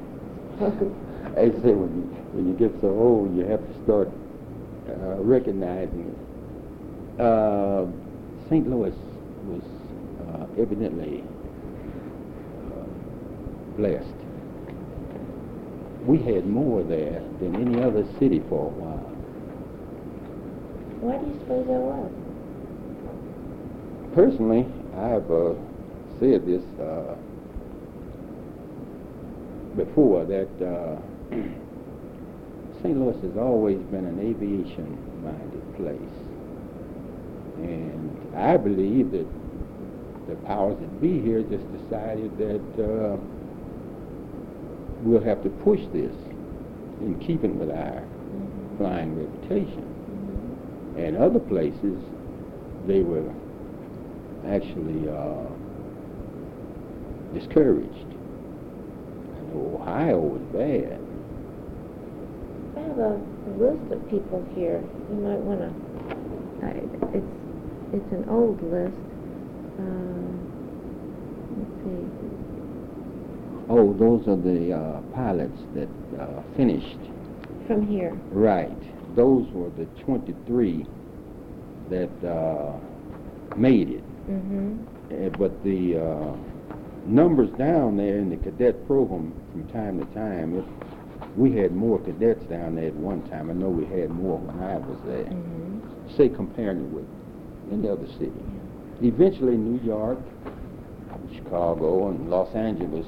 I 1.36 1.50
say 1.62 1.72
when 1.74 1.90
you 1.96 2.04
when 2.32 2.46
you 2.48 2.54
get 2.54 2.80
so 2.80 2.88
old, 2.88 3.34
you 3.36 3.44
have 3.44 3.60
to 3.66 3.74
start 3.84 4.08
uh, 4.88 5.22
recognizing 5.22 6.14
it. 6.14 7.20
Uh, 7.20 7.86
St. 8.48 8.68
Louis 8.68 8.94
was 9.46 9.62
uh, 10.28 10.46
evidently 10.60 11.24
uh, 12.70 12.84
blessed. 13.76 14.14
We 16.04 16.18
had 16.18 16.46
more 16.46 16.82
there 16.82 17.20
than 17.40 17.56
any 17.56 17.82
other 17.82 18.04
city 18.18 18.40
for 18.48 18.66
a 18.66 18.70
while. 18.70 19.12
Why 21.00 21.18
do 21.18 21.26
you 21.26 21.38
suppose 21.40 21.66
that 21.66 21.80
was? 21.80 22.12
Personally, 24.14 24.66
I've 24.96 25.30
uh, 25.30 25.54
said 26.20 26.46
this 26.46 26.62
uh, 26.80 27.16
before 29.76 30.24
that 30.24 30.48
uh, 30.64 30.96
St. 32.82 32.98
Louis 32.98 33.20
has 33.22 33.36
always 33.36 33.78
been 33.90 34.04
an 34.06 34.18
aviation-minded 34.20 35.76
place, 35.76 36.16
and 37.58 38.34
I 38.36 38.56
believe 38.56 39.10
that 39.12 39.26
the 40.28 40.36
powers 40.46 40.76
that 40.80 41.00
be 41.00 41.20
here 41.20 41.42
just 41.42 41.64
decided 41.72 42.36
that 42.38 42.84
uh, 42.84 43.16
we'll 45.02 45.22
have 45.22 45.42
to 45.42 45.48
push 45.50 45.80
this 45.92 46.14
in 47.00 47.18
keeping 47.20 47.58
with 47.58 47.70
our 47.70 48.02
Mhm. 48.02 48.78
flying 48.78 49.16
reputation. 49.16 49.84
Mhm. 49.84 51.06
And 51.06 51.16
other 51.16 51.38
places, 51.38 51.98
they 52.86 53.02
were 53.02 53.30
actually 54.46 55.08
uh, 55.08 55.46
discouraged. 57.34 58.06
I 59.36 59.54
know 59.54 59.78
Ohio 59.80 60.18
was 60.20 60.42
bad. 60.52 60.98
I 62.96 63.02
have 63.02 63.12
a 63.12 63.50
list 63.58 63.92
of 63.92 64.08
people 64.08 64.46
here. 64.54 64.82
You 65.10 65.16
might 65.16 65.40
want 65.40 65.60
to. 65.60 65.70
It's 67.12 67.46
it's 67.92 68.12
an 68.12 68.26
old 68.28 68.62
list. 68.62 68.96
Uh, 69.78 70.32
let's 71.56 71.76
see. 71.84 72.06
Oh, 73.68 73.92
those 73.98 74.26
are 74.28 74.36
the 74.36 74.72
uh, 74.72 75.00
pilots 75.14 75.60
that 75.74 75.88
uh, 76.18 76.42
finished. 76.56 76.98
From 77.66 77.86
here. 77.86 78.12
Right. 78.30 78.80
Those 79.14 79.46
were 79.52 79.70
the 79.70 79.84
23 80.02 80.86
that 81.90 82.24
uh, 82.26 82.78
made 83.56 83.90
it. 83.90 84.04
Mm-hmm. 84.30 84.84
Uh, 85.10 85.28
but 85.38 85.62
the 85.64 85.98
uh, 85.98 86.36
numbers 87.06 87.50
down 87.58 87.96
there 87.96 88.18
in 88.18 88.30
the 88.30 88.36
cadet 88.36 88.86
program 88.86 89.34
from 89.52 89.68
time 89.68 89.98
to 89.98 90.06
time, 90.14 90.58
it, 90.58 90.64
we 91.36 91.52
had 91.52 91.72
more 91.72 91.98
cadets 91.98 92.44
down 92.46 92.76
there 92.76 92.86
at 92.86 92.94
one 92.94 93.22
time. 93.28 93.50
I 93.50 93.52
know 93.52 93.68
we 93.68 93.84
had 93.84 94.10
more 94.10 94.38
when 94.38 94.58
I 94.62 94.78
was 94.78 94.98
there. 95.04 95.24
Mm-hmm. 95.24 96.16
Say 96.16 96.28
comparing 96.30 96.78
it 96.78 96.90
with 96.90 97.04
any 97.70 97.88
other 97.88 98.06
city. 98.06 98.32
Eventually, 99.02 99.56
New 99.56 99.78
York, 99.84 100.18
Chicago, 101.34 102.08
and 102.08 102.30
Los 102.30 102.54
Angeles 102.54 103.06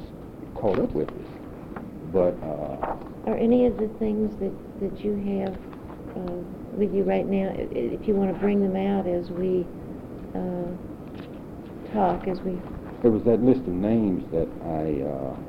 caught 0.55 0.79
up 0.79 0.93
with 0.93 1.09
us. 1.09 1.26
But 2.12 2.37
uh, 2.43 3.31
Are 3.31 3.37
any 3.37 3.66
of 3.66 3.79
the 3.79 3.89
things 3.99 4.35
that 4.41 4.53
that 4.81 5.03
you 5.03 5.16
have 5.41 5.55
uh, 6.16 6.43
with 6.76 6.93
you 6.95 7.05
right 7.05 7.26
now? 7.26 7.53
If 7.57 8.07
you 8.07 8.14
want 8.14 8.33
to 8.33 8.39
bring 8.39 8.61
them 8.62 8.76
out 8.76 9.07
as 9.07 9.31
we 9.31 9.66
uh, 10.35 11.93
talk, 11.93 12.29
as 12.29 12.41
we. 12.41 12.61
there 13.03 13.11
was 13.11 13.22
that 13.24 13.43
list 13.43 13.61
of 13.61 13.68
names 13.68 14.24
that 14.33 14.49
I 14.64 15.03
uh, 15.09 15.49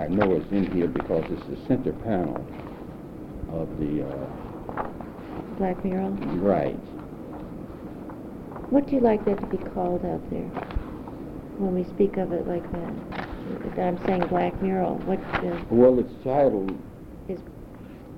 I 0.00 0.08
know 0.08 0.34
it's 0.34 0.50
in 0.52 0.66
here 0.72 0.88
because 0.88 1.24
it's 1.30 1.46
the 1.46 1.66
center 1.66 1.92
panel 1.92 2.36
of 3.52 3.68
the, 3.80 4.02
uh, 4.06 4.26
Black 5.58 5.82
mural? 5.84 6.10
right. 6.42 6.76
What 8.70 8.88
do 8.88 8.96
you 8.96 9.00
like 9.00 9.24
that 9.24 9.40
to 9.40 9.46
be 9.46 9.58
called 9.58 10.04
out 10.04 10.20
there 10.30 10.50
when 11.58 11.72
we 11.72 11.84
speak 11.94 12.16
of 12.18 12.32
it 12.32 12.46
like 12.48 12.64
that? 12.72 13.16
I'm 13.80 14.04
saying 14.04 14.26
black 14.26 14.60
mural. 14.60 14.96
What 15.06 15.18
uh, 15.18 15.56
Well, 15.70 15.98
it's 15.98 16.12
titled 16.24 16.76
is 17.28 17.40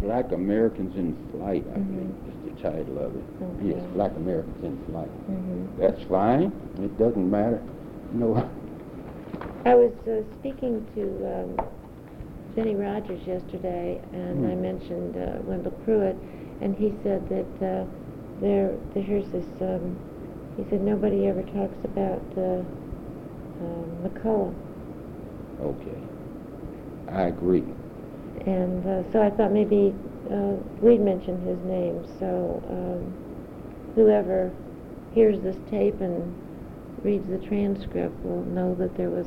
Black 0.00 0.32
Americans 0.32 0.96
in 0.96 1.14
Flight, 1.32 1.64
I 1.70 1.74
think, 1.74 2.14
is 2.28 2.54
the 2.54 2.62
title 2.62 2.98
of 2.98 3.14
it. 3.14 3.24
Yes, 3.62 3.82
Black 3.94 4.12
Americans 4.16 4.64
in 4.64 4.84
Flight. 4.86 5.10
mhm. 5.30 5.78
That's 5.78 6.02
fine. 6.08 6.52
It 6.82 6.98
doesn't 6.98 7.30
matter. 7.30 7.60
No, 8.12 8.34
I 9.64 9.74
was 9.74 9.92
uh, 10.06 10.22
speaking 10.40 10.86
to 10.94 11.02
um, 11.34 11.68
Jenny 12.54 12.74
Rogers 12.74 13.20
yesterday, 13.26 14.00
and 14.12 14.46
I 14.46 14.54
Hmm. 14.54 14.62
mentioned 14.62 15.16
uh, 15.16 15.42
Wendell 15.42 15.72
Pruitt, 15.84 16.16
and 16.62 16.74
he 16.76 16.94
said 17.02 17.28
that 17.28 17.66
uh, 17.66 17.84
there, 18.40 18.74
there's 18.94 19.28
this. 19.30 19.46
Um, 19.60 19.96
he 20.56 20.64
said 20.70 20.82
nobody 20.82 21.26
ever 21.26 21.42
talks 21.42 21.76
about 21.84 22.22
uh, 22.36 22.62
um 23.60 23.86
McCullough, 24.04 24.54
okay. 25.60 25.98
I 27.12 27.22
agree. 27.22 27.64
and 28.46 28.86
uh, 28.86 29.12
so 29.12 29.22
I 29.22 29.30
thought 29.30 29.52
maybe 29.52 29.94
uh, 30.30 30.54
we'd 30.80 31.00
mention 31.00 31.40
his 31.46 31.58
name, 31.66 32.04
so 32.18 32.62
um, 32.70 33.94
whoever 33.94 34.52
hears 35.14 35.40
this 35.42 35.56
tape 35.70 36.00
and 36.00 36.34
reads 37.04 37.28
the 37.28 37.38
transcript 37.46 38.14
will 38.24 38.42
know 38.44 38.74
that 38.74 38.96
there 38.96 39.10
was 39.10 39.26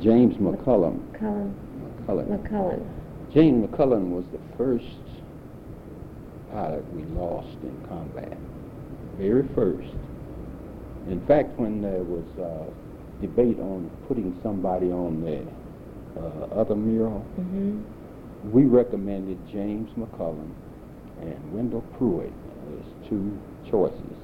James 0.00 0.34
McCullum. 0.36 1.00
Cullen 1.18 1.54
McCullum. 2.06 2.38
McCullen. 2.48 3.32
James 3.34 3.66
McCullin 3.68 4.10
was 4.10 4.24
the 4.32 4.40
first 4.56 4.84
pilot 6.52 6.84
we 6.94 7.02
lost 7.18 7.56
in 7.62 7.84
combat. 7.88 8.36
Very 9.18 9.46
first. 9.54 9.88
In 11.08 11.24
fact, 11.26 11.58
when 11.58 11.82
there 11.82 12.02
was 12.02 12.24
uh, 12.38 12.70
debate 13.20 13.58
on 13.58 13.90
putting 14.08 14.38
somebody 14.42 14.90
on 14.92 15.20
the 15.22 15.44
uh, 16.20 16.60
other 16.60 16.76
mural, 16.76 17.24
Mm-hmm. 17.38 17.80
we 18.52 18.64
recommended 18.64 19.38
James 19.50 19.90
McCullin 19.96 20.50
and 21.20 21.52
Wendell 21.52 21.82
Pruitt 21.96 22.32
as 22.78 23.08
two 23.08 23.38
choices. 23.70 24.16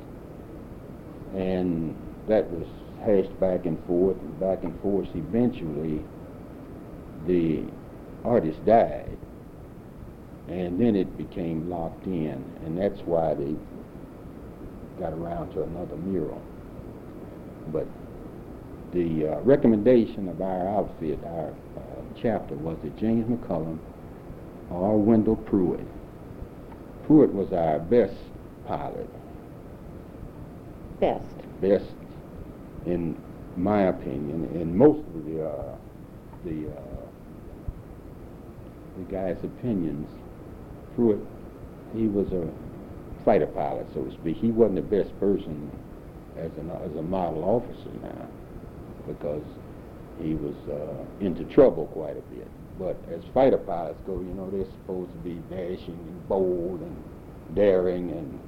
And 1.34 1.94
that 2.28 2.48
was 2.50 2.66
hashed 3.04 3.38
back 3.40 3.66
and 3.66 3.82
forth 3.86 4.16
and 4.20 4.40
back 4.40 4.64
and 4.64 4.80
forth. 4.80 5.08
Eventually, 5.14 6.02
the 7.26 7.64
artist 8.24 8.64
died, 8.64 9.16
and 10.48 10.80
then 10.80 10.96
it 10.96 11.16
became 11.16 11.68
locked 11.68 12.06
in, 12.06 12.44
and 12.64 12.78
that's 12.78 13.00
why 13.02 13.34
they 13.34 13.54
got 14.98 15.12
around 15.12 15.52
to 15.52 15.62
another 15.62 15.96
mural. 15.96 16.42
But 17.72 17.86
the 18.92 19.28
uh, 19.28 19.40
recommendation 19.40 20.28
of 20.28 20.40
our 20.40 20.68
outfit, 20.68 21.18
our 21.24 21.50
uh, 21.76 21.80
chapter, 22.20 22.54
was 22.54 22.78
that 22.82 22.96
James 22.98 23.26
McCullin 23.26 23.78
or 24.70 24.98
Wendell 24.98 25.36
Pruitt. 25.36 25.86
Pruitt 27.06 27.32
was 27.32 27.52
our 27.52 27.78
best 27.78 28.14
pilot, 28.66 29.08
Best. 31.00 31.24
best 31.60 31.84
in 32.88 33.16
my 33.56 33.82
opinion, 33.88 34.50
in 34.54 34.76
most 34.76 35.00
of 35.14 35.24
the 35.26 35.44
uh, 35.44 35.76
the 36.44 36.70
uh, 36.70 37.06
the 38.96 39.04
guys' 39.04 39.38
opinions. 39.44 40.08
Pruitt, 40.94 41.20
he 41.94 42.08
was 42.08 42.26
a 42.32 42.48
fighter 43.24 43.46
pilot, 43.46 43.86
so 43.94 44.02
to 44.02 44.12
speak. 44.12 44.36
He 44.36 44.50
wasn't 44.50 44.76
the 44.76 44.96
best 45.02 45.18
person 45.20 45.70
as 46.36 46.50
an 46.58 46.70
as 46.70 46.96
a 46.96 47.02
model 47.02 47.44
officer 47.44 47.90
now, 48.02 48.26
because 49.06 49.44
he 50.20 50.34
was 50.34 50.56
uh, 50.68 51.24
into 51.24 51.44
trouble 51.44 51.86
quite 51.86 52.16
a 52.16 52.34
bit. 52.34 52.48
But 52.78 52.96
as 53.12 53.22
fighter 53.34 53.58
pilots 53.58 54.00
go, 54.06 54.14
you 54.14 54.34
know, 54.34 54.50
they're 54.50 54.64
supposed 54.64 55.12
to 55.12 55.18
be 55.18 55.34
dashing 55.50 55.98
and 55.98 56.28
bold 56.28 56.80
and 56.80 56.96
daring 57.54 58.10
and 58.10 58.40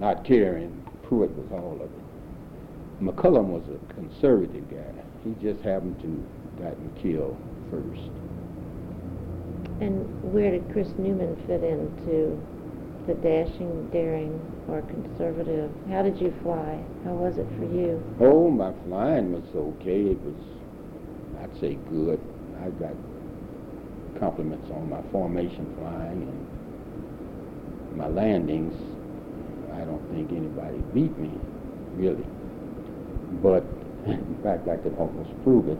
not 0.00 0.24
caring. 0.24 0.82
Pruitt 1.02 1.30
was 1.36 1.46
all 1.52 1.74
of 1.76 1.90
it. 1.92 2.03
McCullin 3.04 3.48
was 3.48 3.64
a 3.68 3.92
conservative 3.92 4.70
guy. 4.70 5.04
He 5.24 5.34
just 5.42 5.60
happened 5.60 6.00
to 6.00 6.62
gotten 6.62 6.90
killed 7.02 7.36
first. 7.70 8.10
And 9.82 10.06
where 10.32 10.50
did 10.50 10.72
Chris 10.72 10.88
Newman 10.96 11.36
fit 11.46 11.62
into 11.62 12.40
the 13.06 13.12
dashing, 13.14 13.90
daring, 13.92 14.40
or 14.68 14.80
conservative? 14.82 15.70
How 15.90 16.00
did 16.02 16.18
you 16.18 16.32
fly? 16.42 16.82
How 17.04 17.12
was 17.12 17.36
it 17.36 17.46
for 17.58 17.64
you? 17.64 18.02
Oh, 18.20 18.48
my 18.50 18.72
flying 18.86 19.32
was 19.32 19.44
okay. 19.54 20.12
It 20.12 20.20
was, 20.22 20.40
I'd 21.42 21.60
say, 21.60 21.74
good. 21.90 22.18
I 22.62 22.70
got 22.70 22.94
compliments 24.18 24.70
on 24.70 24.88
my 24.88 25.02
formation 25.12 25.74
flying 25.78 26.22
and 26.22 27.98
my 27.98 28.08
landings. 28.08 28.74
I 29.74 29.84
don't 29.84 30.08
think 30.10 30.32
anybody 30.32 30.78
beat 30.94 31.18
me, 31.18 31.32
really. 31.96 32.24
But 33.42 33.64
in 34.06 34.38
fact, 34.42 34.68
I 34.68 34.76
could 34.76 34.96
almost 34.98 35.30
prove 35.42 35.68
it. 35.68 35.78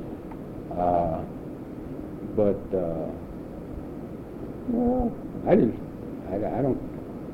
Uh, 0.72 1.22
but 2.36 2.58
uh, 2.76 3.08
well, 4.68 5.12
I 5.46 5.54
didn't. 5.54 5.80
I, 6.30 6.58
I 6.58 6.62
don't. 6.62 6.80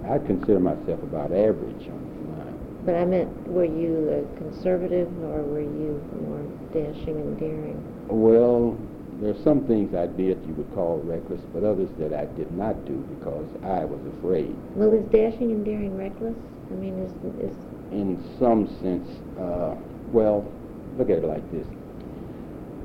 I 0.08 0.18
consider 0.18 0.60
myself 0.60 1.02
about 1.02 1.32
average 1.32 1.88
on 1.88 2.00
flying. 2.26 2.82
But 2.84 2.94
I 2.96 3.04
meant, 3.04 3.30
were 3.48 3.64
you 3.64 4.08
a 4.08 4.36
conservative 4.38 5.08
or 5.22 5.42
were 5.42 5.60
you 5.60 6.02
more 6.26 6.42
dashing 6.72 7.16
and 7.20 7.38
daring? 7.38 7.78
Well, 8.08 8.76
there 9.20 9.30
are 9.30 9.42
some 9.44 9.66
things 9.66 9.94
I 9.94 10.06
did 10.06 10.42
you 10.46 10.54
would 10.54 10.74
call 10.74 10.98
reckless, 11.04 11.40
but 11.52 11.62
others 11.62 11.90
that 11.98 12.12
I 12.14 12.24
did 12.36 12.50
not 12.52 12.84
do 12.86 12.96
because 13.18 13.46
I 13.62 13.84
was 13.84 14.00
afraid. 14.18 14.56
Well, 14.74 14.92
is 14.92 15.04
dashing 15.12 15.52
and 15.52 15.64
daring 15.64 15.96
reckless? 15.96 16.36
I 16.70 16.74
mean, 16.74 16.98
is, 16.98 17.12
is 17.44 17.56
In 17.92 18.22
some 18.38 18.66
sense, 18.80 19.08
uh, 19.38 19.76
well, 20.12 20.50
look 20.98 21.10
at 21.10 21.18
it 21.18 21.24
like 21.24 21.50
this. 21.52 21.66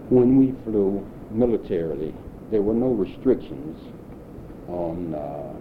When 0.10 0.38
we 0.38 0.54
flew 0.64 1.06
militarily, 1.32 2.14
there 2.52 2.62
were 2.62 2.74
no 2.74 2.88
restrictions 2.88 3.78
on 4.68 5.16
uh, 5.16 5.54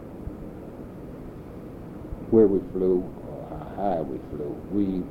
where 2.31 2.47
we 2.47 2.61
flew 2.73 3.03
or 3.29 3.49
how 3.51 3.77
high 3.77 4.01
we 4.01 4.19
flew. 4.31 4.51
We, 4.71 5.03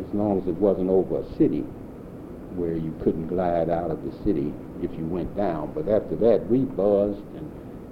as 0.00 0.14
long 0.14 0.40
as 0.40 0.48
it 0.48 0.54
wasn't 0.54 0.90
over 0.90 1.20
a 1.20 1.36
city, 1.36 1.64
where 2.56 2.76
you 2.76 2.94
couldn't 3.02 3.28
glide 3.28 3.68
out 3.68 3.90
of 3.90 4.02
the 4.04 4.12
city 4.24 4.52
if 4.82 4.90
you 4.96 5.04
went 5.06 5.36
down. 5.36 5.72
But 5.72 5.88
after 5.88 6.16
that, 6.16 6.46
we 6.48 6.60
buzzed 6.60 7.24
and 7.36 7.50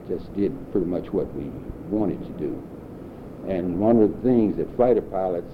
just 0.09 0.35
did 0.35 0.53
pretty 0.73 0.87
much 0.87 1.13
what 1.13 1.33
we 1.35 1.45
wanted 1.89 2.21
to 2.25 2.33
do. 2.39 2.63
And 3.49 3.79
one 3.79 4.01
of 4.01 4.11
the 4.11 4.23
things 4.23 4.57
that 4.57 4.75
fighter 4.77 5.03
pilots 5.03 5.53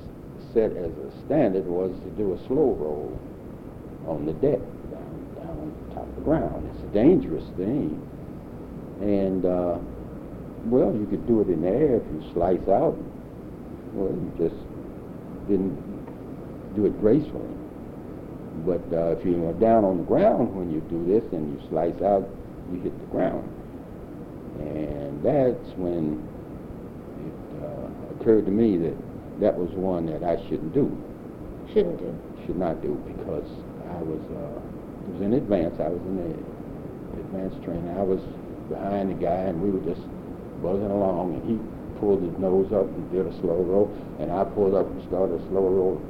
set 0.52 0.72
as 0.76 0.90
a 0.90 1.10
standard 1.26 1.66
was 1.66 1.90
to 2.00 2.10
do 2.10 2.34
a 2.34 2.38
slow 2.46 2.74
roll 2.74 3.18
on 4.06 4.26
the 4.26 4.32
deck, 4.34 4.58
down, 4.90 5.34
down 5.36 5.74
top 5.94 6.08
of 6.08 6.14
the 6.16 6.22
ground. 6.22 6.68
It's 6.74 6.82
a 6.84 6.92
dangerous 6.94 7.44
thing. 7.56 8.00
And, 9.00 9.44
uh, 9.44 9.78
well, 10.64 10.94
you 10.94 11.06
could 11.06 11.26
do 11.26 11.40
it 11.40 11.48
in 11.48 11.62
the 11.62 11.68
air 11.68 11.96
if 11.96 12.02
you 12.12 12.32
slice 12.32 12.68
out. 12.68 12.96
Well, 13.92 14.12
you 14.12 14.32
just 14.38 14.60
didn't 15.48 15.76
do 16.74 16.86
it 16.86 17.00
gracefully. 17.00 17.48
But 18.66 18.82
uh, 18.92 19.16
if 19.16 19.24
you 19.24 19.46
are 19.46 19.54
down 19.54 19.84
on 19.84 19.98
the 19.98 20.04
ground 20.04 20.54
when 20.54 20.70
you 20.70 20.80
do 20.90 21.04
this 21.06 21.24
and 21.32 21.54
you 21.60 21.68
slice 21.68 22.00
out, 22.02 22.28
you 22.72 22.80
hit 22.80 22.98
the 22.98 23.06
ground. 23.06 23.48
And 24.58 25.22
that's 25.22 25.76
when 25.76 26.20
it 27.24 27.64
uh, 27.64 28.20
occurred 28.20 28.44
to 28.46 28.52
me 28.52 28.76
that 28.78 28.96
that 29.40 29.56
was 29.56 29.70
one 29.70 30.06
that 30.06 30.22
I 30.22 30.36
shouldn't 30.48 30.72
do, 30.74 30.90
shouldn't 31.72 31.98
do? 31.98 32.30
should 32.46 32.58
not 32.58 32.82
do, 32.82 32.94
because 33.06 33.46
I 33.86 34.02
was, 34.02 34.22
uh, 34.34 34.58
it 34.58 35.08
was 35.14 35.22
in 35.22 35.34
advance. 35.34 35.78
I 35.78 35.88
was 35.88 36.00
in 36.02 36.16
the 36.18 36.34
advanced 37.22 37.62
training. 37.64 37.94
I 37.96 38.02
was 38.02 38.20
behind 38.68 39.10
the 39.10 39.14
guy, 39.14 39.46
and 39.50 39.62
we 39.62 39.70
were 39.70 39.84
just 39.86 40.02
buzzing 40.62 40.90
along, 40.90 41.34
and 41.38 41.42
he 41.46 41.56
pulled 42.00 42.22
his 42.22 42.36
nose 42.38 42.72
up 42.72 42.86
and 42.90 43.06
did 43.12 43.26
a 43.26 43.34
slow 43.40 43.60
roll, 43.62 43.86
and 44.18 44.32
I 44.32 44.44
pulled 44.44 44.74
up 44.74 44.86
and 44.90 44.98
started 45.06 45.40
a 45.40 45.42
slow 45.48 45.68
roll 45.68 46.02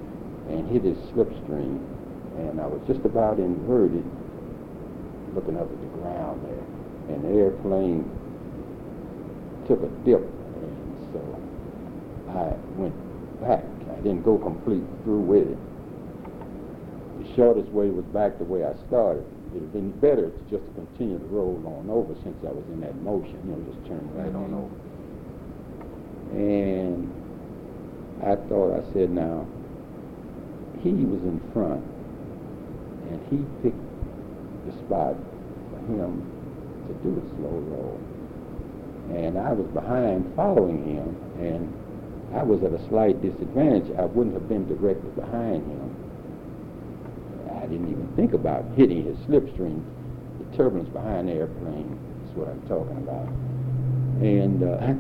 and 0.48 0.68
hit 0.70 0.84
his 0.84 0.98
slipstream. 1.12 1.76
And 2.40 2.60
I 2.60 2.66
was 2.66 2.80
just 2.86 3.04
about 3.04 3.38
inverted, 3.38 4.04
looking 5.34 5.56
up 5.56 5.68
at 5.68 5.80
the 5.80 5.92
ground 6.00 6.40
there, 6.46 7.14
and 7.14 7.24
the 7.24 7.36
airplane 7.36 8.08
took 9.66 9.82
a 9.82 9.90
dip, 10.08 10.24
and 10.24 11.12
so 11.12 11.20
I 12.32 12.56
went 12.80 13.09
back. 13.40 13.64
I 13.90 13.96
didn't 14.02 14.22
go 14.22 14.38
complete 14.38 14.84
through 15.02 15.20
with 15.20 15.48
it. 15.48 15.58
The 17.20 17.34
shortest 17.36 17.68
way 17.70 17.90
was 17.90 18.04
back 18.06 18.38
the 18.38 18.44
way 18.44 18.64
I 18.64 18.74
started, 18.88 19.24
it'd 19.50 19.62
have 19.62 19.72
been 19.72 19.90
better 20.00 20.30
to 20.30 20.40
just 20.50 20.64
continue 20.74 21.18
to 21.18 21.24
roll 21.26 21.60
on 21.66 21.90
over 21.90 22.14
since 22.22 22.36
I 22.44 22.52
was 22.52 22.64
in 22.72 22.80
that 22.80 22.96
motion, 23.02 23.38
you 23.44 23.52
know, 23.52 23.72
just 23.72 23.86
turn 23.86 24.08
right 24.14 24.34
on 24.34 24.54
over. 24.54 24.76
And 26.32 27.10
I 28.22 28.36
thought, 28.48 28.76
I 28.78 28.92
said, 28.92 29.10
now, 29.10 29.46
he 30.80 30.92
was 30.92 31.22
in 31.22 31.40
front, 31.52 31.84
and 33.10 33.20
he 33.28 33.44
picked 33.62 33.76
the 34.66 34.72
spot 34.84 35.16
for 35.70 35.78
him 35.92 36.24
to 36.88 36.94
do 37.02 37.20
a 37.20 37.24
slow 37.36 37.58
roll. 37.68 38.00
And 39.10 39.36
I 39.36 39.52
was 39.52 39.66
behind 39.74 40.32
following 40.36 40.84
him, 40.84 41.16
and 41.40 41.68
I 42.34 42.42
was 42.42 42.62
at 42.62 42.72
a 42.72 42.88
slight 42.88 43.20
disadvantage. 43.22 43.90
I 43.98 44.04
wouldn't 44.04 44.34
have 44.34 44.48
been 44.48 44.66
directly 44.68 45.10
behind 45.10 45.66
him. 45.66 45.96
I 47.56 47.66
didn't 47.66 47.90
even 47.90 48.08
think 48.16 48.32
about 48.34 48.64
hitting 48.76 49.04
his 49.04 49.16
slipstream. 49.26 49.82
The 50.38 50.56
turbulence 50.56 50.88
behind 50.90 51.28
the 51.28 51.32
airplane 51.32 51.98
is 52.24 52.36
what 52.36 52.48
I'm 52.48 52.62
talking 52.68 52.96
about. 52.98 53.26
And, 54.22 54.62
uh, 54.62 54.94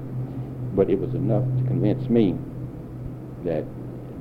but 0.74 0.90
it 0.90 0.98
was 0.98 1.14
enough 1.14 1.44
to 1.58 1.64
convince 1.68 2.08
me 2.08 2.36
that 3.44 3.64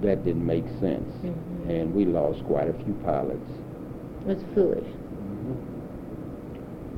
that 0.02 0.24
didn't 0.24 0.46
make 0.46 0.66
sense. 0.80 1.12
Mhm. 1.24 1.70
And 1.70 1.94
we 1.94 2.06
lost 2.06 2.44
quite 2.46 2.70
a 2.70 2.74
few 2.74 2.94
pilots 3.04 3.50
It 4.28 4.36
was 4.36 4.44
foolish. 4.54 4.88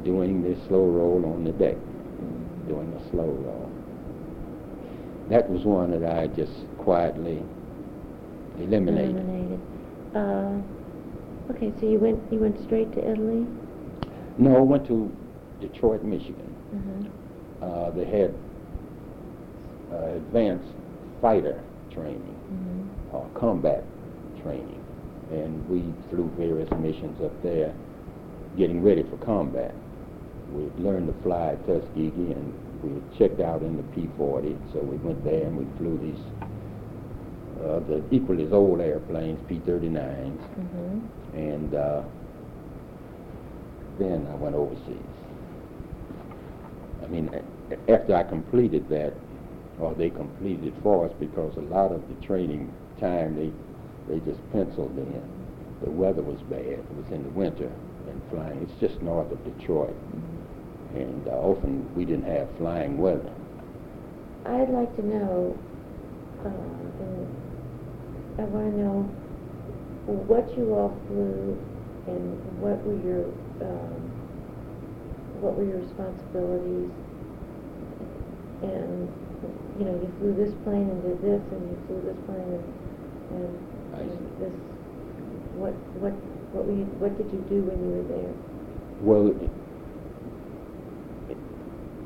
doing 0.03 0.41
this 0.43 0.57
slow 0.68 0.86
roll 0.86 1.24
on 1.26 1.43
the 1.43 1.51
deck, 1.53 1.78
doing 2.68 2.91
a 2.93 3.09
slow 3.09 3.26
roll. 3.26 3.70
That 5.32 5.49
was 5.49 5.63
one 5.63 5.91
that 5.91 6.03
I 6.11 6.27
just 6.27 6.51
quietly 6.77 7.41
eliminated. 8.59 9.15
Eliminated. 9.15 9.59
Uh, 10.13 10.59
okay, 11.53 11.71
so 11.79 11.89
you 11.89 11.99
went 11.99 12.19
you 12.32 12.39
went 12.39 12.61
straight 12.65 12.91
to 12.93 12.99
Italy. 12.99 13.47
No, 14.38 14.57
I 14.57 14.59
went 14.59 14.86
to 14.88 15.09
Detroit, 15.61 16.03
Michigan. 16.03 16.53
Mm-hmm. 16.75 17.63
Uh, 17.63 17.91
they 17.91 18.03
had 18.05 18.36
uh, 19.93 20.15
advanced 20.17 20.67
fighter 21.21 21.63
training 21.93 22.36
Mm-hmm. 22.51 23.15
or 23.15 23.29
combat 23.39 23.86
training, 24.43 24.84
and 25.32 25.65
we 25.69 25.82
flew 26.09 26.29
various 26.38 26.69
missions 26.71 27.21
up 27.23 27.32
there, 27.41 27.73
getting 28.57 28.84
ready 28.84 29.03
for 29.03 29.15
combat. 29.23 29.73
We 30.51 30.63
learned 30.84 31.07
to 31.07 31.23
fly 31.23 31.55
Tuskegee, 31.65 32.34
and 32.34 32.53
we 32.84 32.91
had 32.93 33.17
checked 33.17 33.39
out 33.41 33.61
in 33.61 33.77
the 33.77 33.84
P-40, 33.84 34.57
so 34.73 34.79
we 34.79 34.97
went 34.97 35.23
there 35.23 35.45
and 35.47 35.57
we 35.57 35.65
flew 35.77 35.97
these 35.97 36.19
uh, 37.65 37.79
the 37.82 38.03
equally 38.11 38.43
as 38.45 38.51
old 38.53 38.82
airplanes, 38.82 39.39
P-39s, 39.47 40.38
Mm-hmm. 40.59 41.38
and 41.38 41.75
uh, 41.75 42.01
then 43.99 44.27
I 44.32 44.36
went 44.36 44.55
overseas. 44.55 44.97
I 47.03 47.07
mean, 47.07 47.29
a- 47.71 47.91
after 47.91 48.15
I 48.15 48.23
completed 48.23 48.88
that, 48.89 49.13
or 49.79 49.93
they 49.93 50.09
completed 50.09 50.67
it 50.67 50.73
for 50.84 51.05
us, 51.07 51.13
because 51.19 51.55
a 51.57 51.61
lot 51.61 51.91
of 51.91 52.01
the 52.09 52.25
training 52.25 52.71
time 52.99 53.36
they 53.36 53.51
they 54.11 54.19
just 54.25 54.39
penciled 54.51 54.97
in. 54.97 55.21
The 55.84 55.89
weather 55.91 56.21
was 56.21 56.39
bad; 56.49 56.61
it 56.61 56.86
was 56.95 57.11
in 57.11 57.23
the 57.23 57.29
winter, 57.29 57.71
and 58.07 58.21
flying. 58.29 58.57
It's 58.61 58.79
just 58.79 59.01
north 59.01 59.32
of 59.32 59.43
Detroit, 59.57 59.95
and 60.96 61.28
uh, 61.28 61.32
often 61.32 61.94
we 61.96 62.06
didn't 62.06 62.26
have 62.26 62.48
flying 62.58 62.98
weather. 62.98 63.32
I'd 64.46 64.70
like 64.70 64.96
to 64.96 65.06
know. 65.06 65.58
Uh, 66.44 66.82
I 68.42 68.46
want 68.46 68.74
to 68.74 68.78
know 68.82 69.02
what 70.08 70.58
you 70.58 70.74
all 70.74 70.98
flew 71.08 71.58
and 72.08 72.26
what 72.60 72.82
were 72.86 72.98
your 73.06 73.26
um, 73.62 74.02
what 75.39 75.56
were 75.56 75.64
your 75.66 75.78
responsibilities 75.78 76.89
and 78.66 79.08
you 79.78 79.86
know 79.86 79.96
you 80.02 80.10
flew 80.20 80.34
this 80.34 80.54
plane 80.66 80.89
and 80.89 81.02
did 81.06 81.22
this 81.22 81.42
and 81.54 81.62
you 81.70 81.78
flew 81.86 82.02
this 82.02 82.18
plane 82.26 82.50
and, 82.50 82.66
and, 83.38 83.54
and 84.02 84.10
this 84.42 84.54
what 85.56 85.74
what 86.02 86.14
what 86.54 86.66
were 86.66 86.74
you 86.74 86.86
what 86.98 87.14
did 87.18 87.30
you 87.32 87.39
do 87.50 87.62
when 87.62 87.78
you 87.78 87.92
were 88.02 88.08
there 88.10 88.34
Well, 89.02 89.34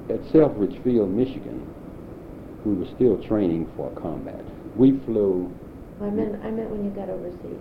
at 0.10 0.20
Selfridge 0.32 0.78
Field, 0.84 1.10
Michigan, 1.10 1.66
we 2.64 2.76
were 2.76 2.88
still 2.96 3.18
training 3.28 3.72
for 3.76 3.90
combat. 3.92 4.44
We 4.76 5.00
flew 5.06 5.54
I 6.02 6.10
meant 6.10 6.36
I 6.44 6.52
meant 6.52 6.70
when 6.70 6.84
you 6.84 6.92
got 6.92 7.10
overseas 7.10 7.60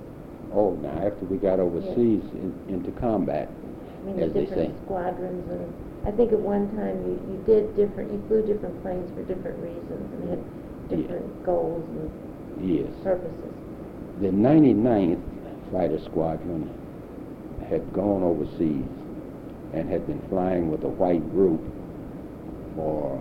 Oh, 0.53 0.74
now 0.82 0.95
after 1.07 1.24
we 1.26 1.36
got 1.38 1.59
overseas 1.59 2.22
in, 2.34 2.55
into 2.68 2.90
combat, 3.01 3.49
I 3.51 4.07
mean, 4.07 4.20
as 4.20 4.32
they 4.32 4.47
say. 4.47 4.70
different 4.70 4.84
squadrons, 4.84 5.51
and 5.51 6.07
I 6.07 6.11
think 6.12 6.32
at 6.32 6.38
one 6.38 6.68
time 6.76 6.95
you, 7.07 7.18
you 7.32 7.38
did 7.47 7.74
different, 7.74 8.12
you 8.12 8.22
flew 8.28 8.42
different 8.42 8.80
planes 8.82 9.11
for 9.14 9.22
different 9.22 9.59
reasons, 9.62 10.05
and 10.14 10.30
had 10.30 10.38
Yeah. 10.90 10.97
different 10.97 11.45
goals 11.45 11.82
and 11.90 12.70
Yes. 12.70 12.92
purposes. 13.03 13.53
The 14.20 14.30
99th 14.30 15.22
Fighter 15.72 15.99
Squadron 15.99 16.70
had 17.68 17.92
gone 17.92 18.22
overseas 18.22 18.86
and 19.72 19.88
had 19.88 20.07
been 20.07 20.20
flying 20.28 20.70
with 20.70 20.84
a 20.84 20.88
white 20.88 21.28
group 21.32 21.61
for 22.75 23.20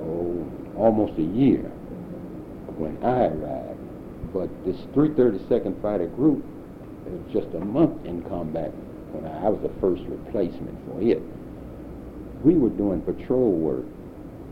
oh, 0.00 0.52
almost 0.76 1.18
a 1.18 1.22
year 1.22 1.70
when 2.76 2.96
I 3.02 3.26
arrived. 3.26 4.32
But 4.32 4.48
this 4.64 4.76
332nd 4.94 5.80
Fighter 5.80 6.08
Group 6.08 6.44
was 7.06 7.32
just 7.32 7.54
a 7.54 7.60
month 7.60 8.04
in 8.04 8.22
combat 8.22 8.72
when 9.12 9.24
I, 9.30 9.46
I 9.46 9.48
was 9.48 9.60
the 9.62 9.80
first 9.80 10.02
replacement 10.06 10.76
for 10.86 11.00
it. 11.00 11.22
We 12.44 12.54
were 12.54 12.70
doing 12.70 13.00
patrol 13.02 13.52
work. 13.52 13.84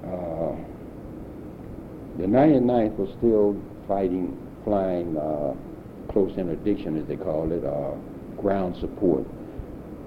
Uh, 0.04 0.56
the 2.18 2.26
99th 2.26 2.96
was 2.96 3.10
still 3.18 3.60
fighting, 3.88 4.38
flying 4.64 5.16
uh, 5.16 5.54
close 6.12 6.36
interdiction, 6.38 6.96
as 6.96 7.06
they 7.06 7.16
call 7.16 7.50
it, 7.52 7.64
uh, 7.64 7.94
ground 8.40 8.76
support. 8.80 9.26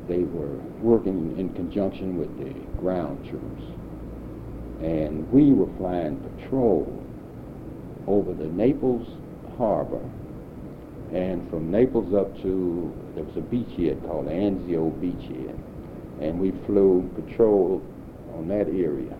They 0.07 0.23
were 0.23 0.55
working 0.81 1.37
in 1.37 1.53
conjunction 1.53 2.17
with 2.17 2.37
the 2.37 2.53
ground 2.79 3.27
troops. 3.29 3.63
And 4.81 5.29
we 5.31 5.51
were 5.51 5.69
flying 5.77 6.17
patrol 6.17 7.03
over 8.07 8.33
the 8.33 8.45
Naples 8.45 9.07
Harbor. 9.57 10.03
And 11.13 11.49
from 11.49 11.71
Naples 11.71 12.13
up 12.13 12.35
to, 12.41 12.93
there 13.15 13.23
was 13.23 13.35
a 13.37 13.41
beachhead 13.41 14.05
called 14.07 14.27
Anzio 14.27 14.91
Beachhead. 15.01 15.57
And 16.21 16.39
we 16.39 16.51
flew 16.65 17.09
patrol 17.15 17.81
on 18.35 18.47
that 18.47 18.67
area 18.67 19.15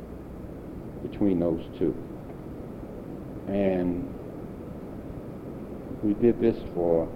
between 1.03 1.39
those 1.39 1.63
two. 1.77 1.95
And 3.47 4.13
we 6.03 6.13
did 6.13 6.39
this 6.39 6.57
for 6.73 7.07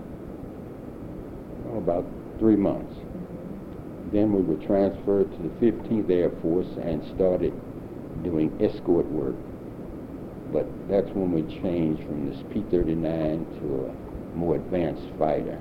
oh, 1.69 1.77
about 1.77 2.05
three 2.39 2.55
months. 2.55 2.95
Then 4.11 4.33
we 4.33 4.41
were 4.41 4.61
transferred 4.65 5.31
to 5.31 5.37
the 5.37 5.71
15th 5.71 6.09
Air 6.09 6.31
Force 6.41 6.67
and 6.81 7.03
started 7.15 7.53
doing 8.23 8.51
escort 8.61 9.05
work. 9.05 9.35
But 10.51 10.67
that's 10.89 11.09
when 11.11 11.31
we 11.31 11.43
changed 11.61 12.03
from 12.03 12.29
this 12.29 12.43
P-39 12.51 13.59
to 13.59 13.85
a 13.85 14.37
more 14.37 14.55
advanced 14.55 15.07
fighter 15.17 15.59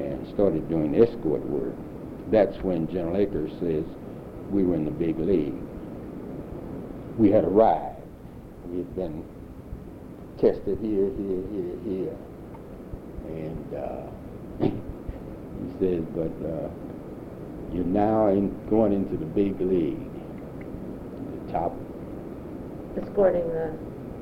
and 0.00 0.26
started 0.34 0.68
doing 0.68 1.00
escort 1.00 1.44
work. 1.46 1.74
That's 2.32 2.56
when 2.62 2.88
General 2.88 3.14
Eaker 3.14 3.48
says 3.60 3.84
we 4.50 4.64
were 4.64 4.74
in 4.74 4.84
the 4.84 4.90
big 4.90 5.18
league. 5.18 5.54
We 7.16 7.30
had 7.30 7.44
arrived. 7.44 8.02
We 8.66 8.78
had 8.78 8.96
been 8.96 9.24
tested 10.40 10.78
here, 10.82 11.10
here, 11.16 11.42
here, 11.52 11.78
here. 11.86 12.16
And 13.28 13.74
uh, 13.74 14.06
he 14.60 15.78
says, 15.78 16.04
but 16.14 16.32
uh, 16.44 16.68
you're 17.72 17.84
now 17.84 18.28
in, 18.28 18.50
going 18.68 18.92
into 18.92 19.16
the 19.16 19.26
big 19.26 19.60
league, 19.60 19.98
the 21.46 21.52
top 21.52 21.72
Escorting 22.96 23.46
the 23.48 23.72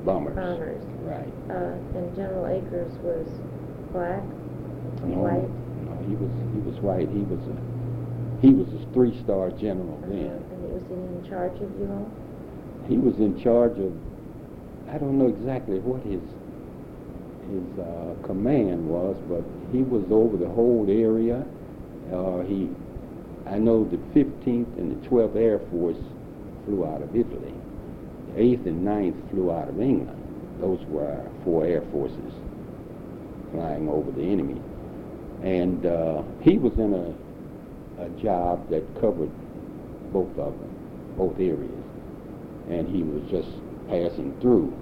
bombers. 0.03 0.35
bombers. 0.35 0.83
Right. 1.03 1.31
Uh, 1.49 1.97
and 1.97 2.15
General 2.15 2.43
Eaker 2.45 2.83
was 3.03 3.27
black, 3.93 4.21
No, 5.07 5.23
white. 5.23 5.47
No, 5.87 5.95
he 6.09 6.15
was 6.15 6.31
he 6.53 6.59
was 6.59 6.75
white. 6.81 7.07
He 7.09 7.23
was 7.23 7.39
a 7.47 7.55
he 8.41 8.51
was 8.53 8.67
a 8.75 8.83
three-star 8.93 9.51
general 9.51 9.97
uh, 10.03 10.07
then. 10.09 10.43
and 10.51 10.59
he 10.59 10.73
was 10.75 10.83
in 10.91 11.29
charge 11.29 11.55
of 11.61 11.71
you 11.79 11.87
all. 11.89 12.11
He 12.89 12.97
was 12.97 13.15
in 13.19 13.39
charge 13.41 13.79
of 13.79 13.93
I 14.93 14.97
don't 14.97 15.17
know 15.17 15.27
exactly 15.27 15.79
what 15.79 16.03
his 16.03 16.19
his 17.47 17.79
uh, 17.79 18.15
command 18.27 18.89
was, 18.89 19.15
but 19.29 19.43
he 19.71 19.83
was 19.83 20.03
over 20.11 20.35
the 20.35 20.49
whole 20.49 20.85
area. 20.89 21.45
Uh, 22.11 22.41
he 22.43 22.67
I 23.47 23.57
know 23.57 23.83
the 23.83 23.97
15th 23.97 24.77
and 24.77 25.03
the 25.03 25.07
12th 25.07 25.35
Air 25.35 25.59
Force 25.71 25.97
flew 26.65 26.85
out 26.85 27.01
of 27.01 27.15
Italy. 27.15 27.53
The 28.33 28.41
8th 28.41 28.65
and 28.65 28.85
9th 28.85 29.29
flew 29.29 29.51
out 29.51 29.69
of 29.69 29.79
England. 29.79 30.21
Those 30.59 30.79
were 30.87 31.05
our 31.05 31.29
four 31.43 31.65
air 31.65 31.83
forces 31.91 32.33
flying 33.51 33.87
over 33.87 34.11
the 34.11 34.23
enemy. 34.23 34.61
And 35.43 35.85
uh, 35.85 36.23
he 36.41 36.57
was 36.57 36.73
in 36.73 36.93
a, 36.93 38.03
a 38.03 38.09
job 38.21 38.69
that 38.69 38.83
covered 38.99 39.31
both 40.11 40.31
of 40.39 40.57
them, 40.57 41.15
both 41.17 41.39
areas. 41.39 41.83
And 42.69 42.87
he 42.87 43.03
was 43.03 43.21
just 43.29 43.49
passing 43.87 44.35
through. 44.41 44.73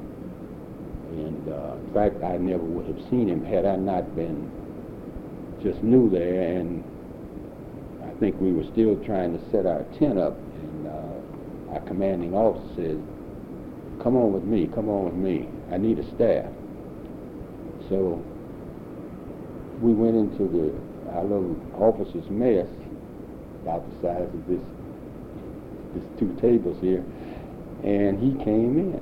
And 1.11 1.49
uh, 1.49 1.75
in 1.85 1.93
fact, 1.93 2.23
I 2.23 2.37
never 2.37 2.63
would 2.63 2.87
have 2.87 3.09
seen 3.09 3.27
him 3.27 3.43
had 3.43 3.65
I 3.65 3.75
not 3.75 4.15
been 4.15 4.49
just 5.61 5.83
new 5.83 6.09
there. 6.09 6.57
And 6.57 6.83
think 8.23 8.39
we 8.39 8.53
were 8.53 8.63
still 8.71 8.95
trying 9.03 9.37
to 9.37 9.51
set 9.51 9.65
our 9.65 9.83
tent 9.99 10.17
up. 10.17 10.37
And 10.37 10.87
uh, 10.87 11.73
our 11.73 11.81
commanding 11.81 12.33
officer 12.33 12.73
said, 12.75 13.03
come 14.01 14.15
on 14.15 14.31
with 14.31 14.45
me, 14.45 14.69
come 14.73 14.87
on 14.87 15.03
with 15.03 15.13
me. 15.13 15.49
I 15.73 15.77
need 15.77 15.99
a 15.99 16.07
staff. 16.15 16.47
So 17.89 18.23
we 19.81 19.91
went 19.91 20.15
into 20.15 20.47
the 20.47 20.71
our 21.11 21.23
little 21.23 21.59
officer's 21.75 22.27
mess, 22.29 22.65
about 23.61 23.83
the 23.91 23.95
size 24.01 24.29
of 24.33 24.47
this 24.47 24.61
this 25.93 26.03
two 26.17 26.33
tables 26.39 26.79
here, 26.81 27.03
and 27.83 28.17
he 28.23 28.41
came 28.43 28.79
in, 28.79 29.01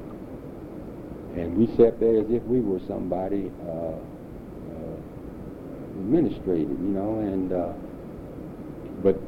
and 1.39 1.55
we 1.55 1.67
sat 1.77 1.99
there 1.99 2.19
as 2.19 2.25
if 2.31 2.41
we 2.43 2.59
were 2.59 2.81
somebody 2.87 3.51
uh, 3.69 3.71
uh, 3.71 4.97
administrative, 6.01 6.71
you 6.71 6.89
know, 6.89 7.19
and 7.19 7.53
uh, 7.53 7.71
but 9.01 9.19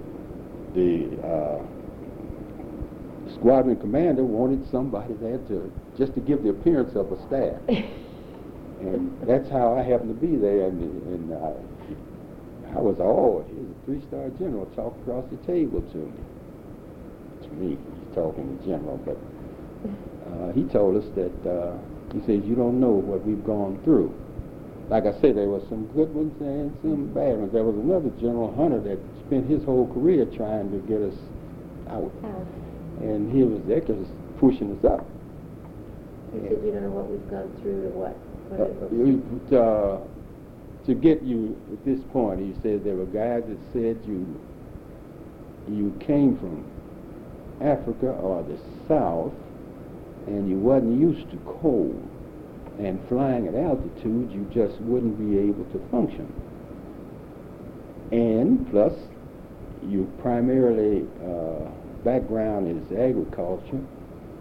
the 0.74 1.20
uh, 1.24 1.62
squadron 3.34 3.80
commander 3.80 4.24
wanted 4.24 4.70
somebody 4.72 5.14
there 5.16 5.38
to 5.50 5.72
just 5.98 6.14
to 6.16 6.22
give 6.22 6.44
the 6.44 6.50
appearance 6.50 6.96
of 6.96 7.12
a 7.12 7.18
staff. 7.28 7.60
and 8.82 9.16
that's 9.28 9.50
how 9.50 9.78
I 9.78 9.84
happened 9.84 10.10
to 10.10 10.28
be 10.28 10.36
there, 10.36 10.68
and, 10.68 10.82
and 10.82 11.34
uh, 11.34 12.78
I 12.78 12.82
was 12.82 13.00
awed. 13.00 13.48
He 13.48 13.56
was 13.56 13.70
a 13.70 13.86
three-star 13.86 14.30
general 14.40 14.66
talked 14.76 15.00
across 15.02 15.26
the 15.30 15.38
table 15.46 15.82
to 15.82 15.98
me. 15.98 16.24
To 17.44 17.50
me, 17.54 17.70
he's 17.78 18.16
talking 18.16 18.58
to 18.58 18.66
general, 18.66 18.98
but 19.06 19.18
uh, 20.32 20.52
he 20.54 20.64
told 20.64 20.98
us 20.98 21.06
that 21.16 21.36
uh, 21.46 21.78
he 22.14 22.20
says 22.22 22.44
you 22.46 22.56
don't 22.56 22.80
know 22.80 22.92
what 22.92 23.26
we've 23.26 23.44
gone 23.46 23.80
through. 23.84 24.14
Like 24.90 25.06
I 25.06 25.14
said, 25.22 25.38
there 25.38 25.48
was 25.48 25.64
some 25.70 25.88
good 25.96 26.14
ones 26.14 26.34
and 26.42 26.76
some 26.82 27.14
bad 27.14 27.40
ones. 27.40 27.54
There 27.54 27.64
was 27.64 27.76
another 27.76 28.10
General 28.20 28.54
Hunter 28.56 28.80
that 28.82 29.00
spent 29.34 29.50
his 29.50 29.64
whole 29.64 29.92
career 29.94 30.26
trying 30.26 30.70
to 30.70 30.78
get 30.88 31.02
us 31.02 31.16
out, 31.90 32.12
How? 32.22 32.46
and 33.02 33.34
he 33.36 33.42
was 33.42 33.60
there 33.68 33.80
just 33.80 34.12
pushing 34.40 34.78
us 34.78 34.86
up. 34.86 35.06
You 36.36 36.42
said 36.42 36.52
you 36.64 36.72
don't 36.72 36.84
know 36.84 36.90
what 36.90 37.10
we've 37.10 37.30
gone 37.30 37.50
through 37.62 37.88
or 37.88 38.10
what? 38.10 38.16
what 38.50 38.62
Uh, 38.62 38.94
it 38.94 39.54
uh, 39.58 40.86
to 40.86 40.94
get 40.94 41.24
you 41.24 41.58
at 41.72 41.84
this 41.84 42.00
point, 42.12 42.42
he 42.42 42.54
said 42.62 42.84
there 42.84 42.96
were 42.96 43.06
guys 43.06 43.44
that 43.48 43.58
said 43.74 43.98
you 44.06 44.40
you 45.68 45.98
came 46.00 46.38
from 46.38 46.64
Africa 47.62 48.10
or 48.10 48.44
the 48.44 48.58
South, 48.88 49.34
and 50.28 50.48
you 50.48 50.58
wasn't 50.58 51.00
used 51.00 51.32
to 51.32 51.38
cold, 51.62 52.00
and 52.78 53.00
flying 53.08 53.48
at 53.48 53.56
altitude, 53.56 54.32
you 54.32 54.46
just 54.54 54.80
wouldn't 54.82 55.18
be 55.18 55.40
able 55.40 55.64
to 55.72 55.80
function. 55.90 56.32
And 58.12 58.70
plus, 58.70 58.94
you 59.90 60.12
primarily 60.22 61.06
uh, 61.24 61.70
background 62.04 62.68
is 62.68 62.98
agriculture, 62.98 63.82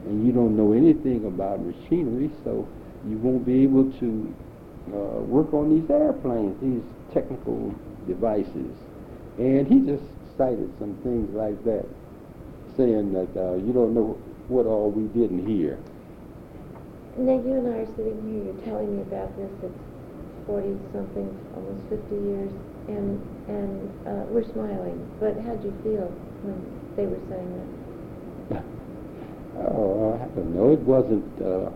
and 0.07 0.27
you 0.27 0.33
don't 0.33 0.57
know 0.57 0.73
anything 0.73 1.27
about 1.27 1.61
machinery, 1.61 2.31
so 2.45 2.67
you 3.09 3.19
won't 3.19 3.45
be 3.45 3.63
able 3.63 3.91
to 3.99 4.35
uh, 4.89 5.21
work 5.23 5.53
on 5.55 5.71
these 5.71 5.89
airplanes, 5.91 6.61
these 6.61 6.83
technical 7.13 7.75
devices. 8.07 8.75
And 9.39 9.67
he 9.67 9.81
just 9.81 10.03
cited 10.37 10.73
some 10.79 10.97
things 11.03 11.33
like 11.35 11.63
that, 11.65 11.87
saying 12.77 13.13
that 13.13 13.37
uh, 13.37 13.55
you 13.55 13.73
don't 13.73 13.95
know 13.95 14.19
what 14.49 14.67
all 14.67 14.91
we 14.91 15.07
didn't 15.19 15.47
hear. 15.47 15.79
Now, 17.17 17.33
you 17.33 17.53
and 17.53 17.69
I 17.69 17.79
are 17.79 17.87
sitting 17.95 18.19
here, 18.27 18.45
you're 18.53 18.65
telling 18.65 18.97
me 18.97 19.03
about 19.03 19.37
this, 19.37 19.51
it's 19.63 19.79
forty-something, 20.47 21.29
almost 21.55 21.89
fifty 21.89 22.17
years, 22.17 22.51
and, 22.89 23.21
and, 23.49 23.91
uh, 24.07 24.25
we're 24.31 24.45
smiling, 24.53 24.99
but 25.21 25.35
how'd 25.45 25.63
you 25.65 25.73
feel 25.83 26.09
when 26.43 26.59
they 26.97 27.07
were 27.07 27.21
saying 27.29 27.51
that? 28.51 28.65
Oh, 29.59 30.15
I 30.15 30.27
don't 30.35 30.55
know. 30.55 30.73
It 30.73 30.81
wasn't. 30.81 31.25
Uh, 31.41 31.71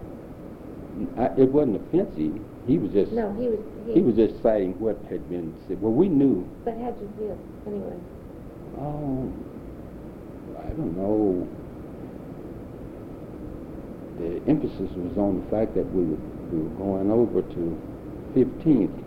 I, 1.20 1.26
it 1.40 1.52
wasn't 1.52 1.76
offensive. 1.76 2.40
He 2.66 2.78
was 2.78 2.90
just. 2.92 3.12
No, 3.12 3.32
he 3.34 3.48
was, 3.48 3.60
he. 3.86 3.94
He 3.94 4.00
was 4.00 4.16
just 4.16 4.42
citing 4.42 4.78
what 4.80 4.96
had 5.10 5.28
been 5.28 5.54
said. 5.68 5.80
Well, 5.80 5.92
we 5.92 6.08
knew. 6.08 6.48
But 6.64 6.74
how'd 6.78 6.98
you 7.00 7.08
feel, 7.18 7.38
anyway? 7.66 7.96
Oh, 8.78 9.32
I 10.58 10.68
don't 10.72 10.96
know. 10.96 11.46
The 14.18 14.40
emphasis 14.50 14.90
was 14.96 15.16
on 15.18 15.44
the 15.44 15.50
fact 15.50 15.74
that 15.74 15.84
we 15.92 16.02
were, 16.04 16.16
we 16.50 16.62
were 16.62 16.74
going 16.80 17.10
over 17.10 17.42
to 17.42 17.78
15th, 18.34 19.04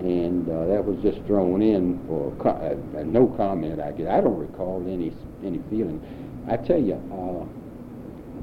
and 0.00 0.48
uh, 0.48 0.66
that 0.66 0.84
was 0.84 0.98
just 1.02 1.24
thrown 1.26 1.62
in 1.62 1.98
for 2.06 2.32
co- 2.38 2.50
uh, 2.50 2.98
uh, 2.98 3.02
no 3.04 3.26
comment. 3.36 3.80
I 3.80 3.92
guess 3.92 4.08
I 4.08 4.20
don't 4.20 4.38
recall 4.38 4.82
any 4.88 5.12
any 5.44 5.60
feeling. 5.70 6.00
I 6.48 6.56
tell 6.56 6.80
you, 6.80 6.94
uh, 6.94 7.44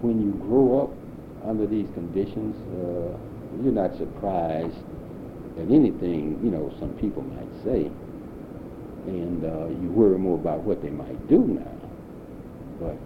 when 0.02 0.22
you 0.22 0.32
grow 0.48 0.84
up 0.84 1.50
under 1.50 1.66
these 1.68 1.88
conditions, 1.94 2.56
uh, 2.80 3.18
you're 3.64 3.74
not 3.74 3.98
surprised 3.98 4.78
at 5.58 5.70
anything 5.72 6.40
you 6.44 6.50
know 6.52 6.74
some 6.80 6.94
people 6.94 7.24
might 7.24 7.64
say 7.64 7.92
and 9.08 9.42
you 9.82 9.90
worry 9.90 10.18
more 10.18 10.38
about 10.38 10.60
what 10.64 10.82
they 10.82 10.90
might 10.92 11.28
do 11.28 11.40
now. 11.40 11.76
But 12.80 12.98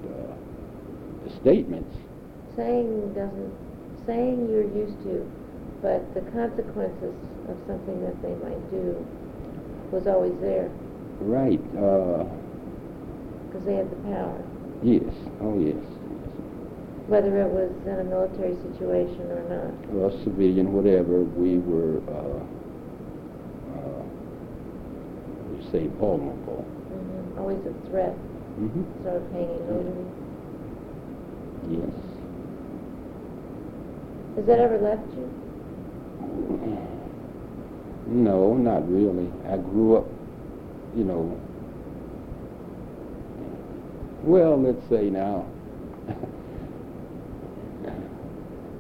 the 1.24 1.36
statements, 1.40 1.96
Saying 2.56 3.14
doesn't, 3.14 3.54
saying 4.06 4.50
you're 4.50 4.70
used 4.70 5.02
to, 5.04 5.26
but 5.82 6.02
the 6.14 6.22
consequences 6.32 7.14
of 7.50 7.56
something 7.68 8.00
that 8.06 8.16
they 8.22 8.36
might 8.46 8.64
do 8.72 8.96
was 9.92 10.08
always 10.08 10.34
there, 10.42 10.70
right? 11.20 11.60
Uh, 11.76 12.24
because 13.48 13.66
they 13.66 13.76
had 13.76 13.90
the 13.92 14.00
power. 14.08 14.38
yes, 14.82 15.14
oh 15.42 15.60
yes. 15.60 15.78
whether 17.08 17.30
it 17.42 17.50
was 17.52 17.70
in 17.86 18.00
a 18.00 18.04
military 18.04 18.56
situation 18.64 19.30
or 19.30 19.44
not. 19.52 19.72
Well, 19.92 20.12
civilian, 20.24 20.74
whatever, 20.74 21.22
we 21.22 21.58
were, 21.60 22.00
uh, 22.10 22.42
uh, 23.76 24.02
we 25.52 25.62
say 25.72 25.86
vulnerable. 26.00 26.66
hmm 26.90 27.40
Always 27.40 27.60
a 27.68 27.74
threat, 27.92 28.16
hmm 28.58 28.84
sort 29.04 29.18
of 29.22 29.32
hanging 29.32 29.62
over 29.70 29.84
you. 29.84 30.08
Yes. 31.70 31.94
Has 34.36 34.46
that 34.48 34.60
ever 34.60 34.80
left 34.80 35.06
you? 35.16 35.43
No, 38.08 38.56
not 38.56 38.90
really. 38.92 39.32
I 39.48 39.58
grew 39.58 39.98
up, 39.98 40.08
you 40.96 41.04
know, 41.04 41.40
well, 44.24 44.62
let's 44.62 44.88
say 44.88 45.10
now, 45.10 45.40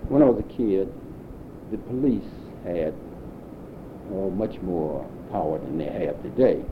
when 0.08 0.22
I 0.22 0.26
was 0.26 0.39
a 0.39 0.43
kid, 0.56 0.93
the 1.70 1.78
police 1.80 2.24
had 2.64 2.93
oh, 4.14 4.30
much 4.30 4.62
more 4.62 5.06
power 5.32 5.60
than 5.60 5.78
they 5.78 5.91
have 6.06 6.22
today. 6.24 6.64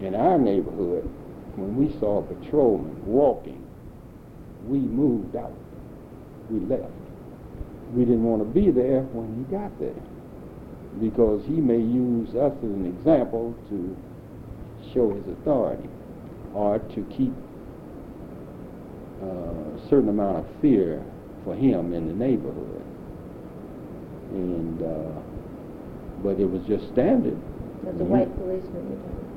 In 0.00 0.14
our 0.14 0.38
neighborhood, 0.38 1.10
when 1.56 1.74
we 1.76 1.98
saw 1.98 2.18
a 2.18 2.22
patrolman 2.22 3.04
walking, 3.04 3.66
we 4.66 4.78
moved 4.78 5.34
out. 5.34 5.56
We 6.50 6.60
left. 6.60 6.99
We 7.92 8.04
didn't 8.04 8.24
want 8.24 8.40
to 8.42 8.48
be 8.48 8.70
there 8.70 9.02
when 9.12 9.36
he 9.36 9.44
got 9.50 9.76
there 9.80 9.98
because 11.00 11.44
he 11.46 11.60
may 11.60 11.78
use 11.78 12.30
us 12.30 12.52
as 12.56 12.62
an 12.62 12.86
example 12.86 13.54
to 13.68 13.96
show 14.92 15.12
his 15.12 15.26
authority 15.28 15.88
or 16.54 16.78
to 16.78 17.02
keep 17.16 17.32
uh, 19.22 19.26
a 19.26 19.88
certain 19.88 20.08
amount 20.08 20.38
of 20.38 20.46
fear 20.60 21.02
for 21.44 21.54
him 21.54 21.92
in 21.92 22.06
the 22.06 22.14
neighborhood. 22.14 22.82
And 24.32 24.82
uh, 24.82 25.20
but 26.22 26.38
it 26.38 26.48
was 26.48 26.62
just 26.66 26.86
standard. 26.92 27.38
As 27.88 27.98
a 28.00 28.04
white 28.04 28.30
policeman, 28.36 28.86
you're 28.86 29.00
talking. 29.00 29.30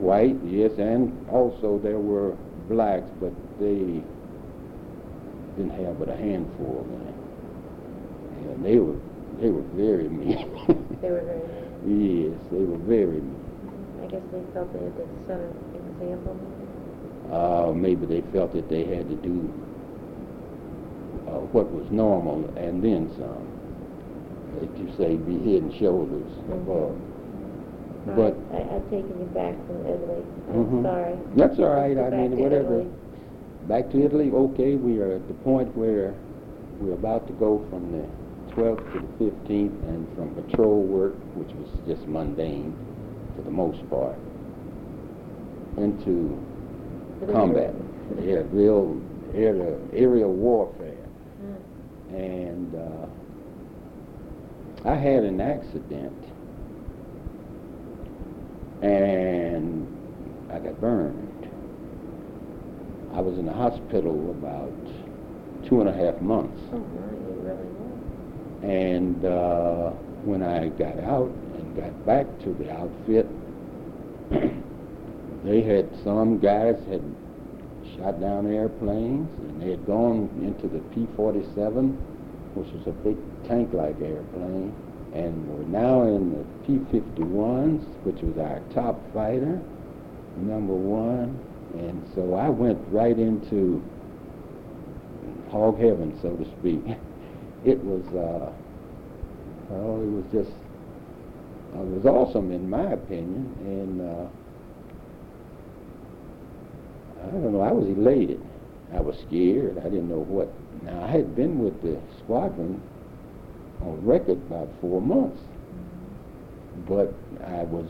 White, 0.00 0.36
yes, 0.44 0.72
and 0.78 1.12
also 1.28 1.78
there 1.78 1.98
were 1.98 2.34
blacks, 2.68 3.10
but 3.20 3.32
they 3.60 4.02
didn't 5.56 5.84
have 5.84 5.98
but 5.98 6.08
a 6.08 6.16
handful 6.16 6.80
of 6.80 6.88
them. 6.88 7.13
And 8.64 8.72
they 8.72 8.78
were 8.78 8.96
they 9.40 9.50
were 9.50 9.62
very 9.74 10.08
mean. 10.20 10.48
They 11.02 11.10
were 11.10 11.20
very 11.20 11.42
mean. 11.84 12.32
yes, 12.32 12.40
they 12.50 12.64
were 12.64 12.78
very 12.78 13.20
mean. 13.20 13.40
I 14.02 14.06
guess 14.06 14.22
they 14.32 14.40
felt 14.52 14.72
they 14.72 14.84
had 14.84 14.96
to 14.96 15.06
set 15.26 15.38
an 15.40 15.52
example. 16.00 16.36
Uh, 17.32 17.72
maybe 17.72 18.06
they 18.06 18.20
felt 18.32 18.52
that 18.52 18.68
they 18.68 18.84
had 18.84 19.08
to 19.08 19.16
do 19.16 19.36
uh, 21.28 21.40
what 21.52 21.70
was 21.72 21.90
normal 21.90 22.44
and 22.56 22.82
then 22.82 23.10
some. 23.16 23.48
Like 24.60 24.78
you 24.78 24.92
say, 24.96 25.16
be 25.16 25.34
head 25.52 25.62
and 25.62 25.74
shoulders 25.74 26.30
above. 26.52 26.96
But 28.06 28.36
I, 28.52 28.76
I've 28.76 28.84
taken 28.90 29.18
you 29.18 29.26
back 29.34 29.56
from 29.66 29.80
Italy. 29.86 30.22
Mhm. 30.52 30.78
I'm 30.78 30.82
sorry. 30.84 31.14
That's 31.36 31.58
all 31.58 31.74
right. 31.74 31.98
I 31.98 32.10
mean, 32.10 32.36
whatever. 32.38 32.80
Italy. 32.80 32.90
Back 33.66 33.90
to 33.90 34.04
Italy, 34.04 34.30
okay, 34.30 34.76
we 34.76 35.00
are 35.00 35.12
at 35.16 35.26
the 35.26 35.34
point 35.34 35.74
where 35.74 36.14
we're 36.78 36.92
about 36.92 37.26
to 37.26 37.32
go 37.32 37.64
from 37.70 37.90
the 37.92 38.04
12th 38.54 38.92
to 38.92 38.98
the 39.00 39.06
15th 39.24 39.88
and 39.88 40.06
from 40.14 40.34
patrol 40.34 40.82
work, 40.82 41.14
which 41.34 41.52
was 41.56 41.68
just 41.86 42.06
mundane 42.06 42.74
for 43.36 43.42
the 43.42 43.50
most 43.50 43.88
part, 43.90 44.16
into 45.76 46.38
But 47.20 47.28
it 47.30 47.32
was 47.32 47.36
combat. 47.36 47.74
real. 48.16 48.24
Yeah, 48.24 48.42
real 48.52 49.00
aerial, 49.34 49.88
aerial 49.92 50.32
warfare. 50.32 51.06
Mm. 51.42 51.56
And 52.14 52.74
uh, 52.76 53.06
I 54.88 54.94
had 54.94 55.24
an 55.24 55.40
accident 55.40 56.12
and 58.82 59.86
I 60.52 60.58
got 60.58 60.80
burned. 60.80 61.48
I 63.14 63.20
was 63.20 63.38
in 63.38 63.46
the 63.46 63.52
hospital 63.52 64.30
about 64.30 64.72
two 65.68 65.80
and 65.80 65.88
a 65.88 65.92
half 65.92 66.20
months. 66.20 66.60
Oh, 66.72 66.78
really. 67.42 67.73
And 68.64 69.22
uh, 69.26 69.90
when 70.24 70.42
I 70.42 70.68
got 70.68 70.98
out 71.04 71.28
and 71.28 71.76
got 71.76 72.06
back 72.06 72.26
to 72.44 72.54
the 72.54 72.72
outfit, 72.72 73.28
they 75.44 75.60
had 75.60 75.90
some 76.02 76.38
guys 76.38 76.76
had 76.88 77.02
shot 77.94 78.22
down 78.22 78.50
airplanes, 78.50 79.28
and 79.38 79.60
they 79.60 79.70
had 79.70 79.84
gone 79.84 80.30
into 80.42 80.66
the 80.66 80.80
P-47, 80.94 81.94
which 82.54 82.72
was 82.72 82.86
a 82.86 82.92
big 83.04 83.18
tank-like 83.46 84.00
airplane, 84.00 84.74
and 85.12 85.46
were 85.46 85.64
now 85.64 86.04
in 86.04 86.32
the 86.32 86.44
P-51s, 86.66 87.84
which 88.04 88.22
was 88.22 88.38
our 88.38 88.60
top 88.72 88.98
fighter, 89.12 89.60
number 90.38 90.72
one. 90.72 91.38
And 91.74 92.02
so 92.14 92.32
I 92.32 92.48
went 92.48 92.78
right 92.88 93.18
into 93.18 93.84
hog 95.50 95.78
heaven, 95.78 96.18
so 96.22 96.30
to 96.34 96.44
speak. 96.58 96.96
It 97.64 97.82
was, 97.82 98.06
uh, 98.08 98.52
well, 99.70 100.02
it 100.02 100.10
was 100.10 100.24
just, 100.32 100.56
uh, 101.74 101.80
it 101.80 102.02
was 102.02 102.06
awesome 102.06 102.52
in 102.52 102.68
my 102.68 102.92
opinion, 102.92 103.54
and 103.60 104.00
uh, 104.00 104.26
I 107.22 107.30
don't 107.30 107.52
know, 107.52 107.62
I 107.62 107.72
was 107.72 107.88
elated. 107.88 108.40
I 108.94 109.00
was 109.00 109.16
scared. 109.26 109.78
I 109.78 109.84
didn't 109.84 110.08
know 110.08 110.20
what. 110.20 110.52
Now, 110.82 111.04
I 111.04 111.10
had 111.10 111.34
been 111.34 111.58
with 111.58 111.80
the 111.82 111.98
squadron 112.18 112.80
on 113.80 114.04
record 114.04 114.38
about 114.46 114.68
four 114.80 115.00
months, 115.00 115.40
but 116.86 117.12
I 117.46 117.64
was 117.64 117.88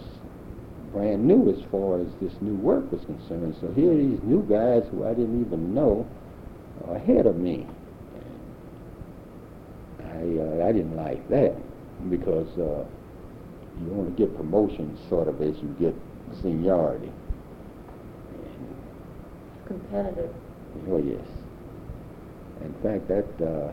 brand 0.93 1.27
new 1.27 1.51
as 1.51 1.61
far 1.71 2.01
as 2.01 2.07
this 2.23 2.33
new 2.41 2.55
work 2.55 2.91
was 2.93 3.05
concerned. 3.05 3.57
So 3.61 3.73
here 3.73 3.91
are 3.91 3.97
these 3.97 4.23
new 4.23 4.43
guys 4.49 4.85
who 4.91 5.05
I 5.05 5.11
didn't 5.11 5.45
even 5.45 5.75
know 5.75 6.07
ahead 6.89 7.27
of 7.27 7.37
me. 7.37 7.67
I, 10.65 10.73
didn't 10.73 10.97
like 10.97 11.29
that 11.29 11.55
because 12.11 12.49
uh, 12.59 12.85
you 13.83 13.91
only 13.93 14.13
get 14.13 14.37
promotions 14.37 14.99
sort 15.09 15.29
of 15.29 15.41
as 15.41 15.57
you 15.59 15.75
get 15.79 15.95
seniority. 16.43 17.13
Competitive. 19.67 20.35
Oh 20.89 20.99
yes. 20.99 21.27
In 22.63 22.75
fact, 22.83 23.09
that 23.09 23.27
uh, 23.45 23.73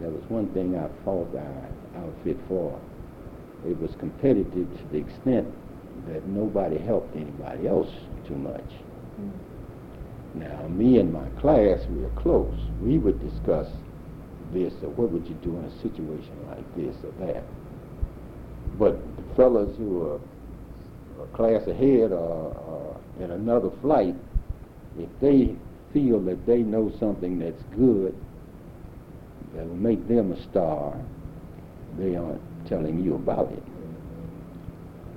that 0.00 0.10
was 0.10 0.22
one 0.28 0.48
thing 0.54 0.76
I 0.76 0.88
fought 1.04 1.34
our 1.34 2.02
outfit 2.02 2.36
for. 2.48 2.78
It 3.66 3.78
was 3.80 3.90
competitive 3.98 4.68
to 4.78 4.84
the 4.92 4.98
extent 4.98 5.48
that 6.06 6.26
nobody 6.26 6.78
helped 6.78 7.14
anybody 7.16 7.66
else 7.66 7.90
too 8.26 8.36
much. 8.36 8.70
Mm. 9.20 9.32
Now, 10.34 10.68
me 10.68 10.98
and 10.98 11.12
my 11.12 11.28
class, 11.40 11.80
we 11.88 12.00
were 12.02 12.10
close. 12.10 12.54
We 12.80 12.98
would 12.98 13.18
discuss 13.18 13.66
this 14.52 14.72
or 14.82 14.90
what 14.90 15.10
would 15.10 15.26
you 15.26 15.34
do 15.36 15.56
in 15.58 15.64
a 15.64 15.82
situation 15.82 16.32
like 16.48 16.76
this 16.76 16.94
or 17.04 17.26
that. 17.26 17.42
But 18.78 18.98
the 19.16 19.34
fellas 19.34 19.76
who 19.76 20.06
are 20.06 20.20
a 21.22 21.26
class 21.36 21.66
ahead 21.66 22.12
or, 22.12 22.54
or 22.54 23.00
in 23.20 23.30
another 23.30 23.70
flight, 23.80 24.14
if 24.98 25.08
they 25.20 25.56
feel 25.92 26.20
that 26.20 26.46
they 26.46 26.58
know 26.58 26.92
something 26.98 27.38
that's 27.38 27.62
good 27.76 28.14
that 29.54 29.66
will 29.66 29.76
make 29.76 30.06
them 30.06 30.32
a 30.32 30.42
star, 30.50 30.94
they 31.98 32.16
aren't 32.16 32.42
telling 32.68 33.02
you 33.02 33.14
about 33.14 33.50
it. 33.52 33.62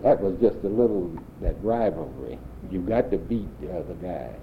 That 0.03 0.19
was 0.21 0.35
just 0.41 0.63
a 0.63 0.69
little 0.69 1.15
that 1.41 1.55
rivalry. 1.63 2.39
You 2.71 2.79
got 2.79 3.11
to 3.11 3.17
beat 3.17 3.49
the 3.61 3.71
other 3.71 3.93
guy. 3.95 4.33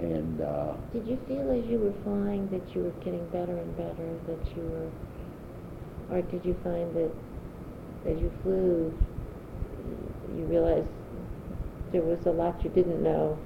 And 0.00 0.40
uh, 0.40 0.74
Did 0.92 1.06
you 1.06 1.18
feel 1.28 1.50
as 1.50 1.64
you 1.70 1.78
were 1.78 1.94
flying 2.02 2.48
that 2.50 2.74
you 2.74 2.82
were 2.82 3.04
getting 3.04 3.24
better 3.28 3.56
and 3.56 3.76
better, 3.76 4.08
that 4.26 4.56
you 4.56 4.62
were, 4.62 6.16
or 6.16 6.22
did 6.22 6.44
you 6.44 6.56
find 6.64 6.94
that 6.96 7.10
as 8.06 8.20
you 8.20 8.30
flew, 8.42 8.92
you 10.36 10.44
realized 10.44 10.88
there 11.92 12.02
was 12.02 12.18
a 12.26 12.30
lot 12.30 12.62
you 12.64 12.70
didn't 12.70 13.02
know? 13.02 13.38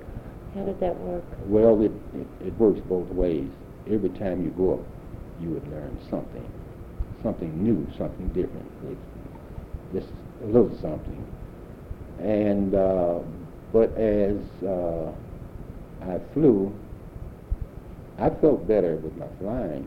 How 0.55 0.65
did 0.65 0.81
that 0.81 0.99
work? 1.01 1.25
Well, 1.47 1.81
it, 1.83 1.93
it, 2.15 2.47
it 2.49 2.59
works 2.59 2.81
both 2.89 3.09
ways. 3.09 3.49
Every 3.91 4.09
time 4.11 4.43
you 4.43 4.51
go 4.51 4.75
up, 4.75 4.87
you 5.41 5.51
would 5.51 5.69
learn 5.69 5.97
something, 6.11 6.45
something 7.23 7.63
new, 7.63 7.87
something 7.97 8.29
different, 8.29 8.67
It's 9.95 10.05
just 10.05 10.13
a 10.43 10.47
little 10.47 10.75
something. 10.81 11.25
And 12.19 12.75
uh, 12.75 13.21
but 13.73 13.97
as 13.97 14.37
uh, 14.67 15.13
I 16.03 16.19
flew, 16.33 16.73
I 18.19 18.31
felt 18.31 18.67
better 18.67 18.97
with 18.97 19.17
my 19.17 19.27
flying, 19.41 19.87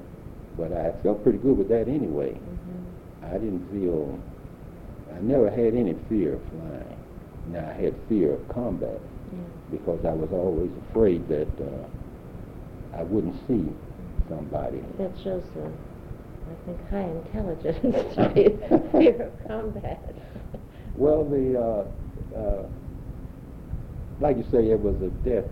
but 0.58 0.72
I 0.74 0.92
felt 1.04 1.24
pretty 1.24 1.38
good 1.38 1.58
with 1.58 1.70
that 1.70 1.88
anyway. 1.88 2.34
Mm-hmm. 2.34 3.26
I 3.26 3.34
didn't 3.34 3.68
feel, 3.72 4.20
I 5.16 5.20
never 5.22 5.50
had 5.50 5.74
any 5.76 5.96
fear 6.10 6.36
of 6.36 6.42
flying. 6.50 6.98
Now 7.48 7.70
I 7.70 7.74
had 7.74 7.96
fear 8.08 8.34
of 8.34 8.48
combat 8.50 9.00
Yeah. 9.34 9.40
because 9.72 10.06
I 10.06 10.14
was 10.14 10.30
always 10.32 10.72
afraid 10.90 11.28
that 11.30 11.48
uh, 11.60 12.98
I 12.98 13.04
wouldn't 13.04 13.36
see 13.48 13.66
somebody. 14.30 14.82
That 14.98 15.12
shows, 15.24 15.44
uh, 15.58 15.68
I 15.68 16.66
think, 16.66 16.90
high 16.90 17.10
intelligence, 17.10 18.18
right? 18.18 18.92
fear 18.92 19.24
of 19.24 19.48
combat. 19.48 20.14
Well, 20.96 21.24
the 21.24 21.60
uh, 21.60 22.38
uh, 22.38 22.66
like 24.20 24.38
you 24.38 24.46
say, 24.52 24.70
it 24.70 24.80
was 24.80 24.96
a 25.02 25.10
death 25.28 25.46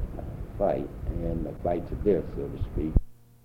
fight 0.59 0.89
and 1.07 1.47
a 1.47 1.53
fight 1.63 1.87
to 1.89 1.95
death, 1.95 2.25
so 2.35 2.43
to 2.43 2.59
speak. 2.73 3.08